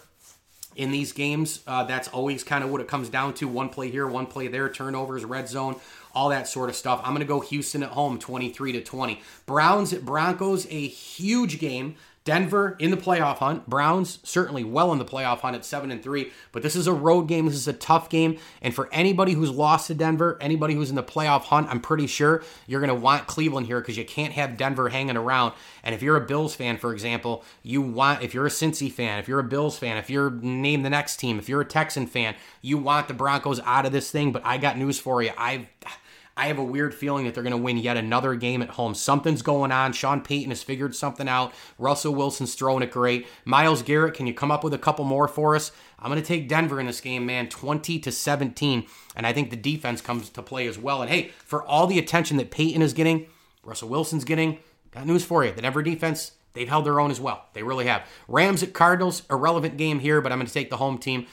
in 0.77 0.91
these 0.91 1.11
games. 1.11 1.63
Uh, 1.67 1.83
that's 1.83 2.07
always 2.07 2.45
kind 2.45 2.63
of 2.63 2.71
what 2.71 2.79
it 2.79 2.87
comes 2.87 3.09
down 3.09 3.33
to. 3.33 3.45
One 3.45 3.67
play 3.67 3.91
here, 3.91 4.07
one 4.07 4.25
play 4.25 4.47
there, 4.47 4.69
turnovers, 4.69 5.25
red 5.25 5.49
zone, 5.49 5.75
all 6.17 6.29
that 6.29 6.47
sort 6.47 6.67
of 6.67 6.75
stuff. 6.75 6.99
I'm 7.03 7.11
going 7.11 7.19
to 7.19 7.27
go 7.27 7.41
Houston 7.41 7.83
at 7.83 7.89
home, 7.89 8.17
23 8.17 8.71
to 8.71 8.81
20. 8.81 9.21
Browns 9.45 9.93
at 9.93 10.03
Broncos, 10.03 10.65
a 10.65 10.87
huge 10.87 11.59
game. 11.59 11.95
Denver 12.23 12.75
in 12.79 12.91
the 12.91 12.97
playoff 12.97 13.37
hunt. 13.37 13.69
Browns 13.69 14.19
certainly 14.21 14.63
well 14.63 14.91
in 14.91 14.97
the 14.97 15.05
playoff 15.05 15.39
hunt 15.39 15.55
at 15.55 15.63
7 15.63 15.89
and 15.91 16.03
3, 16.03 16.29
but 16.51 16.61
this 16.61 16.75
is 16.75 16.85
a 16.85 16.91
road 16.91 17.29
game. 17.29 17.45
This 17.45 17.55
is 17.55 17.69
a 17.69 17.73
tough 17.73 18.09
game. 18.09 18.37
And 18.61 18.75
for 18.75 18.89
anybody 18.91 19.31
who's 19.31 19.49
lost 19.49 19.87
to 19.87 19.93
Denver, 19.93 20.37
anybody 20.41 20.73
who's 20.73 20.89
in 20.89 20.97
the 20.97 21.03
playoff 21.03 21.43
hunt, 21.43 21.69
I'm 21.69 21.79
pretty 21.79 22.05
sure 22.05 22.43
you're 22.65 22.81
going 22.81 22.93
to 22.93 23.01
want 23.01 23.27
Cleveland 23.27 23.67
here 23.67 23.79
because 23.79 23.95
you 23.95 24.03
can't 24.03 24.33
have 24.33 24.57
Denver 24.57 24.89
hanging 24.89 25.15
around. 25.15 25.53
And 25.83 25.95
if 25.95 26.01
you're 26.01 26.17
a 26.17 26.25
Bills 26.25 26.53
fan, 26.53 26.77
for 26.77 26.91
example, 26.91 27.45
you 27.63 27.81
want 27.81 28.23
if 28.23 28.33
you're 28.33 28.47
a 28.47 28.49
Cincy 28.49 28.91
fan, 28.91 29.19
if 29.19 29.29
you're 29.29 29.39
a 29.39 29.43
Bills 29.43 29.77
fan, 29.77 29.95
if 29.95 30.09
you're 30.09 30.31
name 30.31 30.81
the 30.81 30.89
next 30.89 31.17
team, 31.17 31.39
if 31.39 31.47
you're 31.47 31.61
a 31.61 31.65
Texan 31.65 32.07
fan, 32.07 32.35
you 32.61 32.77
want 32.77 33.07
the 33.07 33.13
Broncos 33.13 33.61
out 33.61 33.85
of 33.85 33.93
this 33.93 34.11
thing, 34.11 34.33
but 34.33 34.45
I 34.45 34.57
got 34.57 34.77
news 34.77 34.99
for 34.99 35.21
you. 35.21 35.31
I've 35.37 35.67
I 36.37 36.47
have 36.47 36.59
a 36.59 36.63
weird 36.63 36.93
feeling 36.93 37.25
that 37.25 37.33
they're 37.33 37.43
going 37.43 37.51
to 37.51 37.57
win 37.57 37.77
yet 37.77 37.97
another 37.97 38.35
game 38.35 38.61
at 38.61 38.69
home. 38.69 38.93
Something's 38.93 39.41
going 39.41 39.71
on. 39.71 39.91
Sean 39.91 40.21
Payton 40.21 40.51
has 40.51 40.61
figured 40.61 40.95
something 40.95 41.27
out. 41.27 41.51
Russell 41.79 42.13
Wilson's 42.13 42.53
throwing 42.53 42.83
it 42.83 42.91
great. 42.91 43.25
Myles 43.43 43.81
Garrett, 43.81 44.13
can 44.13 44.27
you 44.27 44.35
come 44.35 44.51
up 44.51 44.63
with 44.63 44.73
a 44.75 44.77
couple 44.77 45.03
more 45.03 45.27
for 45.27 45.55
us? 45.55 45.71
I'm 45.97 46.11
going 46.11 46.21
to 46.21 46.27
take 46.27 46.47
Denver 46.47 46.79
in 46.79 46.85
this 46.85 47.01
game, 47.01 47.25
man, 47.25 47.49
20 47.49 47.97
to 47.99 48.11
17. 48.11 48.85
And 49.15 49.25
I 49.25 49.33
think 49.33 49.49
the 49.49 49.55
defense 49.55 49.99
comes 49.99 50.29
to 50.29 50.43
play 50.43 50.67
as 50.67 50.77
well. 50.77 51.01
And 51.01 51.09
hey, 51.09 51.31
for 51.43 51.63
all 51.63 51.87
the 51.87 51.97
attention 51.97 52.37
that 52.37 52.51
Payton 52.51 52.83
is 52.83 52.93
getting, 52.93 53.25
Russell 53.63 53.89
Wilson's 53.89 54.23
getting, 54.23 54.59
got 54.91 55.07
news 55.07 55.25
for 55.25 55.43
you. 55.43 55.51
The 55.51 55.63
Denver 55.63 55.81
defense, 55.81 56.33
they've 56.53 56.69
held 56.69 56.85
their 56.85 56.99
own 56.99 57.09
as 57.09 57.19
well. 57.19 57.45
They 57.53 57.63
really 57.63 57.87
have. 57.87 58.07
Rams 58.27 58.61
at 58.61 58.73
Cardinals, 58.73 59.23
irrelevant 59.31 59.77
game 59.77 59.99
here, 59.99 60.21
but 60.21 60.31
I'm 60.31 60.37
going 60.37 60.47
to 60.47 60.53
take 60.53 60.69
the 60.69 60.77
home 60.77 60.99
team. 60.99 61.25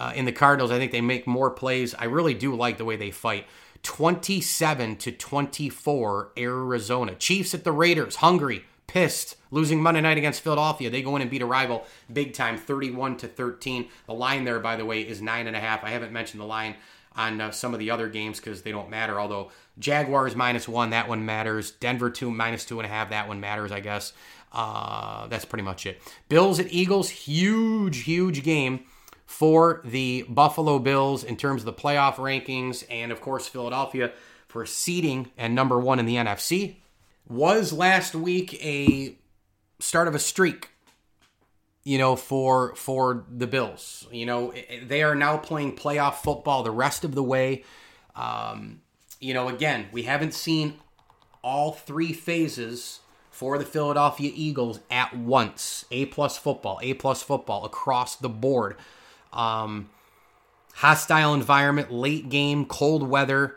Uh, 0.00 0.12
in 0.14 0.26
the 0.26 0.32
Cardinals, 0.32 0.70
I 0.70 0.78
think 0.78 0.92
they 0.92 1.00
make 1.00 1.26
more 1.26 1.50
plays. 1.50 1.92
I 1.92 2.04
really 2.04 2.32
do 2.32 2.54
like 2.54 2.78
the 2.78 2.84
way 2.84 2.94
they 2.94 3.10
fight. 3.10 3.46
27 3.82 4.96
to 4.96 5.12
24 5.12 6.32
Arizona. 6.36 7.14
Chiefs 7.14 7.54
at 7.54 7.64
the 7.64 7.72
Raiders, 7.72 8.16
hungry, 8.16 8.64
pissed, 8.86 9.36
losing 9.50 9.82
Monday 9.82 10.00
night 10.00 10.18
against 10.18 10.40
Philadelphia. 10.40 10.90
They 10.90 11.02
go 11.02 11.14
in 11.16 11.22
and 11.22 11.30
beat 11.30 11.42
a 11.42 11.46
rival 11.46 11.86
big 12.12 12.32
time, 12.32 12.58
31 12.58 13.18
to 13.18 13.28
13. 13.28 13.88
The 14.06 14.14
line 14.14 14.44
there, 14.44 14.60
by 14.60 14.76
the 14.76 14.84
way, 14.84 15.02
is 15.02 15.22
nine 15.22 15.46
and 15.46 15.56
a 15.56 15.60
half. 15.60 15.84
I 15.84 15.90
haven't 15.90 16.12
mentioned 16.12 16.40
the 16.40 16.46
line 16.46 16.74
on 17.14 17.40
uh, 17.40 17.50
some 17.50 17.74
of 17.74 17.80
the 17.80 17.90
other 17.90 18.08
games 18.08 18.40
because 18.40 18.62
they 18.62 18.72
don't 18.72 18.90
matter. 18.90 19.20
Although 19.20 19.50
Jaguars 19.78 20.34
minus 20.36 20.68
one, 20.68 20.90
that 20.90 21.08
one 21.08 21.24
matters. 21.24 21.70
Denver 21.72 22.10
two 22.10 22.30
minus 22.30 22.64
two 22.64 22.78
and 22.80 22.86
a 22.86 22.88
half, 22.88 23.10
that 23.10 23.28
one 23.28 23.40
matters, 23.40 23.72
I 23.72 23.80
guess. 23.80 24.12
Uh, 24.52 25.26
that's 25.26 25.44
pretty 25.44 25.64
much 25.64 25.84
it. 25.84 26.00
Bills 26.28 26.58
at 26.58 26.72
Eagles, 26.72 27.10
huge, 27.10 28.04
huge 28.04 28.42
game 28.42 28.84
for 29.28 29.82
the 29.84 30.24
Buffalo 30.26 30.78
Bills 30.78 31.22
in 31.22 31.36
terms 31.36 31.60
of 31.60 31.66
the 31.66 31.72
playoff 31.74 32.14
rankings, 32.14 32.82
and 32.90 33.12
of 33.12 33.20
course, 33.20 33.46
Philadelphia 33.46 34.10
for 34.48 34.64
seeding 34.64 35.30
and 35.36 35.54
number 35.54 35.78
one 35.78 35.98
in 35.98 36.06
the 36.06 36.16
NFC. 36.16 36.76
Was 37.28 37.70
last 37.70 38.14
week 38.14 38.54
a 38.64 39.14
start 39.80 40.08
of 40.08 40.14
a 40.14 40.18
streak 40.18 40.70
you 41.84 41.98
know 41.98 42.16
for 42.16 42.74
for 42.74 43.26
the 43.30 43.46
bills. 43.46 44.08
You 44.10 44.24
know 44.24 44.54
they 44.82 45.02
are 45.02 45.14
now 45.14 45.36
playing 45.36 45.76
playoff 45.76 46.14
football 46.14 46.62
the 46.62 46.70
rest 46.70 47.04
of 47.04 47.14
the 47.14 47.22
way. 47.22 47.64
Um, 48.16 48.80
you 49.20 49.34
know 49.34 49.48
again 49.48 49.88
we 49.92 50.04
haven't 50.04 50.32
seen 50.32 50.74
all 51.42 51.72
three 51.72 52.14
phases 52.14 53.00
for 53.30 53.58
the 53.58 53.66
philadelphia 53.66 54.32
eagles 54.34 54.80
at 54.90 55.14
once. 55.14 55.84
A 55.90 56.06
plus 56.06 56.38
football 56.38 56.80
a 56.82 56.94
plus 56.94 57.22
football 57.22 57.66
across 57.66 58.16
the 58.16 58.30
board 58.30 58.76
um, 59.32 59.90
hostile 60.74 61.34
environment, 61.34 61.92
late 61.92 62.28
game, 62.28 62.64
cold 62.64 63.08
weather. 63.08 63.56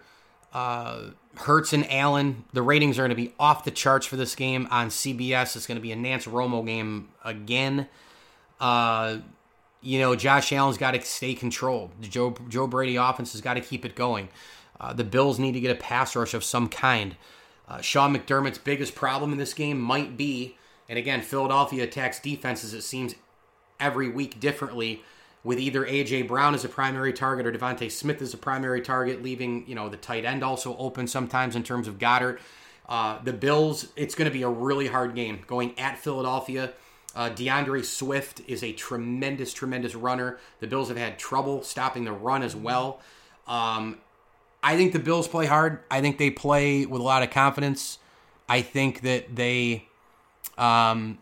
Uh, 0.53 1.12
Hurts 1.38 1.71
and 1.71 1.89
Allen, 1.89 2.43
the 2.51 2.62
ratings 2.62 2.99
are 2.99 3.03
going 3.03 3.10
to 3.10 3.15
be 3.15 3.34
off 3.39 3.63
the 3.63 3.71
charts 3.71 4.05
for 4.05 4.17
this 4.17 4.36
game 4.36 4.67
on 4.69 4.89
CBS. 4.89 5.55
It's 5.55 5.65
going 5.65 5.77
to 5.77 5.81
be 5.81 5.91
a 5.91 5.95
Nance 5.95 6.25
Romo 6.25 6.65
game 6.65 7.10
again. 7.23 7.88
Uh, 8.60 9.19
you 9.81 9.99
know, 9.99 10.15
Josh 10.15 10.51
Allen's 10.51 10.77
got 10.77 10.91
to 10.91 11.01
stay 11.01 11.34
controlled. 11.34 11.91
The 12.01 12.07
Joe 12.07 12.36
Joe 12.49 12.67
Brady 12.67 12.97
offense 12.97 13.31
has 13.31 13.41
got 13.41 13.53
to 13.55 13.62
keep 13.62 13.86
it 13.86 13.95
going. 13.95 14.29
Uh, 14.79 14.93
the 14.93 15.03
Bills 15.03 15.39
need 15.39 15.53
to 15.53 15.60
get 15.60 15.71
a 15.71 15.79
pass 15.79 16.15
rush 16.15 16.34
of 16.34 16.43
some 16.43 16.67
kind. 16.67 17.15
Uh, 17.67 17.81
Sean 17.81 18.15
McDermott's 18.15 18.57
biggest 18.57 18.93
problem 18.93 19.31
in 19.31 19.38
this 19.38 19.53
game 19.53 19.79
might 19.79 20.17
be, 20.17 20.57
and 20.89 20.99
again, 20.99 21.21
Philadelphia 21.21 21.84
attacks 21.84 22.19
defenses. 22.19 22.73
It 22.73 22.81
seems 22.81 23.15
every 23.79 24.10
week 24.10 24.39
differently 24.39 25.01
with 25.43 25.60
either 25.60 25.86
AJ 25.86 26.27
Brown 26.27 26.54
as 26.54 26.63
a 26.63 26.69
primary 26.69 27.13
target 27.13 27.45
or 27.45 27.51
DeVonta 27.51 27.91
Smith 27.91 28.21
as 28.21 28.34
a 28.34 28.38
primary 28.38 28.82
target, 28.82 29.23
leaving 29.23 29.65
you 29.67 29.75
know 29.75 29.89
the 29.89 29.97
tight 29.97 30.25
end 30.25 30.43
also 30.43 30.77
open 30.77 31.08
sometimes 31.08 31.56
in 31.56 31.63
terms 31.63 31.88
of 31.88 31.97
Goedert. 31.97 32.39
Uh, 32.88 33.21
the 33.23 33.34
Bills, 33.34 33.88
it's 33.95 34.15
going 34.15 34.30
to 34.30 34.34
be 34.34 34.43
a 34.43 34.49
really 34.49 34.88
hard 34.88 35.15
game 35.15 35.39
going 35.47 35.77
at 35.80 35.97
Philadelphia. 35.97 36.73
Uh, 37.15 37.30
D'Andre 37.30 37.82
Swift 37.82 38.41
is 38.47 38.63
a 38.63 38.71
tremendous, 38.73 39.54
tremendous 39.54 39.95
runner. 39.95 40.39
The 40.60 40.67
Bills 40.67 40.89
have 40.89 40.97
had 40.97 41.17
trouble 41.19 41.63
stopping 41.63 42.06
the 42.06 42.12
run 42.12 42.43
as 42.43 42.56
well. 42.56 42.99
Um, 43.47 43.97
I 44.63 44.77
think 44.77 44.93
the 44.93 44.99
Bills 44.99 45.27
play 45.27 45.45
hard. 45.45 45.80
I 45.89 46.01
think 46.01 46.17
they 46.17 46.30
play 46.30 46.86
with 46.86 47.01
a 47.01 47.04
lot 47.04 47.23
of 47.23 47.30
confidence. 47.30 47.97
I 48.47 48.62
think 48.62 49.01
that 49.01 49.36
they, 49.36 49.88
um, 50.58 51.17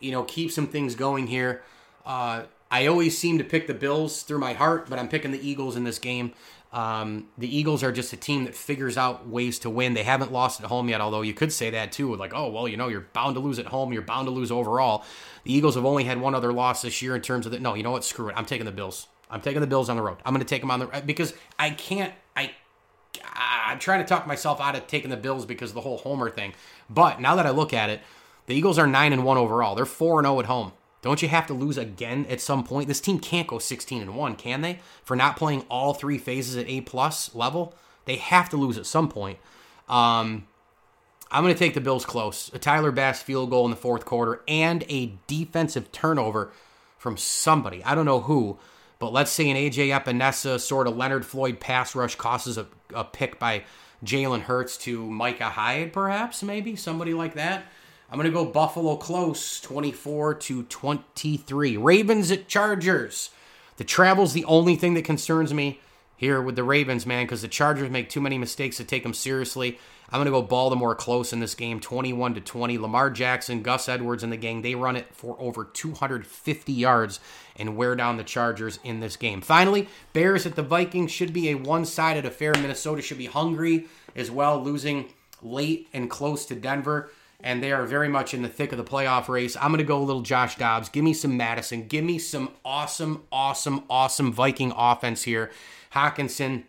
you 0.00 0.12
know, 0.12 0.24
keep 0.24 0.50
some 0.50 0.66
things 0.66 0.94
going 0.94 1.26
here. 1.26 1.62
Uh, 2.04 2.42
I 2.70 2.86
always 2.86 3.18
seem 3.18 3.38
to 3.38 3.44
pick 3.44 3.66
the 3.66 3.74
Bills 3.74 4.22
through 4.22 4.38
my 4.38 4.52
heart, 4.52 4.88
but 4.88 4.98
I'm 4.98 5.08
picking 5.08 5.32
the 5.32 5.48
Eagles 5.48 5.76
in 5.76 5.84
this 5.84 5.98
game. 5.98 6.32
Um, 6.72 7.26
the 7.36 7.54
Eagles 7.54 7.82
are 7.82 7.90
just 7.90 8.12
a 8.12 8.16
team 8.16 8.44
that 8.44 8.54
figures 8.54 8.96
out 8.96 9.28
ways 9.28 9.58
to 9.60 9.70
win. 9.70 9.94
They 9.94 10.04
haven't 10.04 10.30
lost 10.30 10.60
at 10.60 10.66
home 10.66 10.88
yet, 10.88 11.00
although 11.00 11.22
you 11.22 11.34
could 11.34 11.52
say 11.52 11.70
that 11.70 11.90
too. 11.90 12.14
Like, 12.14 12.32
oh, 12.32 12.48
well, 12.48 12.68
you 12.68 12.76
know, 12.76 12.86
you're 12.86 13.08
bound 13.12 13.34
to 13.34 13.40
lose 13.40 13.58
at 13.58 13.66
home. 13.66 13.92
You're 13.92 14.02
bound 14.02 14.26
to 14.28 14.30
lose 14.30 14.52
overall. 14.52 15.04
The 15.42 15.52
Eagles 15.52 15.74
have 15.74 15.84
only 15.84 16.04
had 16.04 16.20
one 16.20 16.34
other 16.34 16.52
loss 16.52 16.82
this 16.82 17.02
year 17.02 17.16
in 17.16 17.22
terms 17.22 17.44
of 17.44 17.52
the. 17.52 17.58
No, 17.58 17.74
you 17.74 17.82
know 17.82 17.90
what? 17.90 18.04
Screw 18.04 18.28
it. 18.28 18.34
I'm 18.36 18.46
taking 18.46 18.66
the 18.66 18.72
Bills. 18.72 19.08
I'm 19.28 19.40
taking 19.40 19.60
the 19.60 19.66
Bills 19.66 19.88
on 19.88 19.96
the 19.96 20.02
road. 20.02 20.18
I'm 20.24 20.32
going 20.32 20.44
to 20.44 20.48
take 20.48 20.62
them 20.62 20.70
on 20.70 20.80
the 20.80 21.02
because 21.04 21.34
I 21.58 21.70
can't. 21.70 22.12
I 22.36 22.52
I'm 23.24 23.78
trying 23.80 24.00
to 24.00 24.06
talk 24.06 24.26
myself 24.26 24.60
out 24.60 24.76
of 24.76 24.86
taking 24.86 25.10
the 25.10 25.16
Bills 25.16 25.46
because 25.46 25.70
of 25.70 25.74
the 25.74 25.80
whole 25.80 25.98
Homer 25.98 26.30
thing. 26.30 26.54
But 26.88 27.20
now 27.20 27.34
that 27.36 27.46
I 27.46 27.50
look 27.50 27.72
at 27.72 27.90
it, 27.90 28.00
the 28.46 28.54
Eagles 28.54 28.78
are 28.78 28.86
nine 28.86 29.12
and 29.12 29.24
one 29.24 29.38
overall. 29.38 29.74
They're 29.74 29.86
four 29.86 30.20
and 30.20 30.26
zero 30.26 30.36
oh 30.36 30.40
at 30.40 30.46
home. 30.46 30.72
Don't 31.02 31.22
you 31.22 31.28
have 31.28 31.46
to 31.46 31.54
lose 31.54 31.78
again 31.78 32.26
at 32.28 32.40
some 32.40 32.62
point? 32.64 32.88
This 32.88 33.00
team 33.00 33.18
can't 33.18 33.48
go 33.48 33.58
16 33.58 34.02
and 34.02 34.14
1, 34.14 34.36
can 34.36 34.60
they? 34.60 34.80
For 35.02 35.16
not 35.16 35.36
playing 35.36 35.64
all 35.70 35.94
three 35.94 36.18
phases 36.18 36.56
at 36.56 36.68
A 36.68 36.82
plus 36.82 37.34
level? 37.34 37.74
They 38.04 38.16
have 38.16 38.50
to 38.50 38.56
lose 38.56 38.76
at 38.76 38.86
some 38.86 39.08
point. 39.08 39.38
Um, 39.88 40.46
I'm 41.30 41.42
going 41.42 41.54
to 41.54 41.58
take 41.58 41.74
the 41.74 41.80
Bills 41.80 42.04
close. 42.04 42.50
A 42.52 42.58
Tyler 42.58 42.90
Bass 42.90 43.22
field 43.22 43.50
goal 43.50 43.64
in 43.64 43.70
the 43.70 43.76
fourth 43.76 44.04
quarter 44.04 44.42
and 44.46 44.84
a 44.88 45.14
defensive 45.26 45.92
turnover 45.92 46.52
from 46.98 47.16
somebody. 47.16 47.82
I 47.84 47.94
don't 47.94 48.04
know 48.04 48.20
who, 48.20 48.58
but 48.98 49.12
let's 49.12 49.30
say 49.30 49.48
an 49.48 49.56
AJ 49.56 49.98
Epenesa 49.98 50.60
sort 50.60 50.86
of 50.86 50.96
Leonard 50.96 51.24
Floyd 51.24 51.60
pass 51.60 51.94
rush 51.94 52.16
causes 52.16 52.58
a, 52.58 52.66
a 52.94 53.04
pick 53.04 53.38
by 53.38 53.64
Jalen 54.04 54.42
Hurts 54.42 54.76
to 54.78 55.10
Micah 55.10 55.50
Hyde, 55.50 55.92
perhaps, 55.92 56.42
maybe 56.42 56.76
somebody 56.76 57.14
like 57.14 57.34
that. 57.34 57.64
I'm 58.10 58.18
going 58.18 58.26
to 58.26 58.32
go 58.32 58.44
Buffalo 58.44 58.96
close, 58.96 59.60
24 59.60 60.34
to 60.34 60.64
23. 60.64 61.76
Ravens 61.76 62.32
at 62.32 62.48
Chargers. 62.48 63.30
The 63.76 63.84
travel's 63.84 64.32
the 64.32 64.44
only 64.46 64.74
thing 64.74 64.94
that 64.94 65.04
concerns 65.04 65.54
me 65.54 65.78
here 66.16 66.42
with 66.42 66.56
the 66.56 66.64
Ravens, 66.64 67.06
man, 67.06 67.24
because 67.24 67.42
the 67.42 67.46
Chargers 67.46 67.88
make 67.88 68.08
too 68.08 68.20
many 68.20 68.36
mistakes 68.36 68.78
to 68.78 68.84
take 68.84 69.04
them 69.04 69.14
seriously. 69.14 69.78
I'm 70.10 70.18
going 70.18 70.24
to 70.24 70.32
go 70.32 70.42
Baltimore 70.42 70.96
close 70.96 71.32
in 71.32 71.38
this 71.38 71.54
game, 71.54 71.78
21 71.78 72.34
to 72.34 72.40
20. 72.40 72.78
Lamar 72.78 73.10
Jackson, 73.10 73.62
Gus 73.62 73.88
Edwards, 73.88 74.24
and 74.24 74.32
the 74.32 74.36
gang, 74.36 74.62
they 74.62 74.74
run 74.74 74.96
it 74.96 75.06
for 75.14 75.36
over 75.38 75.64
250 75.64 76.72
yards 76.72 77.20
and 77.54 77.76
wear 77.76 77.94
down 77.94 78.16
the 78.16 78.24
Chargers 78.24 78.80
in 78.82 78.98
this 78.98 79.14
game. 79.14 79.40
Finally, 79.40 79.88
Bears 80.12 80.46
at 80.46 80.56
the 80.56 80.64
Vikings 80.64 81.12
should 81.12 81.32
be 81.32 81.50
a 81.50 81.54
one 81.54 81.84
sided 81.84 82.26
affair. 82.26 82.54
Minnesota 82.54 83.02
should 83.02 83.18
be 83.18 83.26
hungry 83.26 83.86
as 84.16 84.32
well, 84.32 84.60
losing 84.60 85.12
late 85.40 85.88
and 85.92 86.10
close 86.10 86.44
to 86.46 86.56
Denver 86.56 87.08
and 87.42 87.62
they 87.62 87.72
are 87.72 87.86
very 87.86 88.08
much 88.08 88.34
in 88.34 88.42
the 88.42 88.48
thick 88.48 88.72
of 88.72 88.78
the 88.78 88.84
playoff 88.84 89.28
race. 89.28 89.56
I'm 89.56 89.68
going 89.68 89.78
to 89.78 89.84
go 89.84 89.98
a 89.98 90.02
little 90.04 90.22
Josh 90.22 90.56
Dobbs. 90.56 90.88
Give 90.88 91.04
me 91.04 91.14
some 91.14 91.36
Madison. 91.36 91.86
Give 91.88 92.04
me 92.04 92.18
some 92.18 92.50
awesome, 92.64 93.24
awesome, 93.32 93.84
awesome 93.88 94.32
Viking 94.32 94.72
offense 94.76 95.22
here. 95.22 95.50
Hockenson 95.94 96.64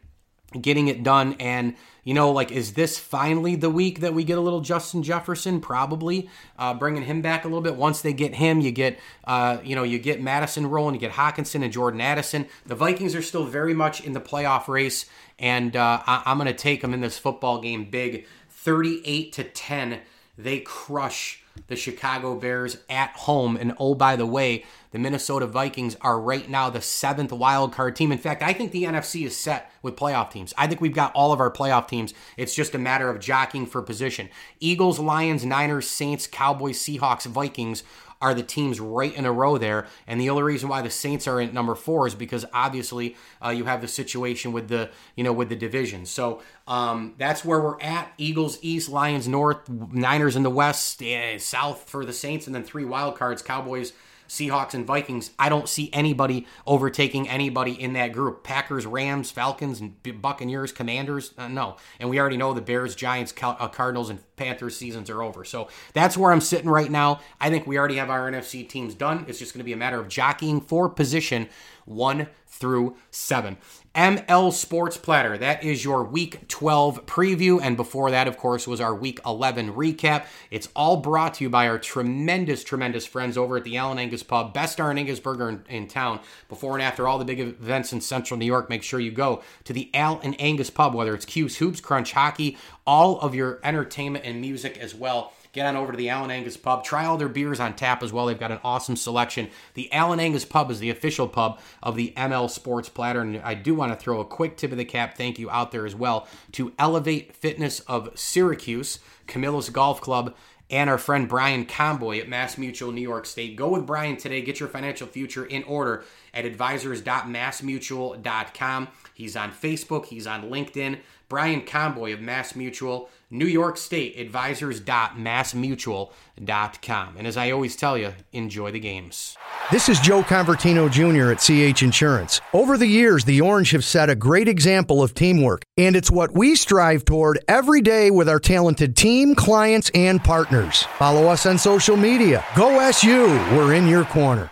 getting 0.60 0.88
it 0.88 1.04
done. 1.04 1.36
And, 1.40 1.76
you 2.04 2.14
know, 2.14 2.32
like, 2.32 2.52
is 2.52 2.74
this 2.74 3.00
finally 3.00 3.56
the 3.56 3.70
week 3.70 4.02
that 4.02 4.14
we 4.14 4.24
get 4.24 4.38
a 4.38 4.42
little 4.42 4.62
Justin 4.62 5.04
Jefferson? 5.04 5.62
Probably. 5.62 6.30
Uh, 6.58 6.74
bringing 6.74 7.04
him 7.04 7.22
back 7.22 7.46
a 7.46 7.48
little 7.48 7.62
bit. 7.62 7.76
Once 7.76 8.02
they 8.02 8.14
get 8.14 8.36
him, 8.36 8.60
you 8.60 8.72
get, 8.72 9.00
uh, 9.26 9.58
you 9.64 9.76
know, 9.76 9.84
you 9.84 10.00
get 10.00 10.22
Madison 10.22 10.68
rolling, 10.68 10.96
you 10.96 11.00
get 11.00 11.14
Hockenson 11.14 11.64
and 11.64 11.72
Jordan 11.72 12.02
Addison. 12.02 12.48
The 12.66 12.76
Vikings 12.76 13.16
are 13.16 13.22
still 13.22 13.46
very 13.46 13.74
much 13.74 14.02
in 14.02 14.14
the 14.14 14.22
playoff 14.22 14.68
race. 14.68 15.06
And 15.40 15.76
uh, 15.76 16.02
I- 16.06 16.24
I'm 16.26 16.38
going 16.38 16.48
to 16.48 16.54
take 16.54 16.82
them 16.82 16.94
in 16.94 17.02
this 17.02 17.18
football 17.18 17.62
game 17.62 17.90
big 17.90 18.26
38 18.50 19.34
to 19.34 19.44
10 19.44 20.00
they 20.38 20.60
crush 20.60 21.44
the 21.68 21.76
Chicago 21.76 22.36
Bears 22.36 22.78
at 22.90 23.12
home. 23.12 23.58
And 23.58 23.74
oh, 23.78 23.94
by 23.94 24.16
the 24.16 24.26
way, 24.26 24.66
the 24.92 25.00
Minnesota 25.00 25.48
Vikings 25.48 25.96
are 26.02 26.20
right 26.20 26.50
now 26.50 26.70
the 26.70 26.82
seventh 26.82 27.32
wild 27.32 27.74
card 27.74 27.96
team. 27.96 28.12
In 28.12 28.18
fact, 28.18 28.42
I 28.44 28.54
think 28.54 28.72
the 28.72 28.84
NFC 28.84 29.26
is 29.26 29.38
set 29.38 29.72
with 29.82 29.96
playoff 29.96 30.32
teams. 30.32 30.54
I 30.58 30.68
think 30.68 30.82
we've 30.82 30.94
got 30.94 31.14
all 31.14 31.32
of 31.32 31.40
our 31.40 31.52
playoff 31.52 31.88
teams. 31.88 32.14
It's 32.38 32.56
just 32.56 32.76
a 32.76 32.80
matter 32.80 33.10
of 33.10 33.20
jockeying 33.20 33.68
for 33.68 33.82
position. 33.82 34.30
Eagles, 34.60 35.00
Lions, 35.00 35.46
Niners, 35.46 35.90
Saints, 35.90 36.28
Cowboys, 36.28 36.80
Seahawks, 36.80 37.26
Vikings 37.26 37.84
are 38.22 38.34
the 38.34 38.44
teams 38.44 38.80
right 38.80 39.14
in 39.14 39.26
a 39.26 39.32
row 39.32 39.58
there. 39.58 39.88
And 40.08 40.22
the 40.22 40.30
only 40.30 40.44
reason 40.44 40.70
why 40.70 40.82
the 40.82 40.90
Saints 40.90 41.28
are 41.28 41.40
at 41.40 41.54
number 41.54 41.76
four 41.76 42.08
is 42.08 42.16
because 42.16 42.46
obviously 42.54 43.16
uh, 43.44 43.50
you 43.50 43.66
have 43.66 43.82
the 43.82 43.88
situation 43.88 44.52
with 44.52 44.68
the 44.68 44.90
you 45.16 45.24
know 45.24 45.34
with 45.34 45.50
the 45.50 45.56
division. 45.56 46.06
So 46.06 46.42
um, 46.68 47.16
that's 47.18 47.44
where 47.44 47.60
we're 47.60 47.82
at. 47.82 48.12
Eagles 48.18 48.58
East, 48.62 48.90
Lions 48.90 49.28
North, 49.28 49.68
Niners 49.70 50.36
in 50.36 50.44
the 50.44 50.50
West, 50.50 51.02
yeah, 51.02 51.38
South 51.38 51.90
for 51.90 52.06
the 52.06 52.14
Saints, 52.14 52.46
and 52.46 52.56
then 52.56 52.64
three 52.64 52.86
wild 52.86 53.18
cards: 53.18 53.42
Cowboys. 53.42 53.94
Seahawks 54.32 54.74
and 54.74 54.88
Vikings, 54.88 55.32
I 55.38 55.50
don't 55.50 55.68
see 55.68 55.90
anybody 55.92 56.48
overtaking 56.66 57.28
anybody 57.28 57.74
in 57.74 57.92
that 57.94 58.14
group. 58.14 58.46
Packers, 58.46 58.86
Rams, 58.86 59.30
Falcons, 59.30 59.82
and 59.82 60.02
Buccaneers, 60.22 60.72
Commanders, 60.72 61.34
uh, 61.38 61.50
no. 61.50 61.76
And 62.00 62.10
we 62.10 62.18
already 62.18 62.38
know 62.38 62.54
the 62.54 62.62
Bears, 62.62 62.96
Giants, 62.96 63.34
uh, 63.42 63.68
Cardinals, 63.68 64.10
and 64.10 64.20
Panthers 64.38 64.78
seasons 64.78 65.10
are 65.10 65.22
over. 65.22 65.44
So 65.44 65.68
that's 65.92 66.16
where 66.16 66.32
I'm 66.32 66.40
sitting 66.40 66.70
right 66.70 66.90
now. 66.90 67.20
I 67.42 67.50
think 67.50 67.68
we 67.68 67.78
already 67.78 67.98
have 67.98 68.10
our 68.10 68.32
NFC 68.32 68.68
teams 68.68 68.96
done. 68.96 69.26
It's 69.28 69.38
just 69.38 69.54
going 69.54 69.60
to 69.60 69.66
be 69.66 69.74
a 69.74 69.78
matter 69.78 70.00
of 70.00 70.08
jockeying 70.08 70.62
for 70.62 70.88
position 70.88 71.50
one 71.86 72.28
through 72.48 72.96
seven. 73.10 73.58
ML 73.96 74.54
Sports 74.54 74.96
Platter. 74.96 75.38
That 75.38 75.64
is 75.64 75.84
your 75.84 76.04
week 76.04 76.48
12 76.48 77.06
preview. 77.06 77.60
And 77.62 77.76
before 77.76 78.12
that, 78.12 78.28
of 78.28 78.38
course, 78.38 78.68
was 78.68 78.80
our 78.80 78.96
week 78.96 79.20
11 79.26 79.74
recap. 79.74 80.26
It's 80.50 80.70
all 80.76 80.98
brought 80.98 81.34
to 81.36 81.44
you 81.44 81.50
by 81.50 81.68
our 81.68 81.78
tremendous, 81.78 82.64
tremendous 82.64 83.06
friends 83.06 83.38
over 83.38 83.58
at 83.58 83.66
the 83.66 83.76
Allen 83.76 84.00
Angus 84.00 84.24
Pub, 84.24 84.54
best 84.54 84.78
darn 84.78 84.98
Angus 84.98 85.20
burger 85.20 85.50
in, 85.50 85.64
in, 85.68 85.88
town. 85.88 86.22
Before 86.48 86.74
and 86.74 86.82
after 86.82 87.08
all 87.08 87.20
the 87.20 87.26
big 87.26 87.40
events 87.40 87.92
in 87.92 88.00
central 88.00 88.38
New 88.38 88.46
York, 88.46 88.70
make 88.70 88.84
sure 88.84 89.00
you 89.00 89.12
go 89.12 89.44
to 89.66 89.74
the 89.74 89.90
Allen 89.94 90.36
Angus 90.36 90.70
Pub, 90.70 90.94
whether 90.94 91.14
it's 91.14 91.26
'Cuse, 91.26 91.58
Hoops, 91.58 91.82
Crunch, 91.82 92.14
Hockey, 92.14 92.58
all 92.88 93.20
of 93.20 93.36
your 93.36 93.60
entertainment 93.64 94.24
and 94.24 94.40
music 94.40 94.78
as 94.78 94.96
well 94.96 95.34
get 95.54 95.66
on 95.66 95.76
over 95.76 95.92
to 95.92 95.98
the 95.98 96.10
Allen 96.10 96.32
Angus 96.32 96.58
Pub. 96.58 96.84
Try 96.84 97.06
all 97.06 97.18
their 97.18 97.30
beers 97.30 97.60
on 97.60 97.76
tap 97.76 98.04
as 98.04 98.14
well. 98.14 98.26
They've 98.26 98.40
got 98.40 98.52
an 98.52 98.60
awesome 98.64 98.96
selection. 98.96 99.50
The 99.74 99.92
Allen 99.92 100.20
Angus 100.20 100.46
Pub 100.46 100.72
is 100.72 100.80
the 100.80 100.90
official 100.90 101.28
pub 101.28 101.60
of 101.84 101.96
the 101.96 102.14
ML 102.16 102.50
Sports 102.50 102.90
Platter. 102.90 103.22
And 103.22 103.38
I 103.38 103.54
do 103.54 103.76
want 103.76 103.92
to 103.92 103.98
throw 103.98 104.20
a 104.20 104.26
quick 104.26 104.58
tip 104.58 104.72
of 104.72 104.78
the 104.78 104.86
cap 104.86 105.18
thank 105.18 105.40
you 105.40 105.50
out 105.50 105.72
there 105.72 105.86
as 105.86 105.96
well 105.96 106.28
to 106.54 106.74
Elevate 106.80 107.36
Fitness 107.36 107.82
of 107.82 108.18
Syracuse, 108.18 109.00
Camillus 109.28 109.70
Golf 109.70 110.02
Club, 110.02 110.36
and 110.72 110.90
our 110.90 110.98
friend 110.98 111.28
Brian 111.28 111.66
Comboy 111.66 112.22
at 112.22 112.30
Mass 112.30 112.58
Mutual 112.58 112.94
New 112.94 113.02
York 113.02 113.26
State. 113.26 113.58
Go 113.58 113.68
with 113.70 113.86
Brian 113.86 114.16
today. 114.16 114.42
Get 114.42 114.62
your 114.62 114.70
financial 114.70 115.06
future 115.06 115.46
in 115.46 115.64
order 115.64 116.06
at 116.34 116.46
advisors.massmutual.com. 116.46 118.88
He's 119.14 119.36
on 119.36 119.52
Facebook, 119.52 120.06
he's 120.06 120.26
on 120.26 120.44
LinkedIn. 120.44 121.00
Brian 121.28 121.62
Comboy 121.62 122.14
of 122.14 122.22
Mass 122.22 122.56
Mutual, 122.56 123.10
New 123.32 123.46
York 123.46 123.78
State, 123.78 124.20
advisors.massmutual.com. 124.20 127.16
And 127.18 127.26
as 127.26 127.38
I 127.38 127.52
always 127.52 127.78
tell 127.78 127.98
you, 127.98 128.14
enjoy 128.34 128.72
the 128.72 128.80
games. 128.80 129.38
This 129.72 129.88
is 129.88 130.02
Joe 130.02 130.22
Convertino 130.22 130.92
Jr. 130.92 131.32
at 131.32 131.40
CH 131.40 131.82
Insurance. 131.82 132.42
Over 132.54 132.78
the 132.78 132.88
years, 132.88 133.24
the 133.24 133.40
Orange 133.42 133.72
have 133.72 133.86
set 133.86 134.10
a 134.10 134.16
great 134.16 134.50
example 134.50 135.02
of 135.02 135.14
teamwork, 135.14 135.64
and 135.78 135.96
it's 135.96 136.12
what 136.12 136.34
we 136.34 136.56
strive 136.56 137.06
toward 137.06 137.40
every 137.48 137.82
day 137.82 138.12
with 138.12 138.28
our 138.28 138.40
talented 138.40 138.98
team, 138.98 139.34
clients, 139.34 139.90
and 139.96 140.22
partners. 140.22 140.84
Follow 140.98 141.28
us 141.28 141.46
on 141.46 141.58
social 141.58 141.96
media. 141.96 142.44
Go 142.56 142.80
SU, 142.80 143.28
we're 143.56 143.74
in 143.74 143.88
your 143.88 144.04
corner. 144.06 144.52